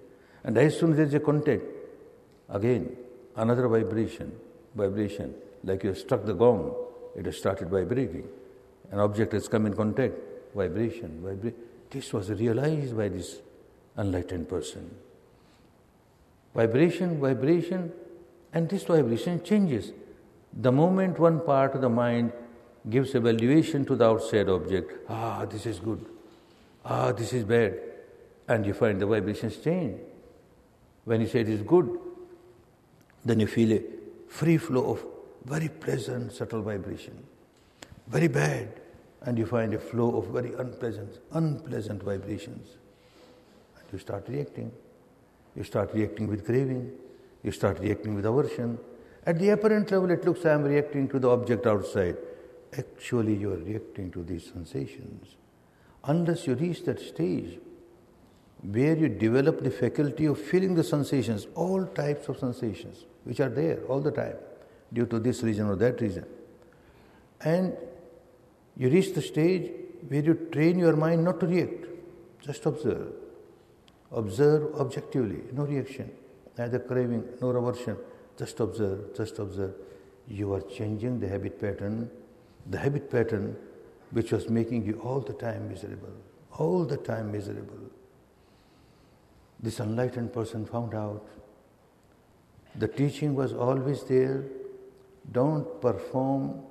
And 0.44 0.58
as 0.58 0.78
soon 0.78 0.90
as 0.90 0.96
there 0.96 1.06
is 1.06 1.14
a 1.14 1.20
contact, 1.20 1.62
again 2.48 2.96
another 3.36 3.68
vibration, 3.68 4.32
vibration. 4.74 5.34
Like 5.64 5.82
you 5.82 5.90
have 5.90 5.98
struck 5.98 6.24
the 6.24 6.34
gong, 6.34 6.74
it 7.16 7.26
has 7.26 7.36
started 7.36 7.68
vibrating. 7.68 8.28
An 8.90 8.98
object 8.98 9.32
has 9.32 9.48
come 9.48 9.66
in 9.66 9.74
contact, 9.74 10.14
vibration, 10.54 11.20
vibration. 11.22 11.54
This 11.90 12.12
was 12.12 12.30
realized 12.30 12.96
by 12.96 13.08
this 13.08 13.40
enlightened 13.98 14.48
person. 14.48 14.90
Vibration, 16.54 17.20
vibration, 17.20 17.92
and 18.52 18.68
this 18.68 18.84
vibration 18.84 19.42
changes. 19.42 19.92
The 20.52 20.72
moment 20.72 21.18
one 21.18 21.40
part 21.40 21.74
of 21.74 21.80
the 21.80 21.88
mind 21.88 22.32
gives 22.88 23.14
evaluation 23.14 23.84
to 23.86 23.96
the 23.96 24.06
outside 24.06 24.48
object, 24.48 24.92
ah, 25.08 25.44
this 25.44 25.66
is 25.66 25.78
good, 25.78 26.04
ah, 26.84 27.12
this 27.12 27.32
is 27.32 27.44
bad, 27.44 27.78
and 28.48 28.66
you 28.66 28.72
find 28.72 29.00
the 29.00 29.06
vibrations 29.06 29.56
change. 29.58 30.00
When 31.04 31.20
you 31.20 31.26
say 31.26 31.40
it 31.40 31.48
is 31.48 31.62
good, 31.62 31.98
then 33.24 33.40
you 33.40 33.46
feel 33.46 33.72
a 33.72 33.82
free 34.28 34.56
flow 34.56 34.92
of 34.92 35.04
very 35.44 35.68
pleasant, 35.68 36.32
subtle 36.32 36.62
vibration. 36.62 37.22
Very 38.08 38.28
bad, 38.28 38.80
and 39.22 39.38
you 39.38 39.46
find 39.46 39.74
a 39.74 39.78
flow 39.78 40.16
of 40.16 40.26
very 40.28 40.52
unpleasant, 40.54 41.18
unpleasant 41.32 42.02
vibrations. 42.02 42.68
And 43.76 43.84
You 43.92 43.98
start 43.98 44.26
reacting. 44.28 44.72
You 45.54 45.64
start 45.64 45.92
reacting 45.94 46.28
with 46.28 46.44
craving. 46.44 46.92
You 47.42 47.52
start 47.52 47.78
reacting 47.80 48.14
with 48.14 48.26
aversion. 48.26 48.78
At 49.26 49.38
the 49.38 49.50
apparent 49.50 49.90
level, 49.90 50.10
it 50.10 50.24
looks 50.24 50.46
I 50.46 50.52
am 50.52 50.64
reacting 50.64 51.08
to 51.08 51.18
the 51.18 51.28
object 51.28 51.66
outside. 51.66 52.16
Actually, 52.76 53.34
you 53.36 53.52
are 53.52 53.58
reacting 53.58 54.10
to 54.12 54.22
these 54.22 54.50
sensations. 54.50 55.36
Unless 56.04 56.46
you 56.46 56.54
reach 56.54 56.84
that 56.84 57.00
stage 57.00 57.58
where 58.62 58.96
you 58.96 59.08
develop 59.08 59.62
the 59.62 59.70
faculty 59.70 60.26
of 60.26 60.38
feeling 60.38 60.74
the 60.74 60.84
sensations, 60.84 61.46
all 61.54 61.84
types 61.86 62.28
of 62.28 62.38
sensations, 62.38 63.04
which 63.24 63.40
are 63.40 63.48
there 63.48 63.80
all 63.88 64.00
the 64.00 64.10
time, 64.10 64.36
due 64.92 65.06
to 65.06 65.18
this 65.18 65.42
reason 65.42 65.66
or 65.66 65.76
that 65.76 66.00
reason. 66.00 66.24
And 67.42 67.76
you 68.76 68.88
reach 68.88 69.14
the 69.14 69.22
stage 69.22 69.70
where 70.08 70.22
you 70.22 70.34
train 70.52 70.78
your 70.78 70.96
mind 70.96 71.24
not 71.24 71.40
to 71.40 71.46
react, 71.46 71.86
just 72.42 72.64
observe. 72.66 73.12
Observe 74.12 74.74
objectively, 74.74 75.42
no 75.52 75.64
reaction, 75.64 76.10
neither 76.56 76.78
craving 76.78 77.24
nor 77.40 77.56
aversion. 77.56 77.96
Just 78.40 78.58
observe, 78.58 79.14
just 79.14 79.38
observe. 79.38 79.74
You 80.26 80.54
are 80.54 80.62
changing 80.62 81.20
the 81.20 81.28
habit 81.28 81.60
pattern, 81.60 82.10
the 82.70 82.78
habit 82.78 83.10
pattern 83.10 83.54
which 84.12 84.32
was 84.32 84.48
making 84.48 84.86
you 84.86 84.98
all 85.04 85.20
the 85.20 85.34
time 85.34 85.68
miserable, 85.68 86.14
all 86.56 86.86
the 86.86 86.96
time 86.96 87.30
miserable. 87.30 87.82
This 89.62 89.78
enlightened 89.78 90.32
person 90.32 90.64
found 90.64 90.94
out 90.94 91.28
the 92.76 92.88
teaching 92.88 93.34
was 93.34 93.52
always 93.52 94.04
there. 94.04 94.44
Don't 95.32 95.78
perform 95.82 96.62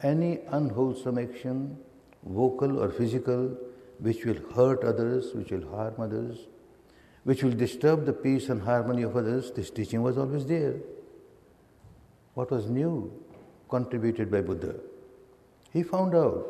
any 0.00 0.38
unwholesome 0.52 1.18
action, 1.18 1.78
vocal 2.24 2.78
or 2.80 2.90
physical, 2.90 3.56
which 3.98 4.24
will 4.24 4.40
hurt 4.54 4.84
others, 4.84 5.34
which 5.34 5.50
will 5.50 5.68
harm 5.68 5.94
others, 5.98 6.46
which 7.24 7.42
will 7.42 7.58
disturb 7.64 8.06
the 8.06 8.12
peace 8.12 8.48
and 8.50 8.62
harmony 8.62 9.02
of 9.02 9.16
others. 9.16 9.50
This 9.50 9.68
teaching 9.68 10.00
was 10.04 10.16
always 10.16 10.46
there. 10.46 10.76
What 12.38 12.52
was 12.52 12.70
new 12.70 13.10
contributed 13.68 14.30
by 14.30 14.42
Buddha? 14.42 14.76
He 15.72 15.82
found 15.82 16.14
out 16.14 16.46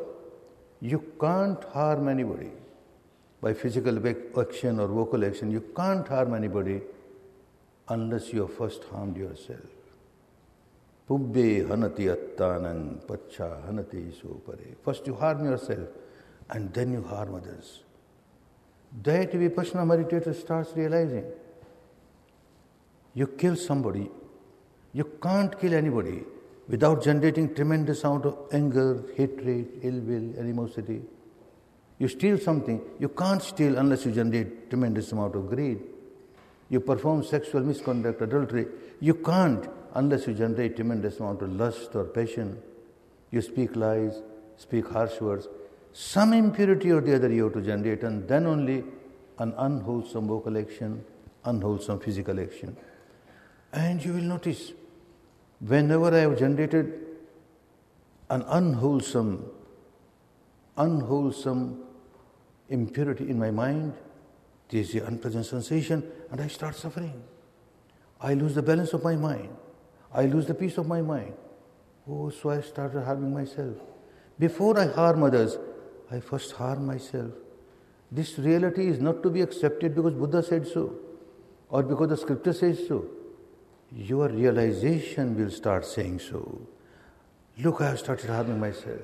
you 0.81 0.99
can't 1.19 1.63
harm 1.63 2.07
anybody 2.07 2.51
by 3.41 3.53
physical 3.55 3.97
action 4.39 4.79
or 4.79 4.87
vocal 4.87 5.25
action. 5.25 5.49
You 5.49 5.61
can't 5.75 6.07
harm 6.07 6.35
anybody 6.35 6.81
unless 7.87 8.31
you 8.31 8.41
have 8.41 8.53
first 8.53 8.83
harmed 8.91 9.17
yourself. 9.17 9.71
Pubbe 11.09 11.65
hanati 11.67 12.05
attanang 12.15 13.07
pacha 13.07 13.49
hanati 13.67 14.13
supare. 14.13 14.75
First 14.85 15.07
you 15.07 15.15
harm 15.15 15.43
yourself 15.43 15.89
and 16.51 16.71
then 16.71 16.93
you 16.93 17.01
harm 17.01 17.33
others. 17.33 17.79
That 19.01 19.31
Vipassana 19.31 19.87
meditator 19.87 20.35
starts 20.35 20.71
realizing 20.75 21.25
you 23.15 23.25
kill 23.25 23.55
somebody, 23.55 24.11
you 24.93 25.05
can't 25.21 25.57
kill 25.59 25.73
anybody 25.73 26.23
without 26.67 27.03
generating 27.03 27.53
tremendous 27.53 28.03
amount 28.03 28.25
of 28.25 28.37
anger, 28.51 29.03
hatred, 29.15 29.67
ill 29.81 29.99
will, 30.01 30.39
animosity. 30.39 31.01
You 31.97 32.07
steal 32.07 32.37
something, 32.37 32.81
you 32.99 33.09
can't 33.09 33.41
steal 33.41 33.77
unless 33.77 34.05
you 34.05 34.11
generate 34.11 34.69
tremendous 34.69 35.11
amount 35.11 35.35
of 35.35 35.49
greed. 35.49 35.79
You 36.69 36.79
perform 36.79 37.23
sexual 37.23 37.61
misconduct, 37.61 38.21
adultery, 38.21 38.67
you 39.01 39.15
can't 39.15 39.67
unless 39.95 40.27
you 40.27 40.33
generate 40.33 40.75
tremendous 40.75 41.19
amount 41.19 41.41
of 41.41 41.51
lust 41.51 41.95
or 41.95 42.05
passion. 42.05 42.61
You 43.31 43.41
speak 43.41 43.75
lies, 43.75 44.21
speak 44.57 44.87
harsh 44.87 45.19
words. 45.19 45.47
Some 45.91 46.33
impurity 46.33 46.91
or 46.91 47.01
the 47.01 47.15
other 47.15 47.31
you 47.31 47.45
have 47.45 47.53
to 47.53 47.61
generate, 47.61 48.03
and 48.03 48.27
then 48.27 48.45
only 48.45 48.83
an 49.39 49.53
unwholesome 49.57 50.27
vocal 50.27 50.57
action, 50.57 51.03
unwholesome 51.43 51.99
physical 51.99 52.39
action. 52.39 52.77
And 53.73 54.03
you 54.03 54.13
will 54.13 54.21
notice 54.21 54.73
whenever 55.59 56.13
I 56.13 56.19
have 56.19 56.37
generated 56.37 56.93
an 58.29 58.43
unwholesome, 58.43 59.45
unwholesome 60.77 61.83
impurity 62.69 63.29
in 63.29 63.39
my 63.39 63.51
mind, 63.51 63.93
there 64.69 64.81
is 64.81 64.91
the 64.93 65.05
unpleasant 65.05 65.45
sensation, 65.45 66.03
and 66.31 66.39
I 66.39 66.47
start 66.47 66.75
suffering. 66.75 67.23
I 68.21 68.33
lose 68.35 68.55
the 68.55 68.61
balance 68.61 68.93
of 68.93 69.03
my 69.03 69.15
mind. 69.15 69.49
I 70.13 70.25
lose 70.25 70.45
the 70.45 70.53
peace 70.53 70.77
of 70.77 70.87
my 70.87 71.01
mind. 71.01 71.33
Oh, 72.07 72.29
so 72.29 72.49
I 72.49 72.61
started 72.61 73.03
harming 73.03 73.33
myself. 73.33 73.75
Before 74.37 74.79
I 74.79 74.87
harm 74.87 75.23
others, 75.23 75.57
I 76.11 76.19
first 76.19 76.53
harm 76.53 76.85
myself. 76.85 77.31
This 78.11 78.39
reality 78.39 78.87
is 78.87 78.99
not 78.99 79.21
to 79.23 79.29
be 79.29 79.41
accepted 79.41 79.95
because 79.95 80.13
Buddha 80.13 80.41
said 80.41 80.65
so 80.65 80.95
or 81.69 81.83
because 81.83 82.09
the 82.09 82.17
scripture 82.17 82.53
says 82.53 82.87
so. 82.87 83.05
Your 83.95 84.29
realization 84.29 85.35
will 85.35 85.49
start 85.49 85.85
saying 85.85 86.19
so. 86.19 86.61
Look, 87.57 87.81
I 87.81 87.89
have 87.89 87.99
started 87.99 88.29
harming 88.29 88.59
myself. 88.59 89.01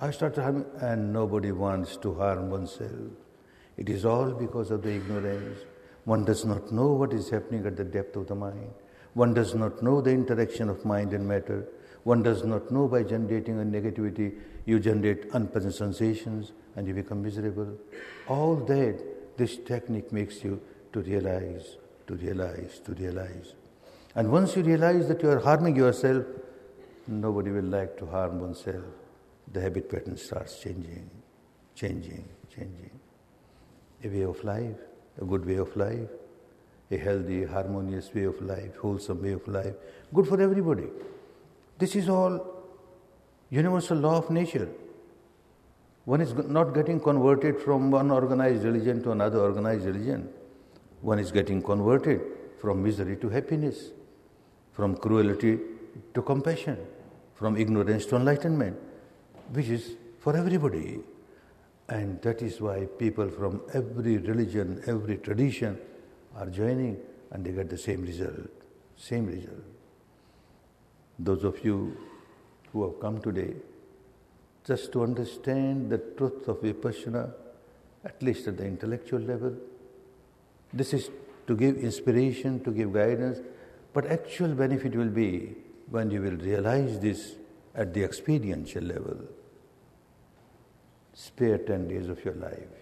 I 0.00 0.10
started 0.12 0.40
harming, 0.40 0.64
and 0.80 1.12
nobody 1.12 1.52
wants 1.52 1.96
to 1.98 2.14
harm 2.14 2.50
oneself. 2.50 3.12
It 3.76 3.90
is 3.90 4.04
all 4.04 4.30
because 4.30 4.70
of 4.70 4.82
the 4.82 4.92
ignorance. 4.92 5.58
One 6.04 6.24
does 6.24 6.44
not 6.46 6.72
know 6.72 6.92
what 6.92 7.12
is 7.12 7.28
happening 7.28 7.66
at 7.66 7.76
the 7.76 7.84
depth 7.84 8.16
of 8.16 8.28
the 8.28 8.34
mind. 8.34 8.70
One 9.12 9.34
does 9.34 9.54
not 9.54 9.82
know 9.82 10.00
the 10.00 10.10
interaction 10.10 10.70
of 10.70 10.84
mind 10.86 11.12
and 11.12 11.28
matter. 11.28 11.68
One 12.04 12.22
does 12.22 12.44
not 12.44 12.70
know 12.70 12.88
by 12.88 13.02
generating 13.02 13.60
a 13.60 13.64
negativity, 13.64 14.38
you 14.64 14.80
generate 14.80 15.26
unpleasant 15.34 15.74
sensations 15.74 16.52
and 16.76 16.86
you 16.86 16.94
become 16.94 17.22
miserable. 17.22 17.76
All 18.26 18.56
that 18.56 19.36
this 19.36 19.58
technique 19.58 20.12
makes 20.12 20.42
you 20.42 20.60
to 20.92 21.00
realize, 21.00 21.76
to 22.06 22.14
realize, 22.14 22.80
to 22.86 22.92
realize. 22.92 23.54
And 24.14 24.30
once 24.30 24.56
you 24.56 24.62
realize 24.62 25.08
that 25.08 25.22
you 25.22 25.30
are 25.30 25.38
harming 25.38 25.76
yourself, 25.76 26.24
nobody 27.06 27.50
will 27.50 27.64
like 27.64 27.96
to 27.98 28.06
harm 28.06 28.40
oneself. 28.40 28.84
The 29.52 29.60
habit 29.60 29.90
pattern 29.90 30.16
starts 30.16 30.60
changing, 30.60 31.10
changing, 31.74 32.28
changing. 32.54 32.90
A 34.04 34.08
way 34.08 34.22
of 34.22 34.42
life, 34.44 34.76
a 35.20 35.24
good 35.24 35.44
way 35.44 35.56
of 35.56 35.74
life, 35.76 36.08
a 36.90 36.96
healthy, 36.96 37.44
harmonious 37.44 38.12
way 38.14 38.24
of 38.24 38.40
life, 38.40 38.76
wholesome 38.76 39.22
way 39.22 39.32
of 39.32 39.46
life, 39.46 39.74
good 40.14 40.26
for 40.26 40.40
everybody. 40.40 40.88
This 41.78 41.94
is 41.96 42.08
all 42.08 42.64
universal 43.50 43.98
law 43.98 44.18
of 44.18 44.30
nature. 44.30 44.68
One 46.04 46.20
is 46.20 46.32
not 46.34 46.74
getting 46.74 47.00
converted 47.00 47.60
from 47.60 47.90
one 47.90 48.10
organized 48.10 48.64
religion 48.64 49.02
to 49.02 49.12
another 49.12 49.40
organized 49.40 49.84
religion. 49.84 50.30
One 51.02 51.18
is 51.18 51.30
getting 51.30 51.62
converted 51.62 52.20
from 52.60 52.82
misery 52.82 53.16
to 53.18 53.28
happiness, 53.28 53.90
from 54.78 54.94
cruelty 54.94 55.58
to 56.14 56.22
compassion, 56.22 56.78
from 57.34 57.56
ignorance 57.56 58.06
to 58.06 58.14
enlightenment, 58.14 58.76
which 59.52 59.70
is 59.70 59.96
for 60.20 60.36
everybody. 60.36 61.00
And 61.88 62.22
that 62.22 62.42
is 62.42 62.60
why 62.60 62.86
people 62.96 63.28
from 63.28 63.60
every 63.74 64.18
religion, 64.18 64.80
every 64.86 65.16
tradition 65.16 65.80
are 66.36 66.46
joining 66.46 66.96
and 67.32 67.44
they 67.44 67.50
get 67.50 67.68
the 67.68 67.76
same 67.76 68.02
result. 68.02 68.50
Same 68.96 69.26
result. 69.26 69.64
Those 71.18 71.42
of 71.42 71.64
you 71.64 71.96
who 72.72 72.84
have 72.84 73.00
come 73.00 73.20
today 73.20 73.54
just 74.64 74.92
to 74.92 75.02
understand 75.02 75.90
the 75.90 75.98
truth 75.98 76.46
of 76.46 76.58
Vipassana, 76.58 77.32
at 78.04 78.22
least 78.22 78.46
at 78.46 78.56
the 78.56 78.64
intellectual 78.64 79.22
level, 79.22 79.56
this 80.72 80.94
is 80.94 81.10
to 81.48 81.56
give 81.56 81.78
inspiration, 81.78 82.62
to 82.62 82.70
give 82.70 82.92
guidance, 82.92 83.40
but 83.98 84.06
actual 84.12 84.54
benefit 84.54 84.94
will 84.94 85.08
be 85.08 85.56
when 85.90 86.08
you 86.08 86.20
will 86.22 86.36
realize 86.48 87.00
this 87.00 87.34
at 87.74 87.92
the 87.92 88.04
experiential 88.04 88.84
level. 88.84 89.16
Spare 91.14 91.58
10 91.58 91.88
days 91.88 92.08
of 92.08 92.24
your 92.24 92.34
life 92.34 92.76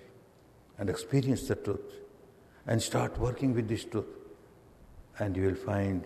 and 0.78 0.90
experience 0.90 1.48
the 1.48 1.54
truth 1.54 1.94
and 2.66 2.82
start 2.82 3.18
working 3.18 3.54
with 3.54 3.66
this 3.66 3.86
truth, 3.86 4.12
and 5.18 5.34
you 5.34 5.44
will 5.44 5.54
find 5.54 6.04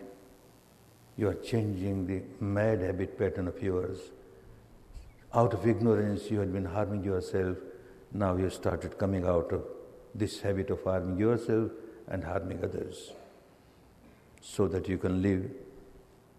you 1.17 1.27
are 1.27 1.41
changing 1.53 2.07
the 2.07 2.23
mad 2.39 2.81
habit 2.81 3.19
pattern 3.19 3.49
of 3.49 3.61
yours. 3.61 3.99
Out 5.35 5.55
of 5.55 5.67
ignorance, 5.67 6.31
you 6.31 6.39
had 6.39 6.53
been 6.53 6.67
harming 6.67 7.03
yourself. 7.03 7.57
Now 8.13 8.37
you 8.37 8.49
started 8.49 8.97
coming 8.97 9.27
out 9.27 9.53
of 9.53 9.65
this 10.15 10.41
habit 10.41 10.71
of 10.71 10.85
harming 10.85 11.19
yourself 11.19 11.73
and 12.07 12.23
harming 12.23 12.63
others 12.63 13.11
so 14.41 14.67
that 14.69 14.89
you 14.89 14.99
can 14.99 15.23
live 15.23 15.51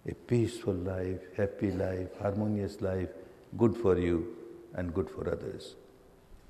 a 0.07 0.13
peaceful 0.13 0.73
life, 0.73 1.19
happy 1.37 1.71
life, 1.71 2.09
harmonious 2.19 2.81
life, 2.81 3.09
good 3.57 3.75
for 3.75 3.97
you 3.97 4.35
and 4.73 4.93
good 4.93 5.09
for 5.09 5.29
others. 5.29 5.75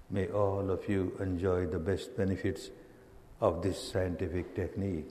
May 0.10 0.28
all 0.28 0.70
of 0.70 0.88
you 0.88 1.16
enjoy 1.20 1.66
the 1.66 1.80
best 1.80 2.16
benefits 2.16 2.70
of 3.40 3.62
this 3.62 3.92
scientific 3.92 4.56
technique. 4.56 5.10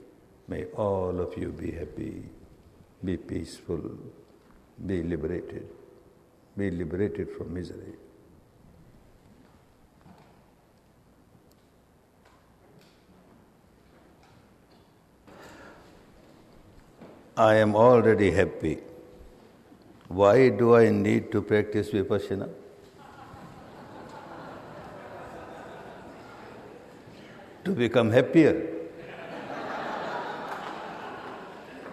May 0.48 0.64
all 0.76 1.20
of 1.20 1.36
you 1.36 1.52
be 1.52 1.70
happy, 1.72 2.22
be 3.04 3.16
peaceful, 3.16 3.98
be 4.86 5.02
liberated, 5.02 5.66
be 6.56 6.70
liberated 6.70 7.28
from 7.36 7.54
misery. 7.54 7.94
I 17.42 17.54
am 17.56 17.74
already 17.74 18.30
happy. 18.30 18.78
Why 20.08 20.48
do 20.50 20.74
I 20.76 20.90
need 20.90 21.30
to 21.32 21.40
practice 21.40 21.90
vipassana? 21.90 22.48
to 27.64 27.72
become 27.72 28.10
happier. 28.10 28.54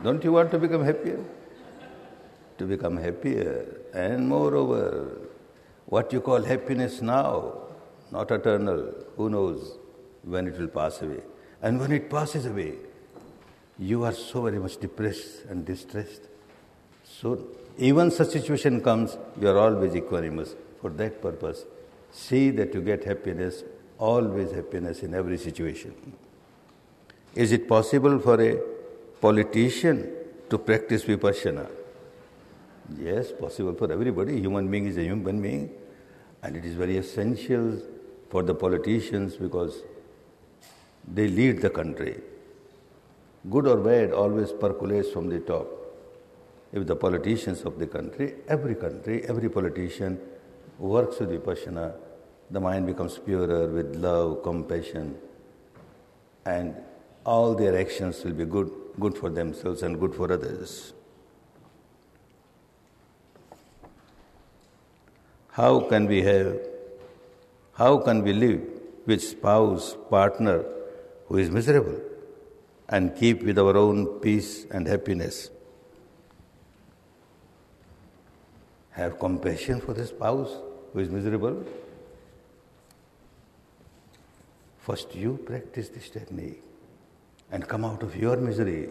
Don't 0.04 0.24
you 0.24 0.32
want 0.32 0.52
to 0.52 0.60
become 0.60 0.84
happier? 0.84 1.20
To 2.58 2.66
become 2.66 2.98
happier. 2.98 3.82
And 3.94 4.28
moreover, 4.28 5.30
what 5.86 6.14
you 6.14 6.22
call 6.22 6.44
happiness 6.44 7.02
now, 7.02 7.54
not 8.12 8.32
eternal, 8.32 8.94
who 9.16 9.30
knows 9.30 9.78
when 10.24 10.48
it 10.48 10.58
will 10.60 10.68
pass 10.68 11.02
away. 11.02 11.22
And 11.62 11.80
when 11.80 11.92
it 11.92 12.10
passes 12.10 12.46
away, 12.46 12.76
you 13.80 14.04
are 14.04 14.14
so 14.14 14.42
very 14.44 14.60
much 14.60 14.78
depressed 14.78 15.46
and 15.50 15.66
distressed. 15.66 16.22
So, 17.04 17.48
even 17.78 18.12
such 18.12 18.30
situation 18.30 18.82
comes, 18.82 19.18
you 19.40 19.48
are 19.50 19.58
always 19.58 19.94
equanimous. 19.94 20.56
For 20.82 20.90
that 20.92 21.22
purpose, 21.22 21.66
see 22.12 22.50
that 22.52 22.74
you 22.74 22.82
get 22.82 23.04
happiness, 23.04 23.64
always 23.98 24.52
happiness 24.52 25.04
in 25.04 25.14
every 25.14 25.38
situation. 25.38 25.94
Is 27.36 27.52
it 27.52 27.68
possible 27.68 28.20
for 28.20 28.42
a 28.42 28.60
politician 29.22 30.12
to 30.50 30.58
practice 30.58 31.04
vipassana? 31.04 31.70
Yes, 33.00 33.32
possible 33.32 33.74
for 33.74 33.92
everybody. 33.92 34.40
Human 34.40 34.70
being 34.70 34.88
is 34.88 34.98
a 34.98 35.04
human 35.04 35.42
being, 35.42 35.72
and 36.42 36.56
it 36.56 36.66
is 36.66 36.74
very 36.76 36.98
essential 36.98 37.82
for 38.30 38.44
the 38.44 38.56
politicians 38.56 39.36
because 39.36 39.84
they 41.08 41.28
lead 41.28 41.62
the 41.62 41.70
country. 41.70 42.20
Good 43.50 43.68
or 43.68 43.78
bad 43.78 44.12
always 44.12 44.52
percolates 44.52 45.12
from 45.12 45.30
the 45.30 45.40
top. 45.40 45.68
If 46.74 46.86
the 46.86 46.96
politicians 46.96 47.62
of 47.62 47.80
the 47.80 47.88
country, 47.88 48.36
every 48.48 48.76
country, 48.76 49.24
every 49.28 49.50
politician 49.50 50.20
works 50.80 51.20
with 51.20 51.30
Vipassana, 51.30 51.94
the 52.52 52.60
mind 52.60 52.88
becomes 52.88 53.18
purer 53.18 53.68
with 53.68 53.96
love, 53.96 54.44
compassion, 54.44 55.16
and 56.46 56.76
all 57.26 57.56
their 57.56 57.78
actions 57.78 58.24
will 58.24 58.34
be 58.34 58.46
good, 58.46 58.70
good 59.00 59.18
for 59.18 59.30
themselves 59.30 59.82
and 59.84 60.00
good 60.00 60.14
for 60.14 60.32
others. 60.32 60.94
How 65.52 65.80
can 65.82 66.06
we 66.08 66.22
have, 66.24 66.60
how 67.74 67.98
can 68.00 68.24
we 68.24 68.34
live 68.34 68.62
with 69.06 69.24
spouse, 69.24 69.96
partner 70.10 70.66
who 71.28 71.38
is 71.38 71.50
miserable 71.50 72.07
and 72.90 73.16
keep 73.16 73.44
with 73.44 73.60
our 73.60 73.76
own 73.76 74.20
peace 74.20 74.66
and 74.72 74.88
happiness? 74.88 75.50
Have 78.92 79.20
compassion 79.20 79.82
for 79.82 79.94
the 79.94 80.08
spouse 80.08 80.58
who 80.94 81.00
is 81.00 81.10
miserable. 81.10 81.64
First, 84.80 85.14
you 85.16 85.38
practice 85.46 85.90
this 85.90 86.10
technique 86.10 86.64
and 87.52 87.68
come 87.68 87.86
out 87.86 88.04
of 88.04 88.16
your 88.16 88.38
misery. 88.38 88.90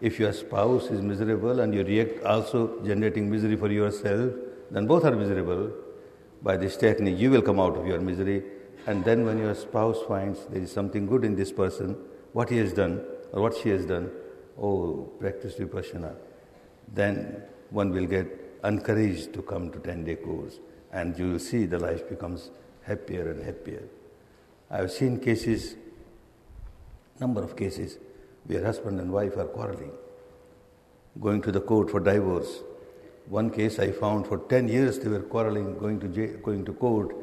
If 0.00 0.18
your 0.18 0.32
spouse 0.32 0.90
is 0.90 1.00
miserable 1.00 1.60
and 1.60 1.74
you 1.74 1.84
react 1.84 2.24
also 2.24 2.82
generating 2.84 3.30
misery 3.30 3.56
for 3.56 3.70
yourself, 3.70 4.32
then 4.70 4.86
both 4.86 5.04
are 5.04 5.14
miserable. 5.14 5.70
By 6.42 6.56
this 6.56 6.76
technique, 6.76 7.18
you 7.18 7.30
will 7.30 7.42
come 7.42 7.60
out 7.60 7.76
of 7.76 7.86
your 7.86 8.00
misery. 8.00 8.42
And 8.86 9.04
then, 9.04 9.24
when 9.24 9.38
your 9.38 9.54
spouse 9.54 9.98
finds 10.08 10.44
there 10.46 10.60
is 10.60 10.72
something 10.72 11.06
good 11.06 11.24
in 11.24 11.36
this 11.36 11.52
person, 11.52 11.96
what 12.32 12.50
he 12.50 12.58
has 12.58 12.72
done 12.72 13.04
or 13.32 13.42
what 13.42 13.56
she 13.56 13.68
has 13.70 13.86
done, 13.86 14.10
oh, 14.60 15.10
practice 15.18 15.54
vipassana, 15.54 16.14
then 16.92 17.42
one 17.70 17.90
will 17.90 18.06
get 18.06 18.26
encouraged 18.64 19.32
to 19.34 19.42
come 19.42 19.70
to 19.70 19.78
10 19.78 20.04
day 20.04 20.16
course 20.16 20.58
and 20.92 21.18
you 21.18 21.32
will 21.32 21.38
see 21.38 21.64
the 21.66 21.78
life 21.78 22.08
becomes 22.08 22.50
happier 22.82 23.30
and 23.30 23.42
happier. 23.44 23.82
I 24.70 24.78
have 24.78 24.90
seen 24.90 25.18
cases, 25.20 25.76
number 27.20 27.42
of 27.42 27.56
cases, 27.56 27.98
where 28.46 28.64
husband 28.64 29.00
and 29.00 29.12
wife 29.12 29.36
are 29.36 29.46
quarreling, 29.46 29.92
going 31.20 31.42
to 31.42 31.52
the 31.52 31.60
court 31.60 31.90
for 31.90 32.00
divorce. 32.00 32.60
One 33.28 33.50
case 33.50 33.78
I 33.78 33.92
found 33.92 34.26
for 34.26 34.38
10 34.38 34.68
years 34.68 34.98
they 34.98 35.08
were 35.08 35.20
quarreling, 35.20 35.78
going 35.78 36.00
to, 36.00 36.08
jail, 36.08 36.36
going 36.42 36.64
to 36.64 36.72
court 36.72 37.14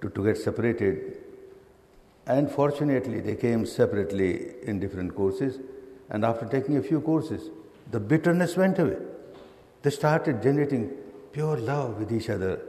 to, 0.00 0.08
to 0.08 0.24
get 0.24 0.38
separated. 0.38 1.23
And 2.26 2.50
fortunately, 2.50 3.20
they 3.20 3.36
came 3.36 3.66
separately 3.66 4.54
in 4.62 4.80
different 4.80 5.14
courses. 5.14 5.58
And 6.10 6.24
after 6.24 6.46
taking 6.46 6.76
a 6.78 6.82
few 6.82 7.00
courses, 7.00 7.50
the 7.90 8.00
bitterness 8.00 8.56
went 8.56 8.78
away. 8.78 8.96
They 9.82 9.90
started 9.90 10.42
generating 10.42 10.90
pure 11.32 11.58
love 11.58 11.98
with 11.98 12.12
each 12.12 12.30
other 12.30 12.60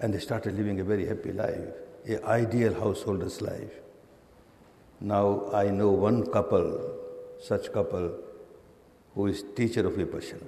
and 0.00 0.12
they 0.14 0.18
started 0.18 0.56
living 0.56 0.80
a 0.80 0.84
very 0.84 1.06
happy 1.06 1.32
life, 1.32 1.68
an 2.06 2.24
ideal 2.24 2.74
householder's 2.74 3.40
life. 3.42 3.72
Now 5.00 5.50
I 5.52 5.70
know 5.70 5.90
one 5.90 6.26
couple, 6.26 6.96
such 7.40 7.72
couple, 7.72 8.14
who 9.14 9.26
is 9.26 9.44
teacher 9.54 9.86
of 9.86 9.94
Vipassana. 9.94 10.46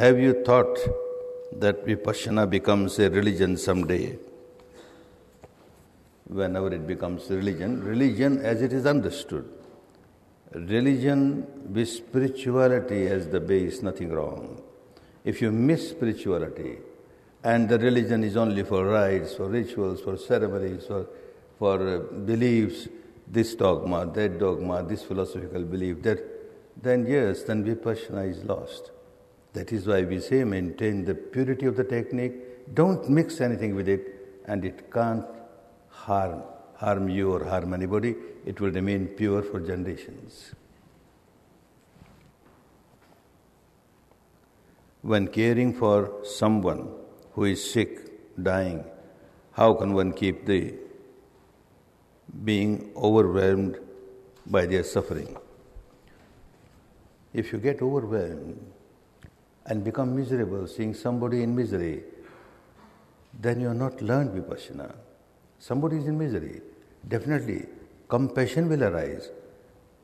Have 0.00 0.18
you 0.18 0.42
thought 0.44 0.78
that 1.60 1.84
Vipassana 1.86 2.48
becomes 2.48 2.98
a 2.98 3.10
religion 3.10 3.58
someday? 3.58 4.18
whenever 6.30 6.72
it 6.72 6.86
becomes 6.86 7.28
religion, 7.28 7.82
religion 7.82 8.38
as 8.38 8.62
it 8.62 8.72
is 8.72 8.86
understood. 8.86 9.46
Religion 10.52 11.46
with 11.74 11.88
spirituality 11.88 13.08
as 13.08 13.28
the 13.28 13.40
base, 13.40 13.82
nothing 13.82 14.10
wrong. 14.10 14.62
If 15.24 15.42
you 15.42 15.50
miss 15.52 15.90
spirituality 15.90 16.78
and 17.44 17.68
the 17.68 17.78
religion 17.78 18.24
is 18.24 18.36
only 18.36 18.62
for 18.62 18.86
rites, 18.86 19.34
for 19.34 19.48
rituals, 19.48 20.00
for 20.00 20.16
ceremonies, 20.16 20.86
for, 20.86 21.06
for 21.58 21.76
uh, 21.96 21.98
beliefs, 21.98 22.88
this 23.26 23.54
dogma, 23.54 24.06
that 24.14 24.38
dogma, 24.38 24.82
this 24.82 25.02
philosophical 25.02 25.64
belief, 25.64 26.02
that, 26.02 26.18
then 26.82 27.06
yes, 27.06 27.42
then 27.42 27.64
vipassana 27.64 28.30
is 28.30 28.42
lost. 28.44 28.92
That 29.52 29.72
is 29.72 29.86
why 29.86 30.02
we 30.02 30.20
say 30.20 30.44
maintain 30.44 31.04
the 31.04 31.14
purity 31.14 31.66
of 31.66 31.76
the 31.76 31.84
technique, 31.84 32.74
don't 32.74 33.08
mix 33.10 33.40
anything 33.40 33.74
with 33.74 33.88
it, 33.88 34.42
and 34.46 34.64
it 34.64 34.92
can't 34.92 35.26
harm, 35.88 36.42
harm 36.76 37.08
you 37.08 37.32
or 37.32 37.44
harm 37.44 37.74
anybody, 37.74 38.14
it 38.46 38.60
will 38.60 38.70
remain 38.70 39.08
pure 39.08 39.42
for 39.42 39.60
generations. 39.60 40.54
When 45.02 45.28
caring 45.28 45.74
for 45.74 46.24
someone 46.24 46.88
who 47.32 47.44
is 47.44 47.72
sick, 47.72 48.10
dying, 48.40 48.84
how 49.52 49.74
can 49.74 49.94
one 49.94 50.12
keep 50.12 50.46
the 50.46 50.74
being 52.44 52.92
overwhelmed 52.96 53.78
by 54.46 54.66
their 54.66 54.84
suffering? 54.84 55.36
If 57.32 57.52
you 57.52 57.58
get 57.58 57.82
overwhelmed 57.82 58.60
and 59.66 59.84
become 59.84 60.16
miserable 60.16 60.66
seeing 60.66 60.94
somebody 60.94 61.42
in 61.42 61.54
misery, 61.54 62.02
then 63.40 63.60
you 63.60 63.68
have 63.68 63.76
not 63.76 64.00
learned 64.02 64.30
vipassana. 64.30 64.94
Somebody 65.58 65.98
is 65.98 66.06
in 66.06 66.18
misery. 66.18 66.62
Definitely, 67.06 67.66
compassion 68.08 68.68
will 68.68 68.82
arise. 68.82 69.30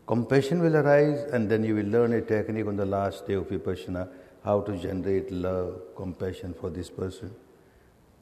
Compassion 0.07 0.61
will 0.61 0.77
arise, 0.77 1.25
and 1.33 1.51
then 1.51 1.65
you 1.65 1.75
will 1.75 1.87
learn 1.87 2.13
a 2.13 2.21
technique 2.21 2.67
on 2.67 2.77
the 2.77 2.87
last 2.87 3.27
day 3.27 3.35
of 3.35 3.49
Vipassana 3.49 4.09
how 4.45 4.61
to 4.61 4.77
generate 4.77 5.33
love, 5.33 5.81
compassion 5.97 6.55
for 6.55 6.71
this 6.71 6.89
person. 6.89 7.35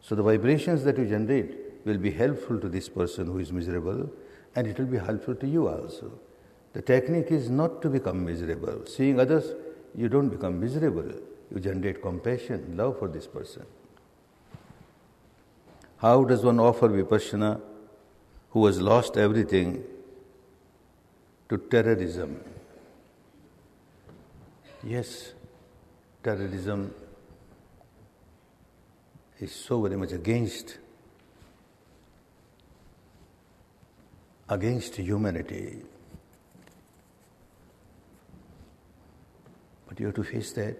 So, 0.01 0.15
the 0.15 0.23
vibrations 0.23 0.83
that 0.85 0.97
you 0.97 1.05
generate 1.05 1.85
will 1.85 1.99
be 1.99 2.11
helpful 2.11 2.59
to 2.59 2.69
this 2.71 2.89
person 2.89 3.27
who 3.27 3.39
is 3.39 3.53
miserable, 3.53 4.11
and 4.57 4.67
it 4.67 4.79
will 4.79 4.87
be 4.87 4.97
helpful 4.97 5.35
to 5.35 5.47
you 5.47 5.69
also. 5.69 6.19
The 6.73 6.81
technique 6.81 7.31
is 7.31 7.51
not 7.51 7.83
to 7.83 7.91
become 7.91 8.25
miserable. 8.25 8.87
Seeing 8.87 9.21
others, 9.21 9.53
you 9.97 10.09
don't 10.09 10.29
become 10.29 10.59
miserable. 10.61 11.11
You 11.51 11.61
generate 11.61 12.03
compassion, 12.03 12.77
love 12.77 12.99
for 12.99 13.09
this 13.09 13.27
person. 13.27 13.65
How 15.99 16.25
does 16.25 16.45
one 16.45 16.59
offer 16.59 16.89
vipassana 16.89 17.61
who 18.51 18.67
has 18.67 18.81
lost 18.81 19.17
everything 19.17 19.85
to 21.49 21.59
terrorism? 21.59 22.41
Yes, 24.83 25.33
terrorism 26.23 26.93
is 29.41 29.53
so 29.53 29.81
very 29.81 29.97
much 29.97 30.13
against 30.13 30.79
against 34.49 34.97
humanity. 34.97 35.83
But 39.95 40.01
you 40.01 40.07
have 40.07 40.17
to 40.17 40.25
face 40.25 40.51
that. 40.55 40.77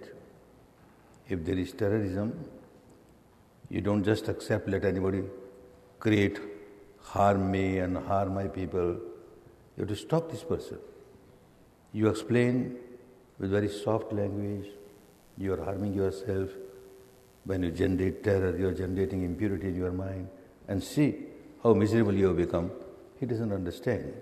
If 1.29 1.45
there 1.45 1.57
is 1.57 1.71
terrorism, 1.71 2.33
You 3.69 3.81
don't 3.81 4.03
just 4.03 4.27
accept, 4.27 4.69
let 4.69 4.85
anybody 4.85 5.23
create, 5.99 6.39
harm 7.01 7.51
me 7.51 7.79
and 7.79 7.97
harm 7.97 8.33
my 8.33 8.47
people. 8.47 8.97
You 9.75 9.79
have 9.79 9.87
to 9.87 9.95
stop 9.95 10.29
this 10.29 10.43
person. 10.43 10.77
You 11.91 12.09
explain 12.09 12.77
with 13.39 13.51
very 13.51 13.69
soft 13.69 14.13
language, 14.13 14.67
you 15.37 15.53
are 15.53 15.63
harming 15.63 15.93
yourself. 15.93 16.49
When 17.45 17.63
you 17.63 17.71
generate 17.71 18.23
terror, 18.23 18.57
you 18.57 18.67
are 18.67 18.73
generating 18.73 19.23
impurity 19.23 19.67
in 19.67 19.75
your 19.75 19.91
mind. 19.91 20.27
And 20.67 20.83
see 20.83 21.25
how 21.63 21.73
miserable 21.73 22.13
you 22.13 22.27
have 22.27 22.37
become. 22.37 22.71
He 23.19 23.25
doesn't 23.25 23.51
understand. 23.51 24.13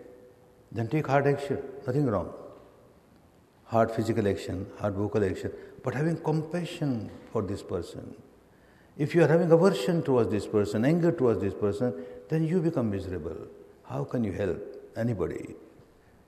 Then 0.71 0.87
take 0.87 1.07
hard 1.07 1.27
action, 1.27 1.59
nothing 1.85 2.05
wrong. 2.05 2.33
Hard 3.73 3.89
physical 3.89 4.27
action, 4.27 4.67
hard 4.79 4.93
vocal 4.93 5.23
action, 5.25 5.51
but 5.83 5.95
having 5.95 6.17
compassion 6.17 7.09
for 7.31 7.41
this 7.41 7.63
person. 7.63 8.13
If 8.99 9.15
you 9.15 9.23
are 9.23 9.27
having 9.27 9.51
aversion 9.51 10.03
towards 10.03 10.29
this 10.29 10.45
person, 10.45 10.85
anger 10.85 11.11
towards 11.11 11.41
this 11.41 11.55
person, 11.55 11.93
then 12.29 12.47
you 12.47 12.59
become 12.61 12.91
miserable. 12.91 13.47
How 13.83 14.03
can 14.03 14.23
you 14.23 14.31
help 14.31 14.59
anybody? 14.95 15.55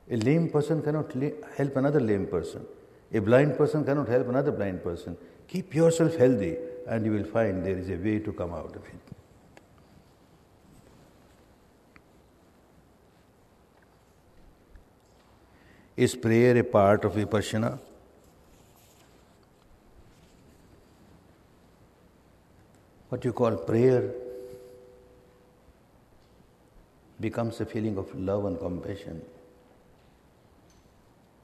A 0.09 0.17
lame 0.17 0.49
person 0.49 0.81
cannot 0.81 1.13
help 1.55 1.75
another 1.75 1.99
lame 1.99 2.25
person. 2.25 2.65
A 3.13 3.21
blind 3.21 3.55
person 3.59 3.85
cannot 3.85 4.07
help 4.07 4.27
another 4.27 4.51
blind 4.51 4.83
person. 4.83 5.15
Keep 5.47 5.75
yourself 5.75 6.15
healthy, 6.15 6.57
and 6.87 7.05
you 7.05 7.11
will 7.11 7.25
find 7.25 7.63
there 7.63 7.77
is 7.77 7.89
a 7.89 7.97
way 7.97 8.17
to 8.17 8.33
come 8.33 8.53
out 8.53 8.75
of 8.75 8.83
it. 8.85 9.14
Is 15.95 16.15
prayer 16.15 16.57
a 16.57 16.63
part 16.63 17.05
of 17.05 17.13
vipassana? 17.13 17.79
what 23.15 23.23
you 23.23 23.31
call 23.31 23.55
prayer 23.55 24.11
becomes 27.21 27.61
a 27.61 27.65
feeling 27.65 27.97
of 27.97 28.13
love 28.19 28.43
and 28.43 28.59
compassion. 28.59 29.21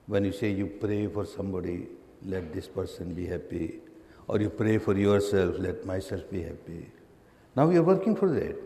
When 0.07 0.25
you 0.25 0.33
say 0.33 0.51
you 0.51 0.67
pray 0.67 1.07
for 1.07 1.25
somebody, 1.25 1.87
let 2.25 2.53
this 2.53 2.67
person 2.67 3.13
be 3.13 3.25
happy, 3.25 3.79
or 4.27 4.41
you 4.41 4.49
pray 4.49 4.79
for 4.79 4.97
yourself, 4.97 5.55
let 5.59 5.85
myself 5.85 6.29
be 6.29 6.41
happy. 6.41 6.89
Now 7.55 7.69
you 7.69 7.79
are 7.79 7.83
working 7.83 8.17
for 8.17 8.29
that. 8.31 8.57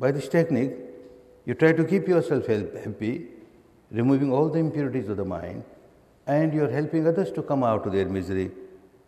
By 0.00 0.10
this 0.10 0.28
technique, 0.28 0.72
you 1.44 1.54
try 1.54 1.72
to 1.72 1.84
keep 1.84 2.08
yourself 2.08 2.46
happy, 2.46 3.28
removing 3.92 4.32
all 4.32 4.48
the 4.48 4.58
impurities 4.58 5.08
of 5.08 5.16
the 5.18 5.24
mind, 5.24 5.64
and 6.26 6.54
you 6.54 6.64
are 6.64 6.70
helping 6.70 7.06
others 7.06 7.30
to 7.32 7.42
come 7.42 7.62
out 7.62 7.86
of 7.86 7.92
their 7.92 8.06
misery 8.06 8.50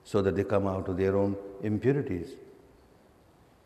so 0.05 0.20
that 0.20 0.37
they 0.37 0.45
come 0.45 0.66
out 0.66 0.89
of 0.89 0.97
their 0.97 1.16
own 1.16 1.37
impurities. 1.62 2.35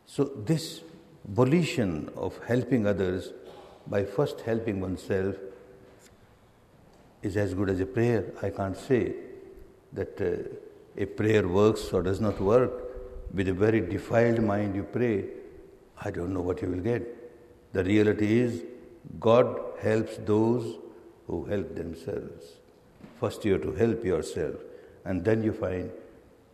So, 0.07 0.25
this 0.25 0.81
volition 1.25 2.11
of 2.16 2.39
helping 2.47 2.87
others 2.87 3.33
by 3.87 4.05
first 4.05 4.41
helping 4.43 4.81
oneself 4.81 5.35
is 7.23 7.37
as 7.37 7.55
good 7.55 7.71
as 7.71 7.81
a 7.81 7.87
prayer. 7.87 8.33
I 8.43 8.51
can't 8.51 8.77
say 8.77 9.14
that 9.93 10.21
uh, 10.21 10.57
a 10.97 11.07
prayer 11.07 11.47
works 11.47 11.93
or 11.93 12.03
does 12.03 12.21
not 12.21 12.41
work. 12.41 12.85
With 13.35 13.49
a 13.49 13.53
very 13.53 13.81
defiled 13.81 14.43
mind, 14.43 14.75
you 14.75 14.85
pray. 14.85 15.25
I 16.01 16.11
don't 16.11 16.33
know 16.33 16.41
what 16.41 16.62
you 16.62 16.69
will 16.69 16.81
get. 16.81 17.73
The 17.73 17.85
reality 17.85 18.41
is, 18.41 18.62
God 19.21 19.59
helps 19.81 20.16
those 20.19 20.79
who 21.29 21.45
help 21.45 21.76
themselves. 21.76 22.59
First, 23.20 23.45
you 23.45 23.53
have 23.53 23.62
to 23.62 23.72
help 23.72 24.05
yourself, 24.05 24.57
and 25.05 25.24
then 25.24 25.45
you 25.45 25.53
find 25.53 25.93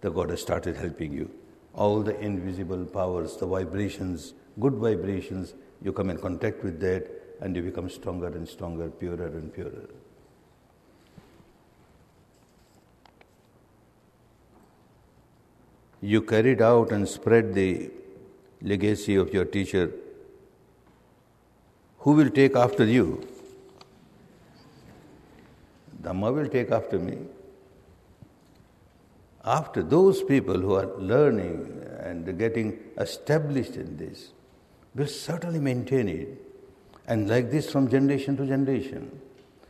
the 0.02 0.10
God 0.10 0.28
has 0.28 0.42
started 0.42 0.76
helping 0.76 1.12
you 1.12 1.30
all 1.74 2.02
the 2.02 2.18
invisible 2.20 2.84
powers, 2.84 3.36
the 3.36 3.46
vibrations, 3.46 4.34
good 4.60 4.74
vibrations, 4.74 5.54
you 5.82 5.92
come 5.92 6.10
in 6.10 6.18
contact 6.18 6.62
with 6.62 6.80
that 6.80 7.10
and 7.40 7.56
you 7.56 7.62
become 7.62 7.90
stronger 7.90 8.28
and 8.28 8.48
stronger, 8.48 8.88
purer 8.88 9.26
and 9.26 9.52
purer. 9.52 9.88
You 16.00 16.22
carried 16.22 16.62
out 16.62 16.92
and 16.92 17.08
spread 17.08 17.54
the 17.54 17.90
legacy 18.62 19.16
of 19.16 19.32
your 19.32 19.44
teacher. 19.44 19.90
Who 22.00 22.12
will 22.12 22.30
take 22.30 22.56
after 22.56 22.84
you? 22.84 23.26
Dhamma 26.04 26.34
will 26.34 26.48
take 26.48 26.70
after 26.70 26.98
me 26.98 27.18
after 29.44 29.82
those 29.82 30.22
people 30.22 30.58
who 30.58 30.74
are 30.74 30.90
learning 30.96 31.86
and 32.00 32.38
getting 32.38 32.78
established 32.98 33.76
in 33.76 33.96
this 33.96 34.32
will 34.94 35.06
certainly 35.06 35.60
maintain 35.60 36.08
it 36.08 36.28
and 37.06 37.28
like 37.28 37.50
this 37.50 37.70
from 37.70 37.88
generation 37.90 38.36
to 38.38 38.46
generation. 38.46 39.20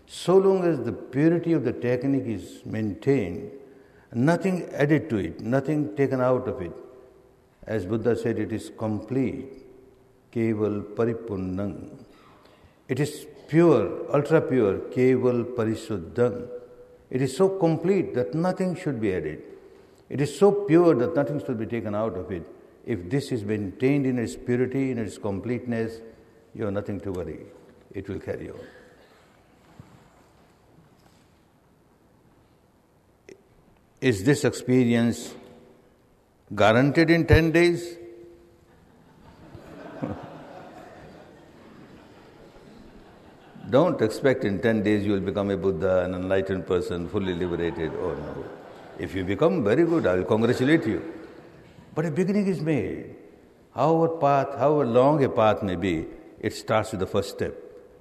So 0.07 0.37
long 0.37 0.65
as 0.65 0.85
the 0.85 0.93
purity 0.93 1.53
of 1.53 1.65
the 1.65 1.73
technique 1.73 2.27
is 2.27 2.65
maintained, 2.65 3.51
nothing 4.13 4.69
added 4.73 5.11
to 5.11 5.17
it, 5.17 5.41
nothing 5.41 5.97
taken 5.97 6.21
out 6.21 6.47
of 6.47 6.63
it. 6.63 6.73
As 7.67 7.85
Buddha 7.87 8.15
said, 8.15 8.39
it 8.39 8.53
is 8.53 8.71
complete, 8.79 9.47
keval 10.33 10.83
paripunnang. 10.95 12.05
It 12.87 13.01
is 13.01 13.27
pure, 13.49 14.13
ultra 14.13 14.41
pure, 14.41 14.79
keval 14.95 15.45
parisuddhang. 15.55 16.49
It 17.11 17.23
is 17.23 17.37
so 17.37 17.49
complete 17.49 18.15
that 18.15 18.35
nothing 18.35 18.75
should 18.75 19.01
be 19.01 19.15
added. 19.15 19.43
It 20.09 20.21
is 20.21 20.37
so 20.39 20.53
pure 20.53 20.95
that 20.95 21.15
nothing 21.15 21.45
should 21.45 21.59
be 21.59 21.67
taken 21.67 21.95
out 21.95 22.17
of 22.17 22.31
it. 22.31 22.47
If 22.87 23.09
this 23.09 23.33
is 23.33 23.45
maintained 23.45 24.07
in 24.07 24.19
its 24.19 24.37
purity, 24.37 24.91
in 24.91 24.99
its 24.99 25.17
completeness, 25.17 26.01
you 26.55 26.65
have 26.65 26.73
nothing 26.73 27.01
to 27.01 27.13
worry. 27.13 27.41
It 27.93 28.09
will 28.09 28.21
carry 28.21 28.51
on. 28.51 28.61
Is 34.01 34.25
this 34.25 34.45
experience 34.45 35.35
guaranteed 36.55 37.11
in 37.11 37.27
10 37.27 37.53
days? 37.53 37.97
Don't 43.71 44.01
expect 44.03 44.45
in 44.45 44.61
10 44.61 44.83
days 44.83 45.07
you 45.07 45.13
will 45.13 45.21
become 45.21 45.51
a 45.51 45.57
Buddha, 45.57 46.05
an 46.05 46.15
enlightened 46.15 46.67
person, 46.67 47.09
fully 47.09 47.35
liberated. 47.35 47.93
Oh 47.95 48.15
no. 48.15 48.45
If 48.99 49.15
you 49.15 49.25
become 49.25 49.65
very 49.65 49.85
good, 49.85 50.07
I 50.07 50.17
will 50.17 50.25
congratulate 50.25 50.87
you. 50.87 51.03
But 51.95 52.07
a 52.07 52.11
beginning 52.11 52.47
is 52.47 52.61
made. 52.61 53.17
However 53.75 54.09
path, 54.09 54.59
however 54.59 54.87
long 54.87 55.25
a 55.25 55.29
path 55.29 55.63
may 55.63 55.77
be, 55.77 56.07
it 56.41 56.53
starts 56.53 56.91
with 56.91 57.01
the 57.01 57.07
first 57.07 57.31
step. 57.31 57.55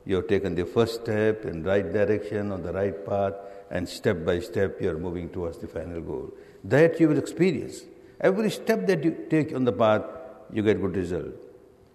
You 0.06 0.18
have 0.18 0.28
taken 0.28 0.54
the 0.54 0.66
first 0.66 1.02
step 1.02 1.46
in 1.46 1.64
right 1.64 1.92
direction 1.92 2.52
on 2.52 2.62
the 2.62 2.74
right 2.74 3.06
path, 3.06 3.34
and 3.72 3.88
step 3.88 4.26
by 4.26 4.40
step 4.40 4.82
you 4.82 4.90
are 4.90 4.98
moving 4.98 5.30
towards 5.30 5.58
the 5.60 5.68
final 5.68 6.02
goal. 6.02 6.34
That 6.64 7.00
you 7.00 7.08
will 7.08 7.18
experience. 7.18 7.84
Every 8.20 8.50
step 8.52 8.86
that 8.88 9.04
you 9.04 9.16
take 9.30 9.56
on 9.56 9.64
the 9.64 9.72
path, 9.72 10.04
you 10.52 10.62
get 10.62 10.82
good 10.82 10.96
result. 10.96 11.34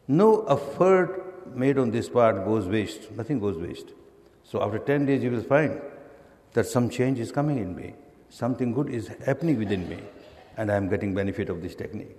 No 0.08 0.44
effort 0.46 1.27
made 1.56 1.78
on 1.78 1.90
this 1.90 2.08
part 2.08 2.44
goes 2.44 2.66
waste. 2.66 3.10
Nothing 3.12 3.38
goes 3.38 3.56
waste. 3.56 3.88
So 4.44 4.62
after 4.62 4.78
10 4.78 5.06
days 5.06 5.22
you 5.22 5.30
will 5.30 5.42
find 5.42 5.80
that 6.54 6.66
some 6.66 6.88
change 6.88 7.18
is 7.18 7.30
coming 7.30 7.58
in 7.58 7.74
me 7.76 7.94
something 8.30 8.72
good 8.72 8.88
is 8.88 9.08
happening 9.24 9.58
within 9.58 9.88
me 9.88 9.98
and 10.56 10.70
I 10.70 10.76
am 10.76 10.88
getting 10.88 11.14
benefit 11.14 11.48
of 11.48 11.62
this 11.62 11.74
technique. 11.74 12.16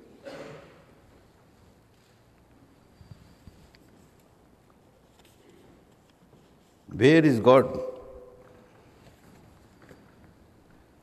Where 6.88 7.24
is 7.24 7.40
God? 7.40 7.80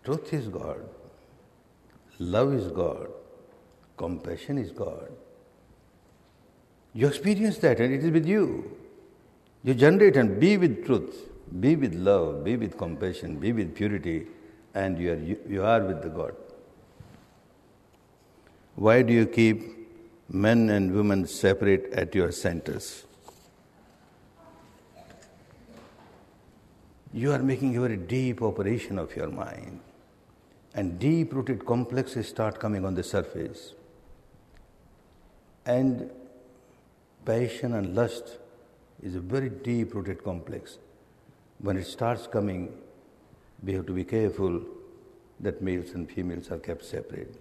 Truth 0.04 0.32
is 0.32 0.48
God. 0.48 0.88
Love 2.18 2.54
is 2.54 2.68
God. 2.68 3.08
Compassion 3.96 4.58
is 4.58 4.72
God. 4.72 5.10
You 6.96 7.08
experience 7.08 7.58
that 7.58 7.78
and 7.78 7.92
it 7.92 8.02
is 8.02 8.10
with 8.10 8.24
you. 8.24 8.74
You 9.62 9.74
generate 9.74 10.16
and 10.16 10.40
be 10.40 10.56
with 10.56 10.86
truth, 10.86 11.28
be 11.60 11.76
with 11.76 11.92
love, 11.94 12.42
be 12.42 12.56
with 12.56 12.78
compassion, 12.78 13.36
be 13.36 13.52
with 13.52 13.74
purity, 13.74 14.28
and 14.72 14.98
you 14.98 15.12
are, 15.12 15.16
you, 15.16 15.38
you 15.46 15.62
are 15.62 15.82
with 15.84 16.00
the 16.02 16.08
God. 16.08 16.34
Why 18.76 19.02
do 19.02 19.12
you 19.12 19.26
keep 19.26 19.62
men 20.30 20.70
and 20.70 20.94
women 20.94 21.26
separate 21.26 21.92
at 21.92 22.14
your 22.14 22.32
centers? 22.32 23.04
You 27.12 27.32
are 27.32 27.40
making 27.40 27.76
a 27.76 27.80
very 27.82 27.98
deep 27.98 28.40
operation 28.40 28.98
of 28.98 29.14
your 29.14 29.28
mind, 29.28 29.80
and 30.74 30.98
deep 30.98 31.34
rooted 31.34 31.66
complexes 31.66 32.26
start 32.26 32.58
coming 32.58 32.86
on 32.86 32.94
the 32.94 33.02
surface. 33.02 33.74
And 35.66 36.10
passion 37.26 37.74
and 37.74 37.94
lust 37.94 38.38
is 39.02 39.14
a 39.14 39.20
very 39.20 39.50
deep 39.50 39.94
rooted 39.94 40.22
complex. 40.24 40.78
When 41.58 41.76
it 41.76 41.86
starts 41.86 42.26
coming, 42.26 42.72
we 43.62 43.74
have 43.74 43.86
to 43.86 43.92
be 43.92 44.04
careful 44.04 44.62
that 45.40 45.60
males 45.60 45.90
and 45.90 46.10
females 46.10 46.50
are 46.50 46.58
kept 46.58 46.84
separate. 46.84 47.34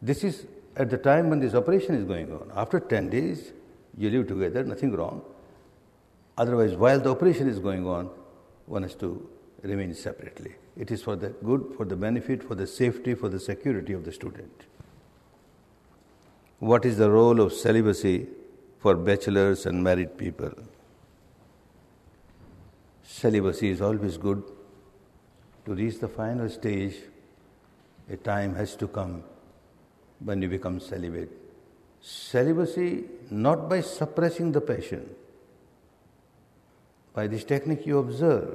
This 0.00 0.24
is 0.24 0.46
at 0.76 0.90
the 0.90 0.96
time 0.96 1.28
when 1.30 1.40
this 1.40 1.54
operation 1.54 1.94
is 1.94 2.04
going 2.04 2.32
on. 2.32 2.50
After 2.54 2.80
10 2.80 3.10
days, 3.10 3.52
you 3.96 4.10
live 4.10 4.28
together, 4.28 4.64
nothing 4.64 4.92
wrong. 4.92 5.22
Otherwise, 6.36 6.74
while 6.74 7.00
the 7.00 7.10
operation 7.10 7.48
is 7.48 7.58
going 7.58 7.86
on, 7.86 8.10
one 8.66 8.82
has 8.82 8.94
to 8.96 9.28
remain 9.62 9.94
separately. 9.94 10.54
It 10.76 10.90
is 10.90 11.02
for 11.02 11.16
the 11.16 11.28
good, 11.28 11.74
for 11.76 11.84
the 11.84 11.96
benefit, 11.96 12.42
for 12.42 12.54
the 12.54 12.66
safety, 12.66 13.14
for 13.14 13.28
the 13.28 13.38
security 13.38 13.92
of 13.92 14.04
the 14.04 14.12
student. 14.12 14.64
What 16.58 16.84
is 16.84 16.96
the 16.96 17.10
role 17.10 17.40
of 17.40 17.52
celibacy 17.52 18.26
for 18.84 18.94
bachelors 18.96 19.64
and 19.64 19.82
married 19.82 20.18
people? 20.18 20.52
Celibacy 23.02 23.70
is 23.70 23.80
always 23.80 24.18
good. 24.18 24.42
To 25.64 25.74
reach 25.74 26.00
the 26.00 26.08
final 26.08 26.50
stage, 26.50 26.96
a 28.10 28.18
time 28.18 28.54
has 28.56 28.76
to 28.76 28.86
come 28.86 29.24
when 30.18 30.42
you 30.42 30.50
become 30.50 30.78
celibate. 30.80 31.30
Celibacy 32.02 33.04
not 33.30 33.70
by 33.70 33.80
suppressing 33.80 34.52
the 34.52 34.60
passion. 34.60 35.08
By 37.14 37.26
this 37.26 37.44
technique, 37.44 37.86
you 37.86 37.98
observe 37.98 38.50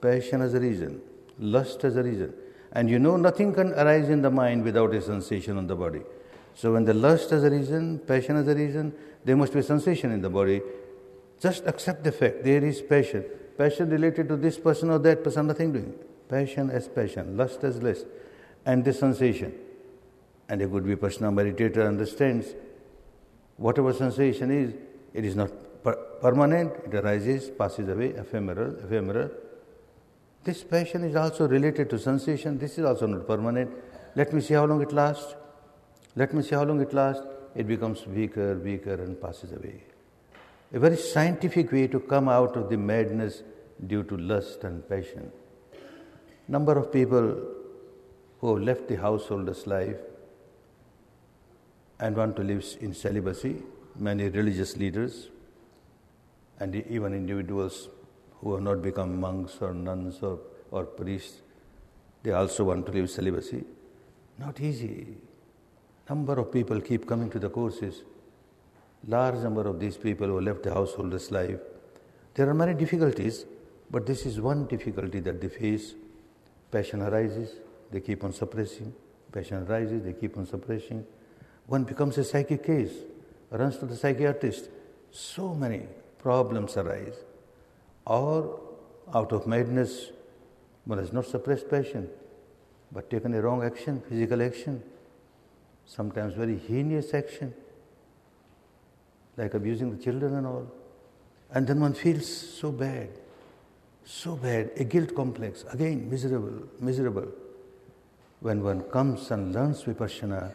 passion 0.00 0.42
as 0.42 0.54
a 0.54 0.60
reason, 0.60 1.00
lust 1.38 1.84
as 1.84 1.94
a 1.94 2.02
reason, 2.02 2.34
and 2.72 2.90
you 2.90 2.98
know 2.98 3.16
nothing 3.16 3.54
can 3.54 3.72
arise 3.74 4.08
in 4.08 4.22
the 4.22 4.30
mind 4.30 4.64
without 4.64 4.92
a 4.92 5.00
sensation 5.00 5.56
on 5.56 5.68
the 5.68 5.76
body. 5.76 6.02
So, 6.56 6.72
when 6.72 6.84
the 6.84 6.94
lust 6.94 7.30
as 7.30 7.44
a 7.44 7.50
reason, 7.50 8.00
passion 8.00 8.34
as 8.34 8.48
a 8.48 8.54
reason, 8.56 8.92
there 9.28 9.36
must 9.36 9.52
be 9.52 9.60
sensation 9.60 10.10
in 10.10 10.22
the 10.22 10.30
body. 10.30 10.62
Just 11.38 11.66
accept 11.66 12.02
the 12.02 12.10
fact 12.10 12.44
there 12.44 12.64
is 12.64 12.80
passion. 12.80 13.26
Passion 13.58 13.90
related 13.90 14.26
to 14.28 14.36
this 14.36 14.56
person 14.58 14.88
or 14.88 14.98
that 15.00 15.22
person, 15.22 15.48
nothing 15.48 15.70
doing. 15.70 15.92
Passion 16.30 16.70
as 16.70 16.88
passion, 16.88 17.36
lust 17.36 17.62
as 17.62 17.82
lust, 17.82 18.06
and 18.64 18.82
the 18.86 18.94
sensation. 18.94 19.52
And 20.48 20.62
a 20.62 20.66
good 20.66 20.84
vipassana 20.84 21.30
meditator 21.30 21.86
understands 21.86 22.54
whatever 23.58 23.92
sensation 23.92 24.50
is, 24.50 24.72
it 25.12 25.26
is 25.26 25.36
not 25.36 25.50
per- 25.84 25.96
permanent, 26.22 26.72
it 26.86 26.94
arises, 26.94 27.50
passes 27.50 27.86
away, 27.86 28.14
ephemeral, 28.24 28.76
ephemeral. 28.82 29.30
This 30.42 30.64
passion 30.64 31.04
is 31.04 31.16
also 31.16 31.46
related 31.46 31.90
to 31.90 31.98
sensation, 31.98 32.58
this 32.58 32.78
is 32.78 32.86
also 32.86 33.06
not 33.06 33.26
permanent. 33.26 33.70
Let 34.16 34.32
me 34.32 34.40
see 34.40 34.54
how 34.54 34.64
long 34.64 34.80
it 34.80 34.92
lasts. 34.92 35.34
Let 36.16 36.32
me 36.32 36.42
see 36.42 36.54
how 36.54 36.64
long 36.64 36.80
it 36.80 36.94
lasts. 36.94 37.26
It 37.54 37.66
becomes 37.66 38.06
weaker, 38.06 38.54
weaker, 38.58 38.94
and 38.94 39.20
passes 39.20 39.52
away. 39.52 39.84
A 40.72 40.78
very 40.78 40.96
scientific 40.96 41.72
way 41.72 41.86
to 41.88 42.00
come 42.00 42.28
out 42.28 42.56
of 42.56 42.68
the 42.68 42.76
madness 42.76 43.42
due 43.86 44.02
to 44.04 44.16
lust 44.16 44.64
and 44.64 44.86
passion. 44.88 45.32
Number 46.46 46.78
of 46.78 46.92
people 46.92 47.36
who 48.40 48.54
have 48.54 48.64
left 48.64 48.88
the 48.88 48.96
householder's 48.96 49.66
life 49.66 49.96
and 52.00 52.16
want 52.16 52.36
to 52.36 52.42
live 52.42 52.64
in 52.80 52.94
celibacy, 52.94 53.62
many 53.96 54.28
religious 54.28 54.76
leaders, 54.76 55.28
and 56.60 56.74
even 56.74 57.12
individuals 57.14 57.88
who 58.40 58.54
have 58.54 58.62
not 58.62 58.82
become 58.82 59.18
monks 59.20 59.58
or 59.60 59.74
nuns 59.74 60.20
or, 60.22 60.38
or 60.70 60.84
priests, 60.84 61.38
they 62.22 62.32
also 62.32 62.64
want 62.64 62.86
to 62.86 62.92
live 62.92 63.10
celibacy. 63.10 63.64
Not 64.38 64.60
easy. 64.60 65.16
Number 66.08 66.38
of 66.40 66.52
people 66.52 66.80
keep 66.80 67.06
coming 67.06 67.30
to 67.30 67.38
the 67.38 67.50
courses. 67.50 68.02
Large 69.06 69.36
number 69.36 69.66
of 69.68 69.78
these 69.78 69.96
people 69.96 70.26
who 70.26 70.40
left 70.40 70.62
the 70.62 70.72
householder's 70.72 71.30
life. 71.30 71.60
There 72.34 72.48
are 72.48 72.54
many 72.54 72.74
difficulties, 72.74 73.44
but 73.90 74.06
this 74.06 74.26
is 74.26 74.40
one 74.40 74.66
difficulty 74.66 75.20
that 75.20 75.40
they 75.40 75.48
face. 75.48 75.94
Passion 76.70 77.02
arises, 77.02 77.50
they 77.90 78.00
keep 78.00 78.24
on 78.24 78.32
suppressing. 78.32 78.94
Passion 79.32 79.66
arises, 79.68 80.02
they 80.02 80.12
keep 80.14 80.36
on 80.36 80.46
suppressing 80.46 81.04
one 81.68 81.84
becomes 81.84 82.16
a 82.16 82.24
psychic 82.24 82.64
case, 82.64 82.92
runs 83.50 83.76
to 83.76 83.84
the 83.84 83.94
psychiatrist. 83.94 84.70
So 85.10 85.54
many 85.54 85.82
problems 86.18 86.78
arise. 86.78 87.16
Or 88.06 88.58
out 89.14 89.32
of 89.32 89.46
madness, 89.46 90.10
one 90.86 90.98
has 90.98 91.12
not 91.12 91.26
suppressed 91.26 91.68
passion, 91.68 92.08
but 92.90 93.10
taken 93.10 93.34
a 93.34 93.42
wrong 93.42 93.62
action, 93.62 94.02
physical 94.08 94.42
action, 94.42 94.82
sometimes 95.88 96.34
very 96.34 96.58
heinous 96.58 97.14
action, 97.14 97.52
like 99.36 99.54
abusing 99.54 99.96
the 99.96 100.02
children 100.02 100.34
and 100.36 100.46
all. 100.46 100.70
And 101.50 101.66
then 101.66 101.80
one 101.80 101.94
feels 101.94 102.26
so 102.26 102.70
bad, 102.70 103.08
so 104.04 104.36
bad, 104.36 104.70
a 104.76 104.84
guilt 104.84 105.14
complex, 105.14 105.64
again 105.72 106.08
miserable, 106.08 106.68
miserable. 106.78 107.26
When 108.40 108.62
one 108.62 108.82
comes 108.82 109.30
and 109.30 109.52
learns 109.52 109.82
Vipassana, 109.82 110.52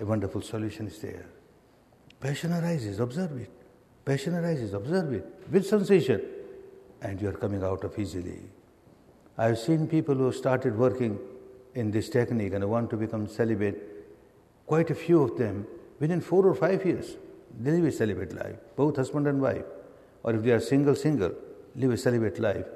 a 0.00 0.04
wonderful 0.04 0.40
solution 0.40 0.86
is 0.86 0.98
there. 1.00 1.26
Passion 2.18 2.52
arises, 2.52 2.98
observe 2.98 3.36
it. 3.38 3.50
Passion 4.04 4.34
arises, 4.34 4.72
observe 4.72 5.12
it 5.12 5.26
with 5.50 5.66
sensation, 5.66 6.22
and 7.02 7.20
you 7.20 7.28
are 7.28 7.32
coming 7.44 7.62
out 7.62 7.84
of 7.84 7.98
easily. 7.98 8.40
I 9.36 9.48
have 9.48 9.58
seen 9.58 9.86
people 9.86 10.14
who 10.14 10.32
started 10.32 10.78
working 10.78 11.18
in 11.74 11.90
this 11.90 12.08
technique 12.08 12.54
and 12.54 12.64
want 12.70 12.88
to 12.90 12.96
become 12.96 13.28
celibate, 13.28 13.95
quite 14.66 14.90
a 14.90 14.94
few 14.94 15.22
of 15.22 15.36
them, 15.38 15.66
within 16.00 16.20
four 16.20 16.46
or 16.46 16.54
five 16.54 16.84
years, 16.84 17.16
they 17.58 17.70
live 17.70 17.84
a 17.84 17.92
celibate 17.92 18.34
life, 18.34 18.56
both 18.76 18.96
husband 18.96 19.26
and 19.26 19.40
wife. 19.40 19.64
Or 20.22 20.34
if 20.34 20.42
they 20.42 20.50
are 20.50 20.60
single, 20.60 20.94
single, 20.94 21.32
live 21.74 21.92
a 21.92 21.96
celibate 21.96 22.38
life 22.38 22.66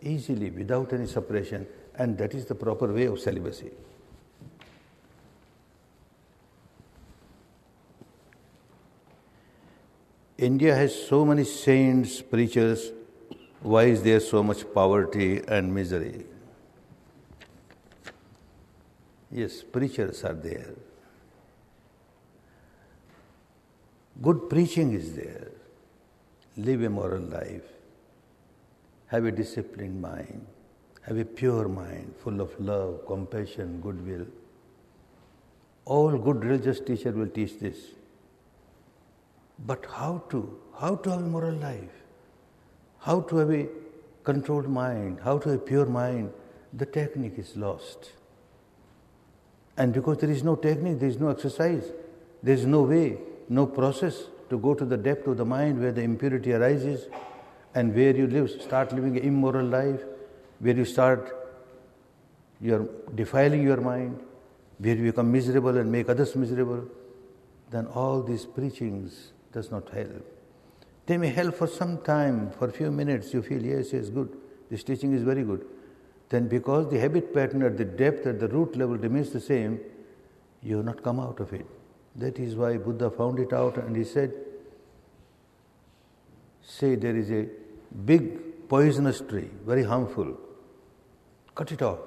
easily 0.00 0.50
without 0.50 0.92
any 0.92 1.06
suppression, 1.06 1.66
and 1.96 2.18
that 2.18 2.34
is 2.34 2.46
the 2.46 2.54
proper 2.54 2.92
way 2.92 3.04
of 3.04 3.20
celibacy. 3.20 3.70
India 10.36 10.74
has 10.74 11.06
so 11.06 11.24
many 11.24 11.44
saints, 11.44 12.20
preachers. 12.20 12.90
Why 13.62 13.84
is 13.84 14.02
there 14.02 14.20
so 14.20 14.42
much 14.42 14.64
poverty 14.74 15.40
and 15.46 15.72
misery? 15.72 16.26
Yes, 19.30 19.62
preachers 19.62 20.24
are 20.24 20.34
there. 20.34 20.74
Good 24.22 24.48
preaching 24.48 24.92
is 24.92 25.14
there. 25.14 25.48
Live 26.56 26.82
a 26.82 26.90
moral 26.90 27.22
life. 27.22 27.64
Have 29.08 29.24
a 29.24 29.32
disciplined 29.32 30.00
mind. 30.00 30.46
Have 31.02 31.18
a 31.18 31.24
pure 31.24 31.68
mind, 31.68 32.14
full 32.22 32.40
of 32.40 32.58
love, 32.60 33.06
compassion, 33.06 33.80
goodwill. 33.80 34.26
All 35.84 36.16
good 36.16 36.44
religious 36.44 36.80
teacher 36.80 37.10
will 37.10 37.28
teach 37.28 37.58
this. 37.58 37.76
But 39.66 39.84
how 39.86 40.22
to? 40.30 40.58
How 40.78 40.94
to 40.96 41.10
have 41.10 41.20
a 41.20 41.22
moral 41.22 41.56
life? 41.56 41.90
How 43.00 43.20
to 43.20 43.36
have 43.36 43.50
a 43.50 43.68
controlled 44.22 44.68
mind? 44.68 45.18
How 45.22 45.38
to 45.38 45.50
have 45.50 45.58
a 45.58 45.62
pure 45.62 45.86
mind? 45.86 46.32
The 46.72 46.86
technique 46.86 47.34
is 47.36 47.56
lost. 47.56 48.12
And 49.76 49.92
because 49.92 50.18
there 50.18 50.30
is 50.30 50.42
no 50.42 50.56
technique, 50.56 51.00
there 51.00 51.08
is 51.08 51.18
no 51.18 51.28
exercise, 51.28 51.90
there 52.42 52.54
is 52.54 52.64
no 52.64 52.82
way, 52.82 53.18
no 53.48 53.66
process 53.66 54.24
to 54.50 54.58
go 54.58 54.74
to 54.74 54.84
the 54.84 54.96
depth 54.96 55.26
of 55.26 55.36
the 55.36 55.44
mind 55.44 55.80
where 55.80 55.92
the 55.92 56.02
impurity 56.02 56.52
arises 56.52 57.08
and 57.74 57.94
where 57.94 58.14
you 58.14 58.26
live, 58.26 58.50
start 58.50 58.92
living 58.92 59.16
an 59.16 59.24
immoral 59.24 59.66
life, 59.66 60.00
where 60.60 60.74
you 60.74 60.84
start 60.84 61.32
you're 62.60 62.88
defiling 63.14 63.62
your 63.62 63.80
mind, 63.80 64.18
where 64.78 64.94
you 64.94 65.04
become 65.04 65.30
miserable 65.30 65.76
and 65.76 65.90
make 65.90 66.08
others 66.08 66.34
miserable, 66.34 66.84
then 67.70 67.86
all 67.88 68.22
these 68.22 68.46
preachings 68.46 69.32
does 69.52 69.70
not 69.70 69.88
help. 69.90 70.24
They 71.06 71.18
may 71.18 71.28
help 71.28 71.54
for 71.54 71.66
some 71.66 71.98
time, 71.98 72.50
for 72.52 72.68
a 72.68 72.72
few 72.72 72.90
minutes, 72.90 73.34
you 73.34 73.42
feel, 73.42 73.62
yes, 73.62 73.92
yes, 73.92 74.08
good, 74.08 74.34
this 74.70 74.82
teaching 74.82 75.12
is 75.12 75.22
very 75.22 75.42
good. 75.42 75.66
Then, 76.30 76.48
because 76.48 76.90
the 76.90 76.98
habit 76.98 77.34
pattern 77.34 77.62
at 77.62 77.76
the 77.76 77.84
depth, 77.84 78.26
at 78.26 78.40
the 78.40 78.48
root 78.48 78.76
level 78.76 78.96
remains 78.96 79.30
the 79.30 79.40
same, 79.40 79.78
you 80.62 80.76
have 80.76 80.86
not 80.86 81.02
come 81.02 81.20
out 81.20 81.40
of 81.40 81.52
it. 81.52 81.66
That 82.16 82.38
is 82.38 82.54
why 82.54 82.76
Buddha 82.76 83.10
found 83.10 83.38
it 83.38 83.52
out 83.52 83.76
and 83.76 83.96
he 83.96 84.04
said, 84.04 84.32
Say 86.62 86.94
there 86.94 87.16
is 87.16 87.30
a 87.30 87.46
big 88.04 88.68
poisonous 88.68 89.20
tree, 89.20 89.50
very 89.66 89.84
harmful. 89.84 90.38
Cut 91.54 91.72
it 91.72 91.82
off. 91.82 91.98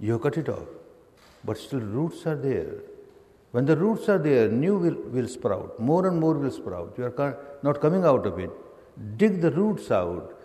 You 0.00 0.18
cut 0.18 0.38
it 0.38 0.48
off. 0.48 0.66
But 1.44 1.58
still, 1.58 1.80
roots 1.80 2.26
are 2.26 2.36
there. 2.36 2.74
When 3.50 3.66
the 3.66 3.76
roots 3.76 4.08
are 4.08 4.18
there, 4.18 4.48
new 4.48 4.78
will, 4.78 4.96
will 5.10 5.28
sprout, 5.28 5.78
more 5.78 6.06
and 6.06 6.18
more 6.18 6.34
will 6.34 6.50
sprout. 6.50 6.94
You 6.96 7.04
are 7.04 7.38
not 7.62 7.80
coming 7.80 8.04
out 8.04 8.26
of 8.26 8.38
it. 8.38 8.50
Dig 9.16 9.40
the 9.40 9.50
roots 9.50 9.90
out, 9.90 10.38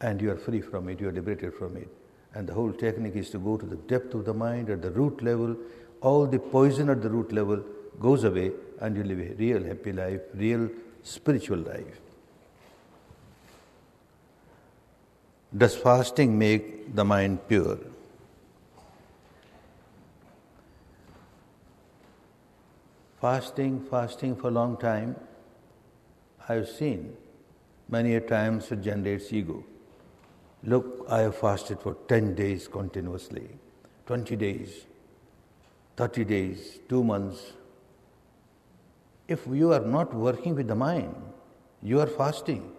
and 0.00 0.20
you 0.20 0.30
are 0.30 0.36
free 0.36 0.60
from 0.60 0.88
it, 0.88 1.00
you 1.00 1.08
are 1.08 1.12
liberated 1.12 1.54
from 1.54 1.76
it. 1.76 1.88
And 2.34 2.46
the 2.46 2.52
whole 2.52 2.72
technique 2.72 3.16
is 3.16 3.30
to 3.30 3.38
go 3.38 3.56
to 3.56 3.66
the 3.66 3.76
depth 3.76 4.14
of 4.14 4.26
the 4.26 4.34
mind 4.34 4.70
at 4.70 4.82
the 4.82 4.90
root 4.90 5.22
level. 5.22 5.56
All 6.02 6.26
the 6.26 6.38
poison 6.38 6.90
at 6.90 7.02
the 7.02 7.10
root 7.10 7.32
level 7.32 7.64
goes 8.00 8.24
away, 8.24 8.52
and 8.80 8.96
you 8.96 9.04
live 9.04 9.20
a 9.20 9.34
real 9.34 9.64
happy 9.64 9.92
life, 9.92 10.20
real 10.34 10.68
spiritual 11.02 11.58
life. 11.58 12.00
Does 15.56 15.76
fasting 15.76 16.38
make 16.38 16.94
the 16.94 17.04
mind 17.04 17.46
pure? 17.48 17.78
Fasting, 23.20 23.80
fasting 23.90 24.36
for 24.36 24.48
a 24.48 24.50
long 24.50 24.76
time, 24.76 25.16
I've 26.48 26.68
seen 26.68 27.16
many 27.88 28.14
a 28.14 28.20
times 28.20 28.70
it 28.70 28.82
generates 28.82 29.32
ego. 29.32 29.64
Look, 30.62 31.06
I 31.08 31.20
have 31.20 31.36
fasted 31.36 31.80
for 31.80 31.96
10 32.08 32.34
days 32.34 32.68
continuously, 32.68 33.48
20 34.06 34.36
days, 34.36 34.86
30 35.96 36.24
days, 36.24 36.78
two 36.88 37.02
months. 37.02 37.52
If 39.28 39.46
you 39.46 39.72
are 39.72 39.80
not 39.80 40.14
working 40.14 40.54
with 40.54 40.68
the 40.68 40.74
mind, 40.74 41.14
you 41.82 42.00
are 42.00 42.06
fasting, 42.06 42.72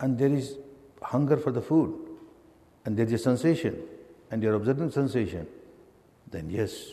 and 0.00 0.18
there 0.18 0.32
is 0.32 0.56
hunger 1.02 1.36
for 1.36 1.52
the 1.52 1.60
food, 1.60 1.94
and 2.84 2.96
there 2.96 3.06
is 3.06 3.12
a 3.12 3.18
sensation, 3.18 3.82
and 4.30 4.42
you 4.42 4.50
are 4.50 4.54
observing 4.54 4.90
sensation, 4.90 5.46
then 6.30 6.50
yes, 6.50 6.92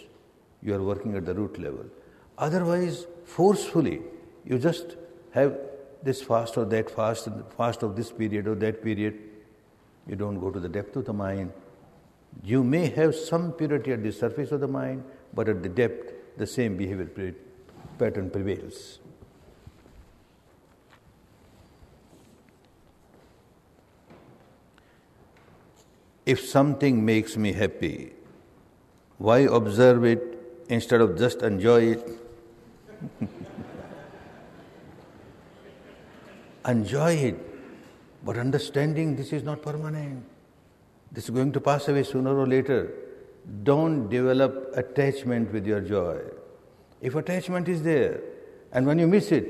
you 0.61 0.73
are 0.73 0.83
working 0.83 1.15
at 1.15 1.25
the 1.25 1.33
root 1.33 1.59
level. 1.59 1.85
Otherwise, 2.37 3.05
forcefully, 3.25 4.01
you 4.45 4.59
just 4.59 4.97
have 5.31 5.57
this 6.03 6.21
fast 6.21 6.57
or 6.57 6.65
that 6.65 6.89
fast, 6.89 7.29
fast 7.57 7.83
of 7.83 7.95
this 7.95 8.11
period 8.11 8.47
or 8.47 8.55
that 8.55 8.83
period. 8.83 9.17
You 10.07 10.15
don't 10.15 10.39
go 10.39 10.51
to 10.51 10.59
the 10.59 10.69
depth 10.69 10.95
of 10.97 11.05
the 11.05 11.13
mind. 11.13 11.53
You 12.43 12.63
may 12.63 12.87
have 12.87 13.15
some 13.15 13.53
purity 13.53 13.93
at 13.93 14.03
the 14.03 14.11
surface 14.11 14.51
of 14.51 14.59
the 14.59 14.67
mind, 14.67 15.03
but 15.33 15.47
at 15.47 15.63
the 15.63 15.69
depth, 15.69 16.13
the 16.37 16.47
same 16.47 16.75
behavior 16.75 17.05
pattern 17.97 18.29
prevails. 18.29 18.99
If 26.25 26.39
something 26.39 27.05
makes 27.05 27.35
me 27.35 27.51
happy, 27.51 28.13
why 29.17 29.39
observe 29.39 30.05
it 30.05 30.21
instead 30.69 31.01
of 31.01 31.17
just 31.17 31.41
enjoy 31.41 31.81
it? 31.93 32.09
enjoy 36.65 37.11
it, 37.11 37.35
but 38.23 38.37
understanding 38.37 39.17
this 39.17 39.33
is 39.33 39.43
not 39.43 39.61
permanent. 39.61 40.23
This 41.11 41.25
is 41.25 41.29
going 41.29 41.51
to 41.51 41.59
pass 41.59 41.87
away 41.89 42.03
sooner 42.03 42.37
or 42.37 42.47
later. 42.47 42.91
Don't 43.63 44.09
develop 44.09 44.71
attachment 44.75 45.51
with 45.51 45.67
your 45.67 45.81
joy. 45.81 46.21
If 47.03 47.15
attachment 47.15 47.67
is 47.67 47.83
there, 47.83 48.21
and 48.71 48.87
when 48.87 48.97
you 48.97 49.07
miss 49.07 49.33
it, 49.33 49.45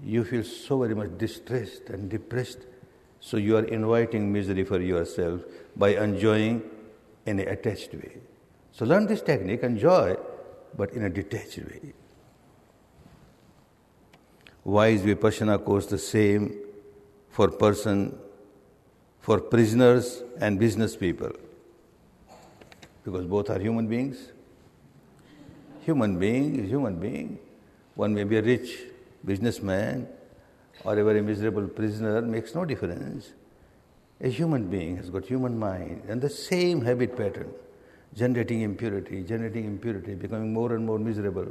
you 0.00 0.22
feel 0.22 0.44
so 0.44 0.78
very 0.82 0.94
much 0.94 1.18
distressed 1.18 1.90
and 1.90 2.08
depressed. 2.08 2.60
So 3.18 3.38
you 3.38 3.56
are 3.56 3.64
inviting 3.64 4.32
misery 4.32 4.62
for 4.62 4.80
yourself 4.80 5.42
by 5.74 5.96
enjoying 5.96 6.62
in 7.26 7.40
an 7.40 7.48
attached 7.48 7.92
way. 7.92 8.18
So 8.70 8.84
learn 8.84 9.08
this 9.08 9.20
technique, 9.20 9.64
enjoy, 9.64 10.16
but 10.76 10.92
in 10.92 11.02
a 11.02 11.10
detached 11.10 11.58
way. 11.58 11.92
Why 14.62 14.88
is 14.88 15.02
Vipassana 15.02 15.64
course 15.64 15.86
the 15.86 15.98
same 15.98 16.56
for 17.30 17.48
person, 17.48 18.16
for 19.18 19.40
prisoners 19.40 20.22
and 20.40 20.56
business 20.60 20.94
people? 20.96 21.32
Because 23.04 23.26
both 23.26 23.50
are 23.50 23.58
human 23.58 23.88
beings. 23.88 24.30
Human 25.88 26.18
being 26.18 26.56
is 26.56 26.68
human 26.68 26.96
being. 27.00 27.38
One 27.94 28.12
may 28.12 28.24
be 28.24 28.36
a 28.36 28.42
rich 28.42 28.78
businessman 29.24 30.06
or 30.84 30.98
a 30.98 31.02
very 31.02 31.22
miserable 31.22 31.66
prisoner, 31.66 32.20
makes 32.20 32.54
no 32.54 32.66
difference. 32.66 33.32
A 34.20 34.28
human 34.28 34.68
being 34.68 34.98
has 34.98 35.08
got 35.08 35.24
human 35.24 35.58
mind 35.58 36.02
and 36.06 36.20
the 36.20 36.28
same 36.28 36.82
habit 36.82 37.16
pattern, 37.16 37.50
generating 38.14 38.60
impurity, 38.60 39.22
generating 39.22 39.64
impurity, 39.64 40.14
becoming 40.14 40.52
more 40.52 40.74
and 40.74 40.84
more 40.84 40.98
miserable 40.98 41.48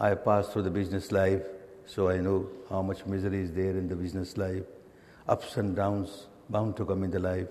I 0.00 0.14
passed 0.14 0.52
through 0.52 0.62
the 0.62 0.70
business 0.70 1.12
life, 1.12 1.42
so 1.86 2.08
I 2.08 2.18
know 2.18 2.48
how 2.70 2.82
much 2.82 3.04
misery 3.06 3.40
is 3.40 3.52
there 3.52 3.76
in 3.82 3.88
the 3.88 3.96
business 3.96 4.36
life. 4.36 4.64
Ups 5.28 5.56
and 5.56 5.76
downs 5.76 6.26
bound 6.50 6.76
to 6.78 6.84
come 6.84 7.04
in 7.04 7.10
the 7.12 7.18
life. 7.20 7.48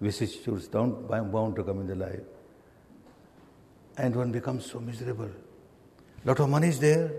Vicissitudes 0.00 0.66
bound, 0.68 1.08
bound 1.08 1.56
to 1.56 1.64
come 1.64 1.80
in 1.80 1.86
the 1.86 1.96
life. 1.96 2.26
And 3.98 4.14
one 4.14 4.32
becomes 4.32 4.64
so 4.70 4.80
miserable. 4.80 5.28
Lot 6.24 6.40
of 6.40 6.48
money 6.48 6.68
is 6.68 6.78
there. 6.78 7.12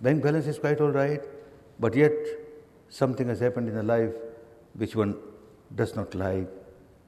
Bank 0.00 0.22
balance 0.22 0.46
is 0.46 0.58
quite 0.58 0.80
all 0.80 0.90
right. 0.90 1.22
But 1.78 1.94
yet, 1.94 2.12
something 2.88 3.28
has 3.28 3.40
happened 3.40 3.68
in 3.68 3.74
the 3.74 3.82
life 3.82 4.12
which 4.74 4.96
one 4.96 5.16
does 5.74 5.94
not 5.94 6.14
like. 6.14 6.48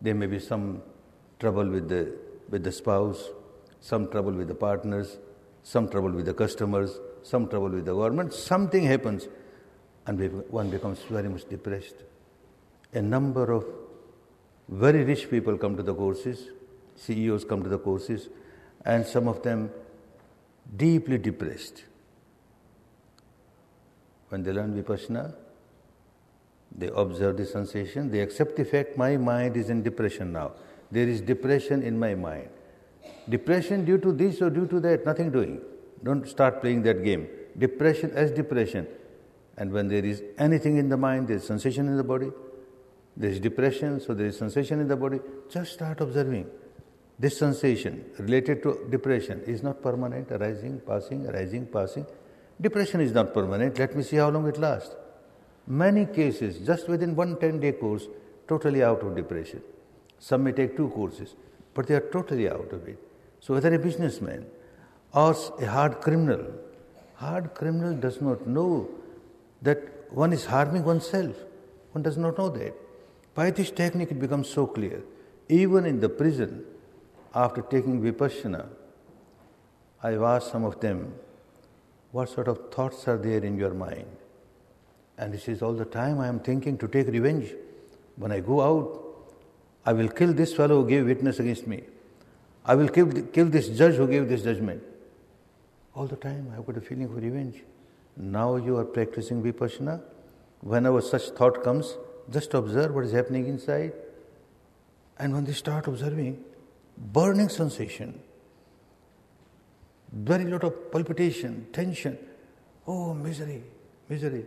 There 0.02 0.14
may 0.14 0.26
be 0.26 0.38
some 0.38 0.82
trouble 1.38 1.68
with 1.68 1.88
the, 1.88 2.14
with 2.50 2.62
the 2.62 2.72
spouse, 2.72 3.24
some 3.80 4.08
trouble 4.10 4.32
with 4.32 4.48
the 4.48 4.54
partners, 4.54 5.18
some 5.62 5.88
trouble 5.88 6.10
with 6.10 6.26
the 6.26 6.34
customers, 6.34 6.98
some 7.22 7.48
trouble 7.48 7.70
with 7.70 7.84
the 7.84 7.94
government, 7.94 8.32
something 8.32 8.84
happens, 8.84 9.28
and 10.06 10.44
one 10.50 10.70
becomes 10.70 11.00
very 11.08 11.28
much 11.28 11.48
depressed. 11.48 11.96
A 12.92 13.02
number 13.02 13.52
of 13.52 13.64
very 14.68 15.04
rich 15.04 15.30
people 15.30 15.56
come 15.58 15.76
to 15.76 15.82
the 15.82 15.94
courses, 15.94 16.48
CEOs 16.96 17.44
come 17.44 17.62
to 17.62 17.68
the 17.68 17.78
courses, 17.78 18.28
and 18.84 19.06
some 19.06 19.28
of 19.28 19.42
them 19.42 19.70
deeply 20.76 21.18
depressed. 21.18 21.84
When 24.28 24.42
they 24.42 24.52
learn 24.52 24.80
Vipassana, 24.80 25.34
they 26.76 26.88
observe 26.94 27.36
the 27.36 27.46
sensation, 27.46 28.10
they 28.10 28.20
accept 28.20 28.56
the 28.56 28.64
fact 28.64 28.96
my 28.96 29.16
mind 29.16 29.56
is 29.56 29.70
in 29.70 29.82
depression 29.82 30.32
now. 30.32 30.52
There 30.90 31.08
is 31.08 31.20
depression 31.20 31.82
in 31.82 31.98
my 31.98 32.14
mind. 32.14 32.48
Depression 33.28 33.84
due 33.84 33.98
to 33.98 34.12
this 34.12 34.40
or 34.40 34.50
due 34.50 34.66
to 34.66 34.80
that, 34.80 35.04
nothing 35.04 35.30
doing. 35.30 35.60
Don't 36.02 36.28
start 36.28 36.60
playing 36.60 36.82
that 36.82 37.04
game. 37.04 37.28
Depression 37.58 38.12
as 38.14 38.30
depression. 38.30 38.86
And 39.56 39.72
when 39.72 39.88
there 39.88 40.04
is 40.04 40.22
anything 40.38 40.78
in 40.78 40.88
the 40.88 40.96
mind, 40.96 41.28
there 41.28 41.36
is 41.36 41.44
sensation 41.44 41.86
in 41.86 41.96
the 41.96 42.04
body. 42.04 42.30
There 43.16 43.30
is 43.30 43.40
depression, 43.40 44.00
so 44.00 44.14
there 44.14 44.26
is 44.26 44.38
sensation 44.38 44.80
in 44.80 44.88
the 44.88 44.96
body. 44.96 45.20
Just 45.50 45.72
start 45.72 46.00
observing. 46.00 46.48
This 47.20 47.36
sensation 47.36 48.02
related 48.18 48.62
to 48.62 48.86
depression 48.88 49.42
is 49.46 49.62
not 49.62 49.82
permanent, 49.82 50.32
arising, 50.32 50.80
passing, 50.86 51.26
arising, 51.26 51.66
passing. 51.66 52.06
Depression 52.58 53.02
is 53.02 53.12
not 53.12 53.34
permanent. 53.34 53.78
Let 53.78 53.94
me 53.94 54.02
see 54.02 54.16
how 54.16 54.30
long 54.30 54.46
it 54.48 54.56
lasts. 54.56 54.94
Many 55.66 56.06
cases, 56.06 56.64
just 56.66 56.88
within 56.88 57.14
one 57.14 57.36
10 57.38 57.60
day 57.60 57.72
course, 57.72 58.06
totally 58.48 58.82
out 58.82 59.02
of 59.02 59.14
depression. 59.14 59.60
Some 60.18 60.44
may 60.44 60.52
take 60.52 60.78
two 60.78 60.88
courses, 60.88 61.34
but 61.74 61.86
they 61.86 61.94
are 61.94 62.08
totally 62.16 62.48
out 62.48 62.72
of 62.72 62.88
it. 62.88 62.98
So, 63.40 63.52
whether 63.52 63.74
a 63.74 63.78
businessman 63.78 64.46
or 65.12 65.36
a 65.60 65.66
hard 65.66 66.00
criminal, 66.00 66.46
hard 67.16 67.54
criminal 67.54 67.94
does 67.94 68.22
not 68.22 68.46
know 68.46 68.88
that 69.60 69.78
one 70.10 70.32
is 70.32 70.46
harming 70.46 70.84
oneself. 70.84 71.36
One 71.92 72.02
does 72.02 72.16
not 72.16 72.38
know 72.38 72.48
that. 72.48 72.74
By 73.34 73.50
this 73.50 73.70
technique, 73.70 74.10
it 74.10 74.20
becomes 74.20 74.48
so 74.48 74.66
clear. 74.66 75.02
Even 75.50 75.84
in 75.84 76.00
the 76.00 76.08
prison, 76.08 76.64
after 77.34 77.62
taking 77.62 78.00
vipassana, 78.00 78.66
I've 80.02 80.22
asked 80.22 80.50
some 80.50 80.64
of 80.64 80.80
them, 80.80 81.14
What 82.12 82.28
sort 82.28 82.48
of 82.48 82.72
thoughts 82.72 83.06
are 83.06 83.18
there 83.18 83.44
in 83.44 83.56
your 83.56 83.74
mind? 83.74 84.06
And 85.18 85.34
he 85.34 85.40
says, 85.40 85.62
All 85.62 85.74
the 85.74 85.84
time 85.84 86.18
I 86.18 86.28
am 86.28 86.40
thinking 86.40 86.78
to 86.78 86.88
take 86.88 87.06
revenge. 87.08 87.52
When 88.16 88.32
I 88.32 88.40
go 88.40 88.60
out, 88.60 89.06
I 89.84 89.92
will 89.92 90.08
kill 90.08 90.32
this 90.32 90.54
fellow 90.54 90.82
who 90.82 90.88
gave 90.88 91.06
witness 91.06 91.38
against 91.38 91.66
me. 91.66 91.82
I 92.64 92.74
will 92.74 92.88
kill, 92.88 93.10
kill 93.10 93.46
this 93.46 93.68
judge 93.68 93.94
who 93.94 94.06
gave 94.06 94.28
this 94.28 94.42
judgment. 94.42 94.82
All 95.94 96.06
the 96.06 96.16
time 96.16 96.52
I've 96.56 96.66
got 96.66 96.76
a 96.76 96.80
feeling 96.80 97.08
for 97.08 97.14
revenge. 97.14 97.62
Now 98.16 98.56
you 98.56 98.76
are 98.76 98.84
practicing 98.84 99.42
vipassana. 99.42 100.02
Whenever 100.60 101.00
such 101.00 101.30
thought 101.30 101.62
comes, 101.64 101.96
just 102.30 102.54
observe 102.54 102.94
what 102.94 103.04
is 103.04 103.12
happening 103.12 103.46
inside. 103.46 103.92
And 105.18 105.32
when 105.32 105.44
they 105.44 105.52
start 105.52 105.86
observing, 105.86 106.44
burning 107.00 107.48
sensation, 107.48 108.20
very 110.12 110.44
lot 110.44 110.64
of 110.64 110.92
palpitation, 110.92 111.66
tension, 111.72 112.18
oh, 112.86 113.14
misery, 113.14 113.62
misery. 114.08 114.44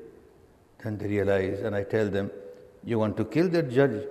Then 0.84 0.98
they 0.98 1.08
realize, 1.08 1.62
and 1.62 1.76
I 1.76 1.84
tell 1.84 2.10
them, 2.10 2.30
you 2.84 3.00
want 3.00 3.18
to 3.18 3.26
kill 3.26 3.50
that 3.50 3.72
judge, 3.72 4.04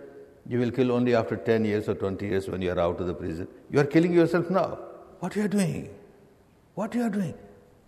you 0.48 0.58
will 0.58 0.70
kill 0.70 0.90
only 0.92 1.14
after 1.14 1.36
10 1.36 1.64
years 1.64 1.88
or 1.88 1.94
20 1.94 2.26
years 2.26 2.48
when 2.48 2.62
you 2.62 2.72
are 2.72 2.80
out 2.80 3.00
of 3.00 3.06
the 3.06 3.14
prison. 3.14 3.46
You 3.70 3.80
are 3.80 3.84
killing 3.84 4.12
yourself 4.12 4.50
now. 4.50 4.78
What 5.20 5.36
you 5.36 5.44
are 5.44 5.48
doing? 5.48 5.94
What 6.74 6.94
you 6.94 7.02
are 7.02 7.10
doing? 7.10 7.34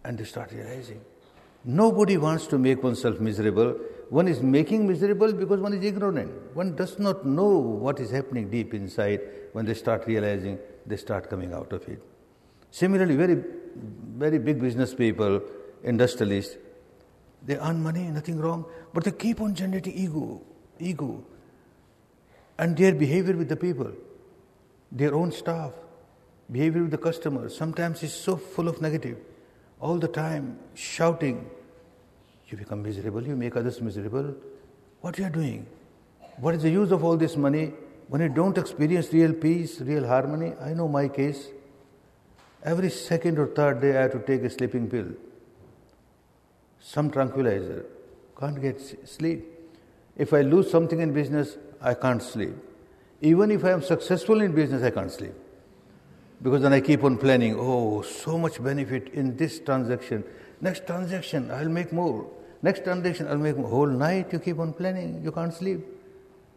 And 0.05 0.19
they 0.19 0.25
start 0.25 0.53
realizing. 0.53 1.01
Nobody 1.65 2.19
wants 2.19 2.47
to 2.49 2.59
make 2.59 2.83
oneself 2.83 3.19
miserable. 3.19 3.75
One 4.11 4.29
is 4.29 4.43
making 4.43 4.87
miserable 4.87 5.33
because 5.33 5.61
one 5.61 5.73
is 5.73 5.85
ignorant. 5.85 6.33
One 6.55 6.77
does 6.77 6.99
not 6.99 7.25
know 7.27 7.59
what 7.59 8.01
is 8.01 8.11
happening 8.11 8.51
deep 8.51 8.75
inside. 8.75 9.21
When 9.53 9.65
they 9.65 9.75
start 9.75 10.07
realizing, 10.07 10.59
they 10.87 10.97
start 10.97 11.31
coming 11.31 11.53
out 11.53 11.73
of 11.73 11.89
it. 11.89 12.03
Similarly, 12.71 13.17
very, 13.17 13.43
very 14.17 14.39
big 14.39 14.61
business 14.61 14.95
people, 14.95 15.41
industrialists, 15.83 16.57
they 17.47 17.57
earn 17.57 17.83
money, 17.83 18.05
nothing 18.05 18.39
wrong, 18.39 18.65
but 18.93 19.05
they 19.05 19.11
keep 19.11 19.41
on 19.41 19.55
generating 19.55 19.93
ego, 19.95 20.41
ego 20.79 21.23
and 22.59 22.77
their 22.77 22.95
behavior 22.95 23.37
with 23.37 23.49
the 23.49 23.57
people, 23.57 23.93
their 24.91 25.15
own 25.15 25.33
staff. 25.33 25.73
behavior 26.53 26.83
with 26.83 26.91
the 26.91 26.99
customers, 26.99 27.57
Sometimes 27.57 28.03
is 28.03 28.13
so 28.13 28.37
full 28.37 28.69
of 28.69 28.81
negative, 28.81 29.17
all 29.81 29.99
the 29.99 30.09
time 30.09 30.59
shouting. 30.75 31.51
You 32.49 32.59
become 32.59 32.83
miserable, 32.83 33.27
you 33.27 33.37
make 33.37 33.57
others 33.57 33.81
miserable. 33.81 34.35
What 35.01 35.19
are 35.19 35.23
you 35.23 35.31
doing? 35.31 35.67
What 36.39 36.55
is 36.55 36.63
the 36.63 36.71
use 36.71 36.91
of 36.91 37.05
all 37.05 37.17
this 37.17 37.37
money 37.37 37.73
when 38.09 38.21
you 38.21 38.29
don't 38.29 38.57
experience 38.59 39.13
real 39.13 39.33
peace, 39.33 39.81
real 39.81 40.07
harmony? 40.07 40.53
I 40.61 40.75
know 40.75 40.89
my 40.89 41.09
case. 41.09 41.49
Every 42.63 42.91
second 42.91 43.39
or 43.39 43.47
third 43.47 43.81
day 43.81 43.97
I 43.97 44.03
have 44.03 44.13
to 44.13 44.21
take 44.21 44.43
a 44.43 44.51
sleeping 44.51 44.89
pill, 44.89 45.09
some 46.81 47.11
tranquilizer. 47.11 47.87
Can't 48.39 48.61
get 48.61 48.81
sleep. 49.09 49.47
If 50.17 50.33
I 50.33 50.43
lose 50.43 50.71
something 50.71 51.01
in 51.01 51.13
business, 51.13 51.57
I 51.81 51.95
can't 51.95 52.23
sleep. 52.23 52.55
Even 53.21 53.51
if 53.51 53.65
I 53.65 53.71
am 53.71 53.83
successful 53.83 54.41
in 54.41 54.53
business, 54.55 54.83
I 54.83 54.91
can't 54.91 55.11
sleep. 55.11 55.33
Because 56.43 56.63
then 56.63 56.73
I 56.73 56.81
keep 56.81 57.05
on 57.05 57.17
planning, 57.17 57.57
oh, 57.59 58.03
so 58.03 58.39
much 58.39 58.63
benefit 58.63 59.09
in 59.15 59.37
this 59.37 59.61
transaction. 59.61 60.25
Next 60.61 60.87
transaction, 60.87 61.51
I'll 61.51 61.69
make 61.69 61.93
more. 61.93 62.27
Next 62.63 62.85
transaction, 62.85 63.29
I'll 63.29 63.39
make 63.39 63.57
more. 63.57 63.69
Whole 63.69 63.87
night 63.87 64.33
you 64.33 64.39
keep 64.39 64.59
on 64.59 64.73
planning, 64.73 65.23
you 65.23 65.33
can't 65.33 65.53
sleep. 65.53 65.81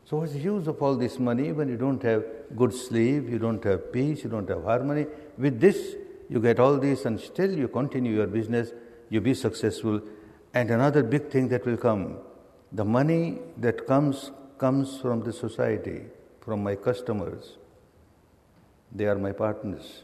So, 0.05 0.17
what's 0.17 0.31
the 0.31 0.39
use 0.39 0.67
of 0.67 0.81
all 0.81 0.95
this 0.95 1.19
money 1.19 1.51
when 1.51 1.67
you 1.67 1.75
don't 1.75 2.01
have 2.03 2.23
good 2.55 2.73
sleep, 2.73 3.27
you 3.29 3.39
don't 3.39 3.63
have 3.65 3.91
peace, 3.91 4.23
you 4.23 4.29
don't 4.29 4.47
have 4.47 4.63
harmony? 4.63 5.05
With 5.37 5.59
this, 5.59 5.95
you 6.29 6.39
get 6.39 6.59
all 6.59 6.77
this, 6.77 7.05
and 7.05 7.19
still 7.19 7.51
you 7.51 7.67
continue 7.67 8.13
your 8.13 8.27
business, 8.27 8.71
you 9.09 9.19
be 9.19 9.33
successful. 9.33 10.01
And 10.53 10.71
another 10.71 11.03
big 11.03 11.29
thing 11.29 11.49
that 11.49 11.65
will 11.65 11.77
come 11.77 12.17
the 12.71 12.85
money 12.85 13.39
that 13.57 13.87
comes 13.87 14.31
comes 14.57 14.97
from 14.99 15.21
the 15.23 15.31
society, 15.31 16.01
from 16.41 16.63
my 16.63 16.75
customers. 16.75 17.57
They 18.91 19.05
are 19.05 19.17
my 19.17 19.31
partners. 19.31 20.03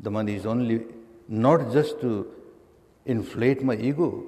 The 0.00 0.10
money 0.10 0.34
is 0.34 0.46
only 0.46 0.84
not 1.28 1.72
just 1.72 2.00
to 2.00 2.26
inflate 3.06 3.62
my 3.62 3.76
ego, 3.76 4.24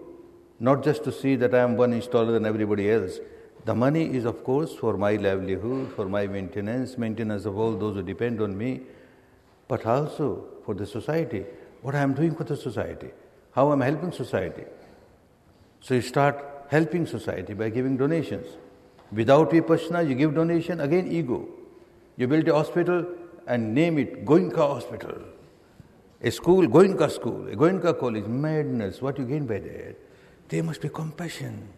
not 0.60 0.82
just 0.82 1.04
to 1.04 1.12
see 1.12 1.36
that 1.36 1.54
I 1.54 1.58
am 1.58 1.76
one 1.76 1.92
inch 1.92 2.08
taller 2.08 2.32
than 2.32 2.46
everybody 2.46 2.90
else. 2.90 3.18
The 3.64 3.74
money 3.74 4.14
is, 4.16 4.24
of 4.24 4.44
course, 4.44 4.74
for 4.74 4.96
my 4.96 5.16
livelihood, 5.16 5.92
for 5.94 6.06
my 6.06 6.26
maintenance, 6.26 6.96
maintenance 6.96 7.44
of 7.44 7.58
all 7.58 7.76
those 7.76 7.96
who 7.96 8.02
depend 8.02 8.40
on 8.40 8.56
me, 8.56 8.80
but 9.66 9.84
also 9.84 10.44
for 10.64 10.74
the 10.74 10.86
society. 10.86 11.44
What 11.82 11.94
I 11.94 12.00
am 12.00 12.14
doing 12.14 12.34
for 12.34 12.44
the 12.44 12.56
society, 12.56 13.10
how 13.52 13.68
I 13.68 13.72
am 13.72 13.80
helping 13.80 14.12
society. 14.12 14.64
So 15.80 15.94
you 15.94 16.02
start 16.02 16.44
helping 16.68 17.06
society 17.06 17.54
by 17.54 17.68
giving 17.70 17.96
donations. 17.96 18.46
Without 19.12 19.50
vipassana, 19.50 20.08
you 20.08 20.14
give 20.14 20.34
donation, 20.34 20.80
again 20.80 21.10
ego. 21.10 21.48
You 22.16 22.26
build 22.26 22.48
a 22.48 22.54
hospital 22.54 23.06
and 23.46 23.74
name 23.74 23.98
it 23.98 24.24
Goenka 24.24 24.56
Hospital. 24.56 25.14
A 26.20 26.30
school, 26.30 26.66
Goenka 26.66 27.10
School, 27.10 27.48
a 27.48 27.54
Goenka 27.54 27.98
College, 27.98 28.26
madness. 28.26 29.00
What 29.00 29.18
you 29.18 29.24
gain 29.24 29.46
by 29.46 29.60
that? 29.60 29.96
There 30.48 30.62
must 30.62 30.80
be 30.80 30.88
compassion, 30.88 31.68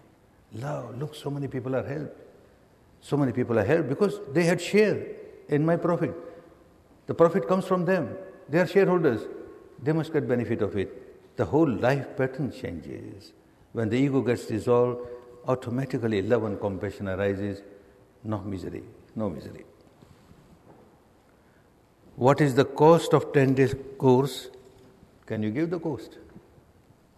love. 0.55 0.99
Look, 0.99 1.15
so 1.15 1.31
many 1.31 1.47
people 1.47 1.77
are 1.77 1.87
helped. 1.87 2.17
So 3.01 3.17
many 3.17 3.33
people 3.33 3.59
are 3.59 3.65
helped 3.65 3.89
because 3.89 4.21
they 4.33 4.45
had 4.45 4.61
share 4.61 5.07
in 5.49 5.65
my 5.65 5.77
profit. 5.77 6.15
The 7.07 7.15
profit 7.15 7.47
comes 7.47 7.67
from 7.67 7.85
them. 7.85 8.17
They 8.49 8.59
are 8.59 8.67
shareholders. 8.67 9.23
They 9.83 9.93
must 9.93 10.13
get 10.13 10.29
benefit 10.29 10.63
of 10.63 10.77
it. 10.77 11.37
The 11.37 11.45
whole 11.45 11.69
life 11.69 12.17
pattern 12.17 12.53
changes. 12.53 13.33
When 13.73 13.89
the 13.89 13.97
ego 13.97 14.21
gets 14.21 14.47
dissolved, 14.47 15.07
automatically 15.47 16.23
love 16.23 16.45
and 16.45 16.61
compassion 16.61 17.09
arises. 17.09 17.63
No 18.25 18.39
misery, 18.39 18.85
no 19.15 19.29
misery. 19.31 19.65
What 22.27 22.43
is 22.43 22.55
the 22.55 22.67
cost 22.67 23.15
of 23.15 23.33
10 23.33 23.55
days 23.55 23.75
course? 23.97 24.49
Can 25.25 25.43
you 25.43 25.51
give 25.51 25.71
the 25.71 25.79
cost? 25.79 26.19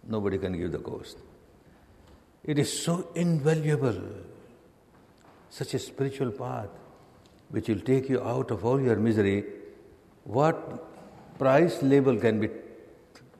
Nobody 0.07 0.37
can 0.37 0.57
give 0.57 0.71
the 0.71 0.79
cost. 0.79 1.17
It 2.45 2.57
is 2.57 2.71
so 2.81 3.09
invaluable, 3.13 3.97
such 5.49 5.73
a 5.73 5.79
spiritual 5.79 6.31
path 6.31 6.69
which 7.49 7.67
will 7.67 7.81
take 7.81 8.07
you 8.07 8.21
out 8.23 8.49
of 8.49 8.63
all 8.63 8.79
your 8.79 8.95
misery. 8.95 9.43
What 10.23 11.37
price 11.37 11.81
label 11.81 12.15
can 12.15 12.39
be 12.39 12.47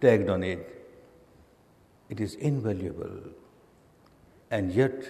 tagged 0.02 0.30
on 0.30 0.44
it? 0.44 0.68
It 2.10 2.20
is 2.20 2.36
invaluable. 2.36 3.16
And 4.52 4.74
yet, 4.74 5.08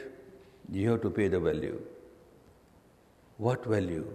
you 0.72 0.91
have 0.91 1.01
to 1.01 1.10
pay 1.10 1.30
the 1.30 1.39
value. 1.39 1.82
What 3.38 3.66
value? 3.66 4.06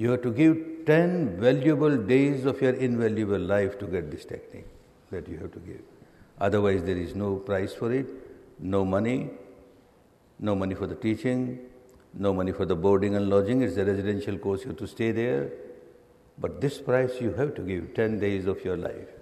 You 0.00 0.12
have 0.12 0.22
to 0.22 0.30
give 0.30 0.60
10 0.86 1.38
valuable 1.38 1.96
days 2.10 2.46
of 2.46 2.62
your 2.62 2.72
invaluable 2.72 3.38
life 3.38 3.78
to 3.80 3.86
get 3.94 4.10
this 4.10 4.24
technique 4.24 4.70
that 5.10 5.28
you 5.28 5.36
have 5.36 5.52
to 5.52 5.58
give. 5.58 5.82
Otherwise, 6.40 6.84
there 6.84 6.96
is 6.96 7.14
no 7.14 7.36
price 7.36 7.74
for 7.74 7.92
it, 7.92 8.06
no 8.58 8.82
money, 8.82 9.28
no 10.38 10.54
money 10.56 10.74
for 10.74 10.86
the 10.86 10.94
teaching, 10.94 11.58
no 12.14 12.32
money 12.32 12.50
for 12.50 12.64
the 12.64 12.74
boarding 12.74 13.14
and 13.14 13.28
lodging. 13.28 13.60
It's 13.60 13.76
a 13.76 13.84
residential 13.84 14.38
course, 14.38 14.62
you 14.62 14.68
have 14.68 14.78
to 14.78 14.86
stay 14.86 15.12
there. 15.12 15.52
But 16.38 16.62
this 16.62 16.78
price 16.78 17.20
you 17.20 17.34
have 17.34 17.54
to 17.56 17.60
give 17.60 17.92
10 17.92 18.20
days 18.20 18.46
of 18.46 18.64
your 18.64 18.78
life. 18.78 19.19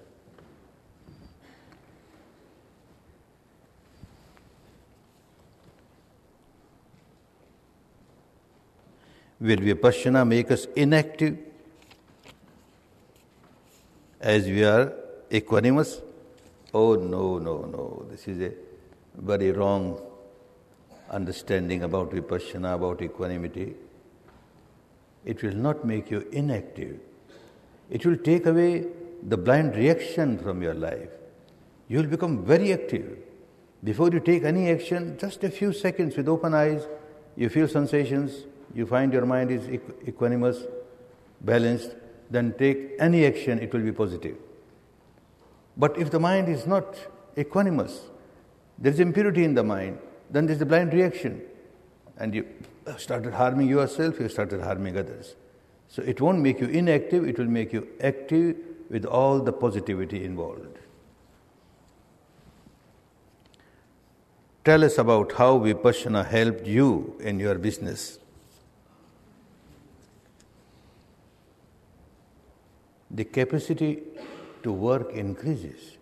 Will 9.40 9.58
Vipassana 9.58 10.26
make 10.26 10.50
us 10.50 10.66
inactive 10.74 11.38
as 14.20 14.46
we 14.46 14.64
are 14.64 14.92
equanimous? 15.30 16.02
Oh, 16.74 16.96
no, 16.96 17.38
no, 17.38 17.62
no. 17.62 18.06
This 18.10 18.26
is 18.26 18.40
a 18.40 18.52
very 19.16 19.52
wrong 19.52 20.00
understanding 21.10 21.84
about 21.84 22.10
Vipassana, 22.10 22.74
about 22.74 23.00
equanimity. 23.00 23.74
It 25.24 25.42
will 25.42 25.54
not 25.54 25.84
make 25.84 26.10
you 26.10 26.26
inactive. 26.32 26.98
It 27.90 28.04
will 28.04 28.16
take 28.16 28.46
away 28.46 28.86
the 29.22 29.36
blind 29.36 29.76
reaction 29.76 30.38
from 30.38 30.62
your 30.62 30.74
life. 30.74 31.10
You 31.86 31.98
will 31.98 32.08
become 32.08 32.44
very 32.44 32.72
active. 32.72 33.18
Before 33.84 34.10
you 34.10 34.18
take 34.18 34.42
any 34.42 34.68
action, 34.70 35.16
just 35.18 35.44
a 35.44 35.50
few 35.50 35.72
seconds 35.72 36.16
with 36.16 36.28
open 36.28 36.54
eyes, 36.54 36.86
you 37.36 37.48
feel 37.48 37.68
sensations, 37.68 38.44
you 38.74 38.86
find 38.86 39.12
your 39.12 39.26
mind 39.26 39.50
is 39.50 39.62
equanimous, 40.06 40.66
balanced, 41.40 41.94
then 42.30 42.54
take 42.58 42.92
any 42.98 43.24
action, 43.26 43.58
it 43.58 43.72
will 43.72 43.80
be 43.80 43.92
positive. 43.92 44.36
But 45.76 45.96
if 45.96 46.10
the 46.10 46.20
mind 46.20 46.48
is 46.48 46.66
not 46.66 46.96
equanimous, 47.36 48.00
there 48.78 48.92
is 48.92 49.00
impurity 49.00 49.44
in 49.44 49.54
the 49.54 49.62
mind, 49.62 49.98
then 50.30 50.46
there 50.46 50.56
is 50.56 50.62
a 50.62 50.66
blind 50.66 50.92
reaction. 50.92 51.42
And 52.18 52.34
you 52.34 52.46
uh, 52.86 52.96
started 52.96 53.34
harming 53.34 53.68
yourself, 53.68 54.18
you 54.20 54.28
started 54.28 54.60
harming 54.60 54.96
others. 54.96 55.36
So 55.88 56.02
it 56.02 56.20
won't 56.20 56.40
make 56.40 56.60
you 56.60 56.66
inactive, 56.66 57.26
it 57.26 57.38
will 57.38 57.46
make 57.46 57.72
you 57.72 57.88
active 58.00 58.56
with 58.90 59.04
all 59.04 59.40
the 59.40 59.52
positivity 59.52 60.24
involved. 60.24 60.78
Tell 64.64 64.84
us 64.84 64.98
about 64.98 65.32
how 65.32 65.58
Vipassana 65.60 66.26
helped 66.26 66.66
you 66.66 67.16
in 67.20 67.40
your 67.40 67.54
business. 67.54 68.18
The 73.10 73.24
capacity 73.24 74.02
to 74.62 74.72
work 74.72 75.12
increases. 75.12 75.96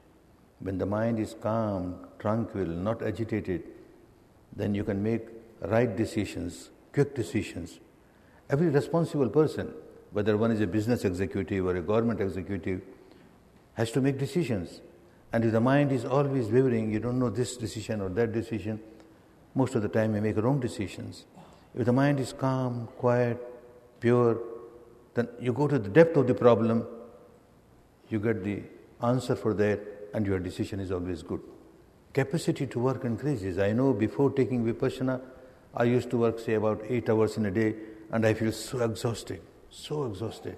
When 0.61 0.79
the 0.79 0.87
mind 0.87 1.19
is 1.19 1.35
calm, 1.41 2.07
tranquil, 2.19 2.67
not 2.67 3.03
agitated, 3.03 3.63
then 4.55 4.75
you 4.75 4.85
can 4.85 5.03
make 5.03 5.29
right 5.61 5.95
decisions, 5.95 6.71
quick 6.93 7.15
decisions. 7.15 7.79
Every 8.49 8.69
responsible 8.69 9.29
person, 9.29 9.73
whether 10.13 10.37
one 10.37 10.51
is 10.51 10.61
a 10.61 10.67
business 10.67 11.05
executive 11.05 11.67
or 11.67 11.77
a 11.77 11.83
government 11.83 12.21
executive, 12.21 12.81
has 13.75 13.91
to 13.93 14.01
make 14.01 14.19
decisions. 14.19 14.81
And 15.33 15.45
if 15.45 15.53
the 15.53 15.61
mind 15.61 15.93
is 15.93 16.05
always 16.05 16.49
wavering, 16.49 16.91
you 16.91 17.01
don't 17.01 17.19
know 17.19 17.29
this 17.29 17.57
decision 17.57 18.01
or 18.01 18.09
that 18.11 18.33
decision, 18.33 18.81
most 19.55 19.75
of 19.75 19.83
the 19.83 19.89
time 19.89 20.15
you 20.15 20.23
make 20.23 20.37
wrong 20.37 20.61
decisions. 20.61 21.27
If 21.75 21.85
the 21.85 21.93
mind 21.93 22.21
is 22.21 22.33
calm, 22.33 22.89
quiet, 22.97 23.39
pure, 24.01 24.39
then 25.15 25.29
you 25.41 25.53
go 25.53 25.69
to 25.69 25.79
the 25.79 25.89
depth 25.89 26.17
of 26.17 26.27
the 26.27 26.35
problem 26.35 26.87
you 28.09 28.19
get 28.19 28.45
the 28.45 28.63
answer 29.03 29.37
for 29.37 29.55
that, 29.55 29.81
and 30.15 30.27
your 30.27 30.39
decision 30.39 30.81
is 30.81 30.91
always 30.91 31.23
good. 31.23 31.41
Capacity 32.13 32.67
to 32.67 32.79
work 32.79 33.05
increases. 33.05 33.59
I 33.59 33.73
know 33.73 33.93
before 33.93 34.31
taking 34.31 34.65
Vipassana, 34.65 35.21
I 35.75 35.85
used 35.85 36.09
to 36.11 36.19
work, 36.19 36.39
say, 36.39 36.55
about 36.55 36.83
eight 36.89 37.11
hours 37.11 37.37
in 37.37 37.47
a 37.47 37.51
day, 37.51 37.75
and 38.11 38.27
I 38.27 38.33
feel 38.35 38.53
so 38.53 38.83
exhausted, 38.83 39.43
so 39.69 40.07
exhausted. 40.07 40.57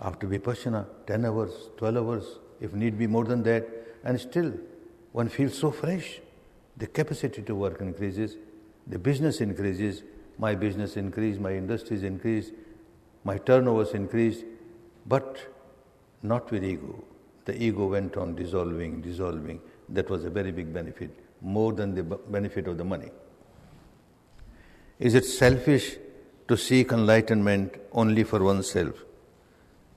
After 0.00 0.26
Vipassana, 0.26 0.86
10 1.06 1.24
hours, 1.24 1.52
12 1.78 1.96
hours, 1.96 2.24
if 2.60 2.74
need 2.74 2.98
be 2.98 3.06
more 3.06 3.24
than 3.24 3.42
that, 3.44 3.66
and 4.04 4.20
still 4.20 4.52
one 5.12 5.28
feels 5.28 5.56
so 5.58 5.70
fresh. 5.70 6.20
The 6.76 6.86
capacity 6.86 7.40
to 7.42 7.54
work 7.54 7.80
increases, 7.80 8.36
the 8.86 8.98
business 8.98 9.40
increases, 9.40 10.02
my 10.38 10.54
business 10.54 10.98
increase, 10.98 11.38
my 11.38 11.54
industries 11.54 12.02
increase, 12.02 12.50
my 13.24 13.38
turnovers 13.38 13.94
increase, 13.94 14.44
but 15.06 15.38
not 16.22 16.50
with 16.50 16.64
ego. 16.64 17.04
The 17.44 17.62
ego 17.62 17.86
went 17.86 18.16
on 18.16 18.34
dissolving, 18.34 19.00
dissolving. 19.00 19.60
That 19.88 20.10
was 20.10 20.24
a 20.24 20.30
very 20.30 20.50
big 20.50 20.72
benefit, 20.72 21.10
more 21.40 21.72
than 21.72 21.94
the 21.94 22.02
benefit 22.02 22.66
of 22.66 22.76
the 22.78 22.84
money. 22.84 23.10
Is 24.98 25.14
it 25.14 25.24
selfish 25.24 25.96
to 26.48 26.56
seek 26.56 26.92
enlightenment 26.92 27.76
only 27.92 28.24
for 28.24 28.42
oneself? 28.42 29.04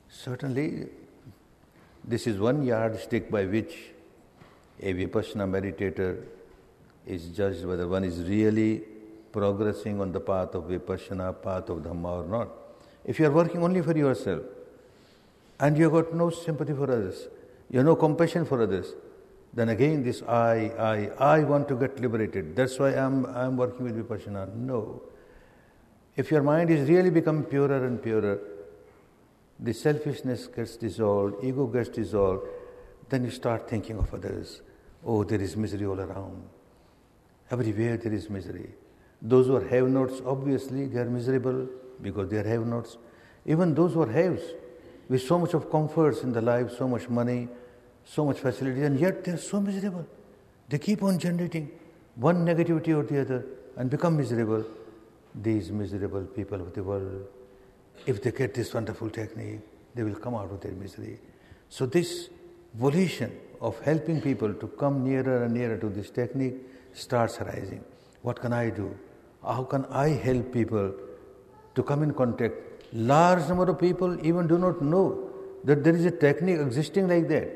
Certainly, 0.10 0.88
this 2.04 2.28
is 2.28 2.40
one 2.40 2.64
yardstick 2.64 3.32
by 3.32 3.46
which 3.46 3.76
a 4.82 4.94
vipassana 4.94 5.48
meditator 5.48 6.24
is 7.06 7.26
judged 7.30 7.66
whether 7.66 7.88
one 7.88 8.04
is 8.04 8.20
really 8.24 8.82
progressing 9.32 10.00
on 10.02 10.12
the 10.12 10.20
path 10.20 10.56
of 10.56 10.64
vipassana, 10.66 11.42
path 11.42 11.70
of 11.70 11.80
dhamma 11.80 12.24
or 12.24 12.28
not. 12.28 12.50
If 13.06 13.20
you 13.20 13.28
are 13.28 13.32
working 13.32 13.64
only 13.64 13.82
for 13.82 13.98
yourself 13.98 14.44
and 15.60 15.78
you 15.78 15.84
have 15.86 15.94
got 15.94 16.14
no 16.14 16.30
sympathy 16.30 16.74
for 16.74 16.84
others, 16.84 17.28
you 17.70 17.80
have 17.80 17.86
no 17.86 17.96
compassion 17.96 18.46
for 18.46 18.62
others, 18.62 18.94
then 19.54 19.70
again 19.70 20.04
this 20.04 20.22
I, 20.24 20.72
I, 21.20 21.38
I 21.38 21.44
want 21.44 21.68
to 21.70 21.76
get 21.76 22.00
liberated. 22.00 22.56
That's 22.56 22.78
why 22.80 22.96
I'm, 22.96 23.26
I'm 23.26 23.58
working 23.58 23.86
with 23.86 23.98
vipassana. 23.98 24.54
No. 24.56 25.02
If 26.16 26.32
your 26.32 26.44
mind 26.44 26.70
is 26.70 26.88
really 26.90 27.10
become 27.10 27.44
purer 27.44 27.86
and 27.86 28.02
purer, 28.02 28.40
the 29.60 29.74
selfishness 29.74 30.48
gets 30.48 30.78
dissolved, 30.78 31.44
ego 31.44 31.66
gets 31.68 31.90
dissolved, 31.90 32.48
then 33.10 33.24
you 33.24 33.32
start 33.32 33.70
thinking 33.70 33.98
of 33.98 34.14
others. 34.14 34.62
Oh, 35.06 35.24
there 35.24 35.42
is 35.42 35.58
misery 35.58 35.86
all 35.86 36.00
around. 36.00 36.44
Everywhere 37.52 37.98
there 37.98 38.14
is 38.14 38.30
misery. 38.30 38.70
Those 39.22 39.48
who 39.48 39.56
are 39.56 39.68
have 39.68 39.88
nots, 39.88 40.22
obviously, 40.26 40.86
they 40.86 41.00
are 41.00 41.10
miserable 41.10 41.68
because 42.02 42.30
they 42.30 42.38
are 42.38 42.48
have 42.48 42.66
nots. 42.66 42.98
Even 43.46 43.74
those 43.74 43.94
who 43.94 44.04
are 44.04 44.12
haves, 44.12 44.44
with 45.10 45.22
so 45.24 45.40
much 45.40 45.54
of 45.54 45.70
comforts 45.70 46.22
in 46.22 46.32
the 46.32 46.42
life, 46.42 46.72
so 46.78 46.88
much 46.88 47.10
money, 47.10 47.50
so 48.06 48.24
much 48.24 48.40
facility, 48.40 48.84
and 48.84 49.00
yet 49.00 49.24
they 49.24 49.32
are 49.34 49.38
so 49.38 49.60
miserable. 49.60 50.06
They 50.70 50.78
keep 50.78 51.04
on 51.04 51.18
generating 51.18 51.72
one 52.16 52.46
negativity 52.46 52.90
or 52.90 53.04
the 53.04 53.22
other 53.22 53.46
and 53.76 53.90
become 53.90 54.18
miserable. 54.18 54.64
These 55.34 55.72
miserable 55.72 56.24
people 56.24 56.62
of 56.62 56.74
the 56.74 56.84
world, 56.84 57.26
if 58.06 58.22
they 58.22 58.32
get 58.32 58.54
this 58.54 58.74
wonderful 58.74 59.10
technique, 59.10 59.60
they 59.96 60.04
will 60.04 60.16
come 60.16 60.36
out 60.36 60.52
of 60.52 60.62
their 60.62 60.72
misery. 60.72 61.20
So, 61.70 61.86
this 61.86 62.30
volition 62.76 63.32
of 63.62 63.80
helping 63.82 64.22
people 64.22 64.54
to 64.54 64.68
come 64.68 65.04
nearer 65.04 65.44
and 65.44 65.54
nearer 65.54 65.78
to 65.78 65.90
this 65.90 66.10
technique 66.10 66.56
starts 66.94 67.40
arising. 67.40 67.84
What 68.22 68.40
can 68.40 68.54
I 68.54 68.70
do? 68.70 68.98
How 69.44 69.64
can 69.64 69.86
I 69.86 70.10
help 70.10 70.52
people 70.52 70.94
to 71.76 71.84
come 71.84 72.04
in 72.04 72.14
contact? 72.14 72.56
Large 72.94 73.48
number 73.48 73.70
of 73.70 73.80
people 73.80 74.26
even 74.26 74.48
do 74.48 74.58
not 74.58 74.82
know 74.82 75.30
that 75.64 75.84
there 75.84 75.96
is 75.96 76.06
a 76.06 76.12
technique 76.12 76.60
existing 76.60 77.08
like 77.08 77.28
that, 77.28 77.50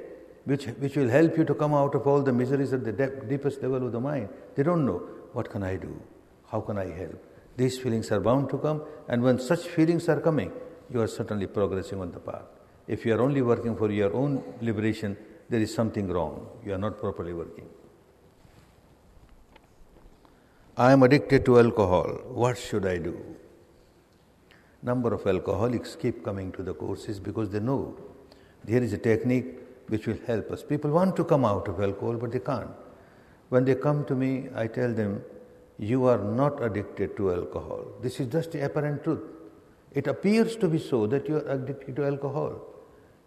which, 0.45 0.65
which 0.65 0.95
will 0.95 1.09
help 1.09 1.38
you 1.38 1.43
to 1.45 1.53
come 1.53 1.73
out 1.73 1.95
of 1.95 2.05
all 2.05 2.21
the 2.21 2.34
miseries 2.34 2.73
at 2.73 2.84
the 2.84 2.91
depth, 2.91 3.27
deepest 3.27 3.61
level 3.61 3.86
of 3.86 3.91
the 3.91 3.99
mind. 3.99 4.29
They 4.55 4.63
don't 4.63 4.86
know. 4.86 5.01
What 5.34 5.49
can 5.49 5.63
I 5.63 5.77
do? 5.77 5.99
How 6.47 6.61
can 6.61 6.77
I 6.77 6.86
help? 6.86 7.23
These 7.57 7.79
feelings 7.79 8.11
are 8.11 8.19
bound 8.19 8.49
to 8.49 8.57
come, 8.57 8.84
and 9.07 9.23
when 9.23 9.39
such 9.39 9.61
feelings 9.61 10.07
are 10.09 10.19
coming, 10.19 10.51
you 10.91 11.01
are 11.01 11.07
certainly 11.07 11.47
progressing 11.47 11.99
on 12.01 12.11
the 12.11 12.19
path. 12.19 12.45
If 12.88 13.05
you 13.05 13.15
are 13.15 13.21
only 13.21 13.41
working 13.41 13.75
for 13.75 13.91
your 13.91 14.13
own 14.13 14.43
liberation, 14.61 15.17
there 15.49 15.61
is 15.61 15.73
something 15.73 16.07
wrong. 16.07 16.47
You 16.65 16.73
are 16.73 16.77
not 16.77 16.99
properly 16.99 17.34
working. 17.34 17.67
I 20.75 20.91
am 20.91 21.03
addicted 21.03 21.45
to 21.45 21.59
alcohol. 21.59 22.21
What 22.27 22.57
should 22.57 22.86
I 22.86 22.97
do? 22.97 23.23
Number 24.84 25.13
of 25.13 25.25
alcoholics 25.25 25.95
keep 25.95 26.23
coming 26.23 26.51
to 26.53 26.63
the 26.63 26.73
courses 26.73 27.19
because 27.19 27.49
they 27.49 27.59
know 27.59 27.95
there 28.65 28.84
is 28.84 28.93
a 28.93 28.97
technique 28.97 29.45
which 29.88 30.07
will 30.07 30.19
help 30.27 30.51
us. 30.51 30.63
People 30.63 30.91
want 30.91 31.15
to 31.15 31.23
come 31.23 31.45
out 31.45 31.67
of 31.67 31.79
alcohol, 31.81 32.15
but 32.15 32.31
they 32.31 32.39
can't. 32.39 32.69
When 33.49 33.65
they 33.65 33.75
come 33.75 34.03
to 34.05 34.15
me, 34.15 34.49
I 34.55 34.67
tell 34.67 34.93
them, 34.93 35.23
You 35.79 36.05
are 36.05 36.19
not 36.19 36.63
addicted 36.63 37.15
to 37.17 37.31
alcohol. 37.34 37.86
This 38.01 38.19
is 38.19 38.27
just 38.27 38.51
the 38.51 38.63
apparent 38.65 39.03
truth. 39.03 39.21
It 39.93 40.07
appears 40.07 40.55
to 40.57 40.67
be 40.67 40.79
so 40.79 41.07
that 41.07 41.27
you 41.27 41.38
are 41.38 41.47
addicted 41.55 41.95
to 41.95 42.05
alcohol. 42.05 42.61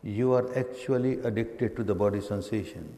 You 0.02 0.32
are 0.34 0.57
actually 0.57 1.18
addicted 1.20 1.76
to 1.76 1.84
the 1.84 1.94
body 1.94 2.20
sensation. 2.20 2.96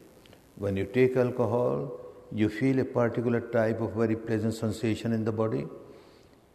When 0.55 0.77
you 0.77 0.85
take 0.85 1.15
alcohol, 1.15 1.91
you 2.31 2.49
feel 2.49 2.79
a 2.79 2.85
particular 2.85 3.41
type 3.41 3.81
of 3.81 3.93
very 3.93 4.15
pleasant 4.15 4.53
sensation 4.53 5.13
in 5.13 5.23
the 5.25 5.31
body. 5.31 5.65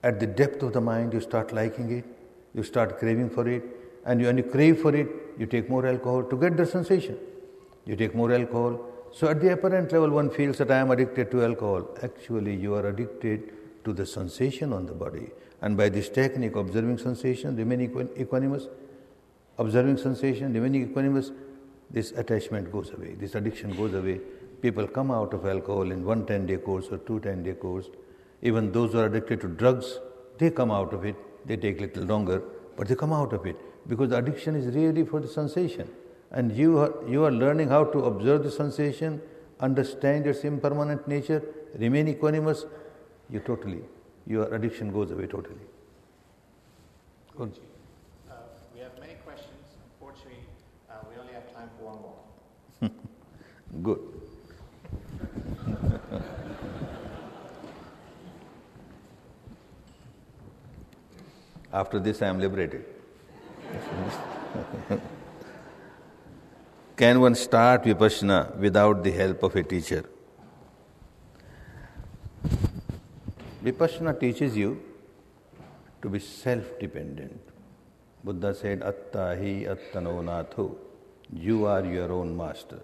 At 0.08 0.20
the 0.20 0.26
depth 0.26 0.62
of 0.62 0.72
the 0.74 0.80
mind, 0.80 1.14
you 1.14 1.20
start 1.20 1.52
liking 1.58 1.90
it, 1.90 2.04
you 2.54 2.62
start 2.62 2.98
craving 2.98 3.30
for 3.30 3.48
it, 3.48 3.62
and 4.04 4.22
when 4.22 4.36
you 4.36 4.42
crave 4.44 4.82
for 4.82 4.94
it, 4.94 5.08
you 5.38 5.46
take 5.46 5.70
more 5.70 5.86
alcohol 5.86 6.22
to 6.24 6.36
get 6.36 6.58
the 6.58 6.66
sensation. 6.66 7.16
You 7.86 7.96
take 7.96 8.14
more 8.14 8.30
alcohol. 8.32 8.80
So, 9.12 9.28
at 9.28 9.40
the 9.40 9.52
apparent 9.52 9.92
level, 9.92 10.10
one 10.10 10.28
feels 10.28 10.58
that 10.58 10.70
I 10.70 10.78
am 10.78 10.90
addicted 10.90 11.30
to 11.30 11.42
alcohol. 11.44 11.88
Actually, 12.02 12.54
you 12.54 12.74
are 12.74 12.86
addicted 12.86 13.52
to 13.84 13.94
the 13.94 14.04
sensation 14.04 14.74
on 14.74 14.86
the 14.86 14.92
body. 14.92 15.30
And 15.62 15.76
by 15.76 15.88
this 15.88 16.10
technique, 16.10 16.56
observing 16.56 16.98
sensation, 16.98 17.56
remaining 17.56 17.90
equanimous, 17.90 18.68
observing 19.58 19.98
sensation, 19.98 20.52
remaining 20.52 20.88
equanimous, 20.88 21.32
this 21.90 22.12
attachment 22.12 22.70
goes 22.70 22.90
away, 22.90 23.14
this 23.14 23.34
addiction 23.34 23.74
goes 23.74 23.94
away, 23.94 24.20
People 24.64 24.86
come 24.88 25.10
out 25.10 25.34
of 25.34 25.44
alcohol 25.44 25.90
in 25.90 26.06
one 26.06 26.24
10 26.24 26.46
day 26.46 26.56
course 26.56 26.86
or 26.90 26.96
two 26.96 27.20
10 27.20 27.42
day 27.42 27.52
course. 27.52 27.90
Even 28.44 28.70
those 28.72 28.92
who 28.92 28.98
are 28.98 29.06
addicted 29.06 29.40
to 29.40 29.48
drugs, 29.48 29.98
they 30.38 30.50
come 30.50 30.70
out 30.70 30.92
of 30.92 31.04
it. 31.04 31.16
They 31.46 31.56
take 31.56 31.78
a 31.78 31.82
little 31.82 32.04
longer, 32.04 32.42
but 32.76 32.88
they 32.88 32.94
come 32.94 33.12
out 33.12 33.32
of 33.32 33.46
it 33.46 33.56
because 33.88 34.10
the 34.10 34.18
addiction 34.18 34.54
is 34.54 34.74
really 34.74 35.04
for 35.04 35.20
the 35.20 35.28
sensation. 35.28 35.88
And 36.30 36.52
you 36.56 36.78
are, 36.78 36.92
you 37.08 37.24
are 37.24 37.30
learning 37.32 37.68
how 37.68 37.84
to 37.84 38.04
observe 38.04 38.42
the 38.44 38.50
sensation, 38.50 39.20
understand 39.60 40.26
its 40.26 40.44
impermanent 40.44 41.08
nature, 41.08 41.42
remain 41.78 42.14
equanimous. 42.14 42.64
You 43.30 43.40
totally, 43.40 43.82
your 44.26 44.52
addiction 44.54 44.92
goes 44.92 45.10
away 45.10 45.26
totally. 45.26 45.66
Good. 47.36 47.58
Uh, 48.30 48.34
we 48.74 48.80
have 48.80 48.92
many 49.00 49.14
questions. 49.24 49.48
Unfortunately, 49.92 50.44
uh, 50.90 50.94
we 51.08 51.20
only 51.20 51.32
have 51.32 51.52
time 51.54 51.70
for 51.78 51.84
one 51.92 52.90
more. 52.90 52.90
Good. 53.82 54.13
After 61.74 61.98
this, 61.98 62.22
I 62.22 62.28
am 62.28 62.38
liberated. 62.38 62.84
Can 66.96 67.20
one 67.20 67.34
start 67.34 67.82
vipassana 67.82 68.56
without 68.56 69.02
the 69.02 69.10
help 69.10 69.42
of 69.42 69.56
a 69.56 69.62
teacher? 69.64 70.04
Vipassana 73.64 74.20
teaches 74.20 74.56
you 74.56 74.80
to 76.00 76.08
be 76.08 76.20
self 76.20 76.78
dependent. 76.78 77.40
Buddha 78.22 78.54
said, 78.54 78.84
Atta 78.84 79.36
hi 79.40 79.66
attano 79.74 80.22
natho. 80.22 80.76
You 81.32 81.66
are 81.66 81.84
your 81.84 82.12
own 82.12 82.36
master. 82.36 82.78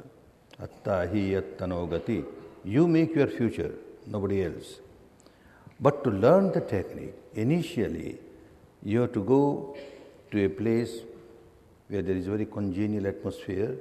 Atta 0.61 1.07
hi 1.13 1.23
attano 1.43 1.89
gati. 1.89 2.25
You 2.65 2.89
make 2.89 3.15
your 3.15 3.29
future, 3.29 3.73
nobody 4.09 4.43
else. 4.43 4.81
But 5.79 6.03
to 6.03 6.11
learn 6.11 6.51
the 6.51 6.61
technique, 6.61 7.15
initially, 7.35 8.19
you 8.83 9.01
have 9.01 9.13
to 9.13 9.23
go 9.23 9.77
to 10.31 10.45
a 10.45 10.49
place 10.49 11.01
where 11.89 12.03
there 12.03 12.17
is 12.17 12.27
very 12.27 12.47
congenial 12.47 13.07
atmosphere, 13.07 13.77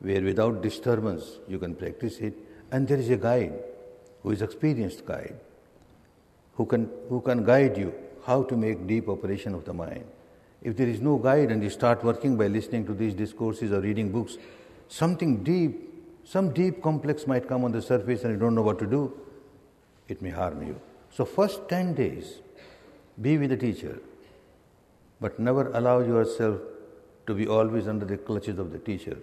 where 0.00 0.22
without 0.22 0.62
disturbance 0.62 1.38
you 1.48 1.58
can 1.58 1.74
practice 1.74 2.18
it, 2.18 2.34
and 2.70 2.86
there 2.86 2.98
is 2.98 3.10
a 3.10 3.16
guide 3.16 3.54
who 4.22 4.30
is 4.30 4.42
experienced 4.42 5.04
guide, 5.06 5.36
who 6.54 6.66
can, 6.66 6.90
who 7.08 7.20
can 7.20 7.44
guide 7.44 7.76
you 7.76 7.92
how 8.24 8.42
to 8.42 8.56
make 8.56 8.86
deep 8.86 9.08
operation 9.08 9.54
of 9.54 9.64
the 9.64 9.72
mind. 9.72 10.04
If 10.62 10.76
there 10.76 10.88
is 10.88 11.00
no 11.00 11.16
guide 11.16 11.50
and 11.50 11.62
you 11.62 11.70
start 11.70 12.02
working 12.02 12.36
by 12.36 12.48
listening 12.48 12.86
to 12.86 12.94
these 12.94 13.14
discourses 13.14 13.72
or 13.72 13.80
reading 13.80 14.10
books, 14.10 14.36
something 14.88 15.44
deep 15.44 15.86
some 16.26 16.52
deep 16.52 16.82
complex 16.82 17.28
might 17.28 17.46
come 17.48 17.62
on 17.62 17.70
the 17.70 17.80
surface 17.80 18.24
and 18.24 18.32
you 18.32 18.38
don't 18.38 18.56
know 18.56 18.62
what 18.62 18.80
to 18.80 18.86
do, 18.86 19.12
it 20.08 20.20
may 20.20 20.30
harm 20.30 20.66
you. 20.66 20.80
So, 21.10 21.24
first 21.24 21.68
10 21.68 21.94
days, 21.94 22.40
be 23.20 23.38
with 23.38 23.50
the 23.50 23.56
teacher, 23.56 23.98
but 25.20 25.38
never 25.38 25.70
allow 25.72 26.00
yourself 26.00 26.60
to 27.26 27.34
be 27.34 27.46
always 27.46 27.88
under 27.88 28.04
the 28.04 28.16
clutches 28.16 28.58
of 28.58 28.72
the 28.72 28.78
teacher. 28.78 29.16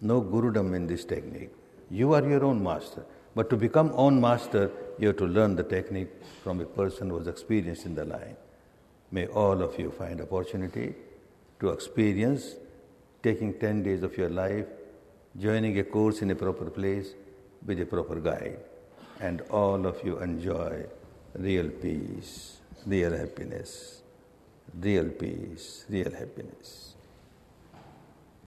No 0.00 0.20
gurudom 0.20 0.74
in 0.74 0.86
this 0.86 1.04
technique. 1.04 1.50
You 1.90 2.14
are 2.14 2.26
your 2.26 2.44
own 2.44 2.62
master. 2.62 3.04
But 3.34 3.50
to 3.50 3.56
become 3.56 3.92
own 3.94 4.20
master, 4.20 4.70
you 4.98 5.08
have 5.08 5.16
to 5.16 5.26
learn 5.26 5.56
the 5.56 5.64
technique 5.64 6.10
from 6.42 6.60
a 6.60 6.64
person 6.64 7.10
who 7.10 7.18
has 7.18 7.26
experienced 7.26 7.84
in 7.84 7.94
the 7.94 8.04
line. 8.04 8.36
May 9.10 9.26
all 9.26 9.62
of 9.62 9.78
you 9.78 9.90
find 9.90 10.20
opportunity 10.20 10.94
to 11.60 11.70
experience 11.70 12.54
taking 13.22 13.54
10 13.54 13.82
days 13.82 14.02
of 14.02 14.16
your 14.16 14.30
life 14.30 14.66
joining 15.38 15.78
a 15.78 15.84
course 15.84 16.22
in 16.22 16.30
a 16.30 16.34
proper 16.34 16.70
place 16.70 17.14
with 17.66 17.80
a 17.80 17.86
proper 17.86 18.20
guide, 18.20 18.58
and 19.20 19.40
all 19.50 19.86
of 19.86 20.04
you 20.04 20.18
enjoy 20.18 20.84
real 21.34 21.68
peace, 21.68 22.58
real 22.86 23.16
happiness, 23.16 24.02
real 24.80 25.08
peace, 25.10 25.84
real 25.88 26.10
happiness. 26.10 26.83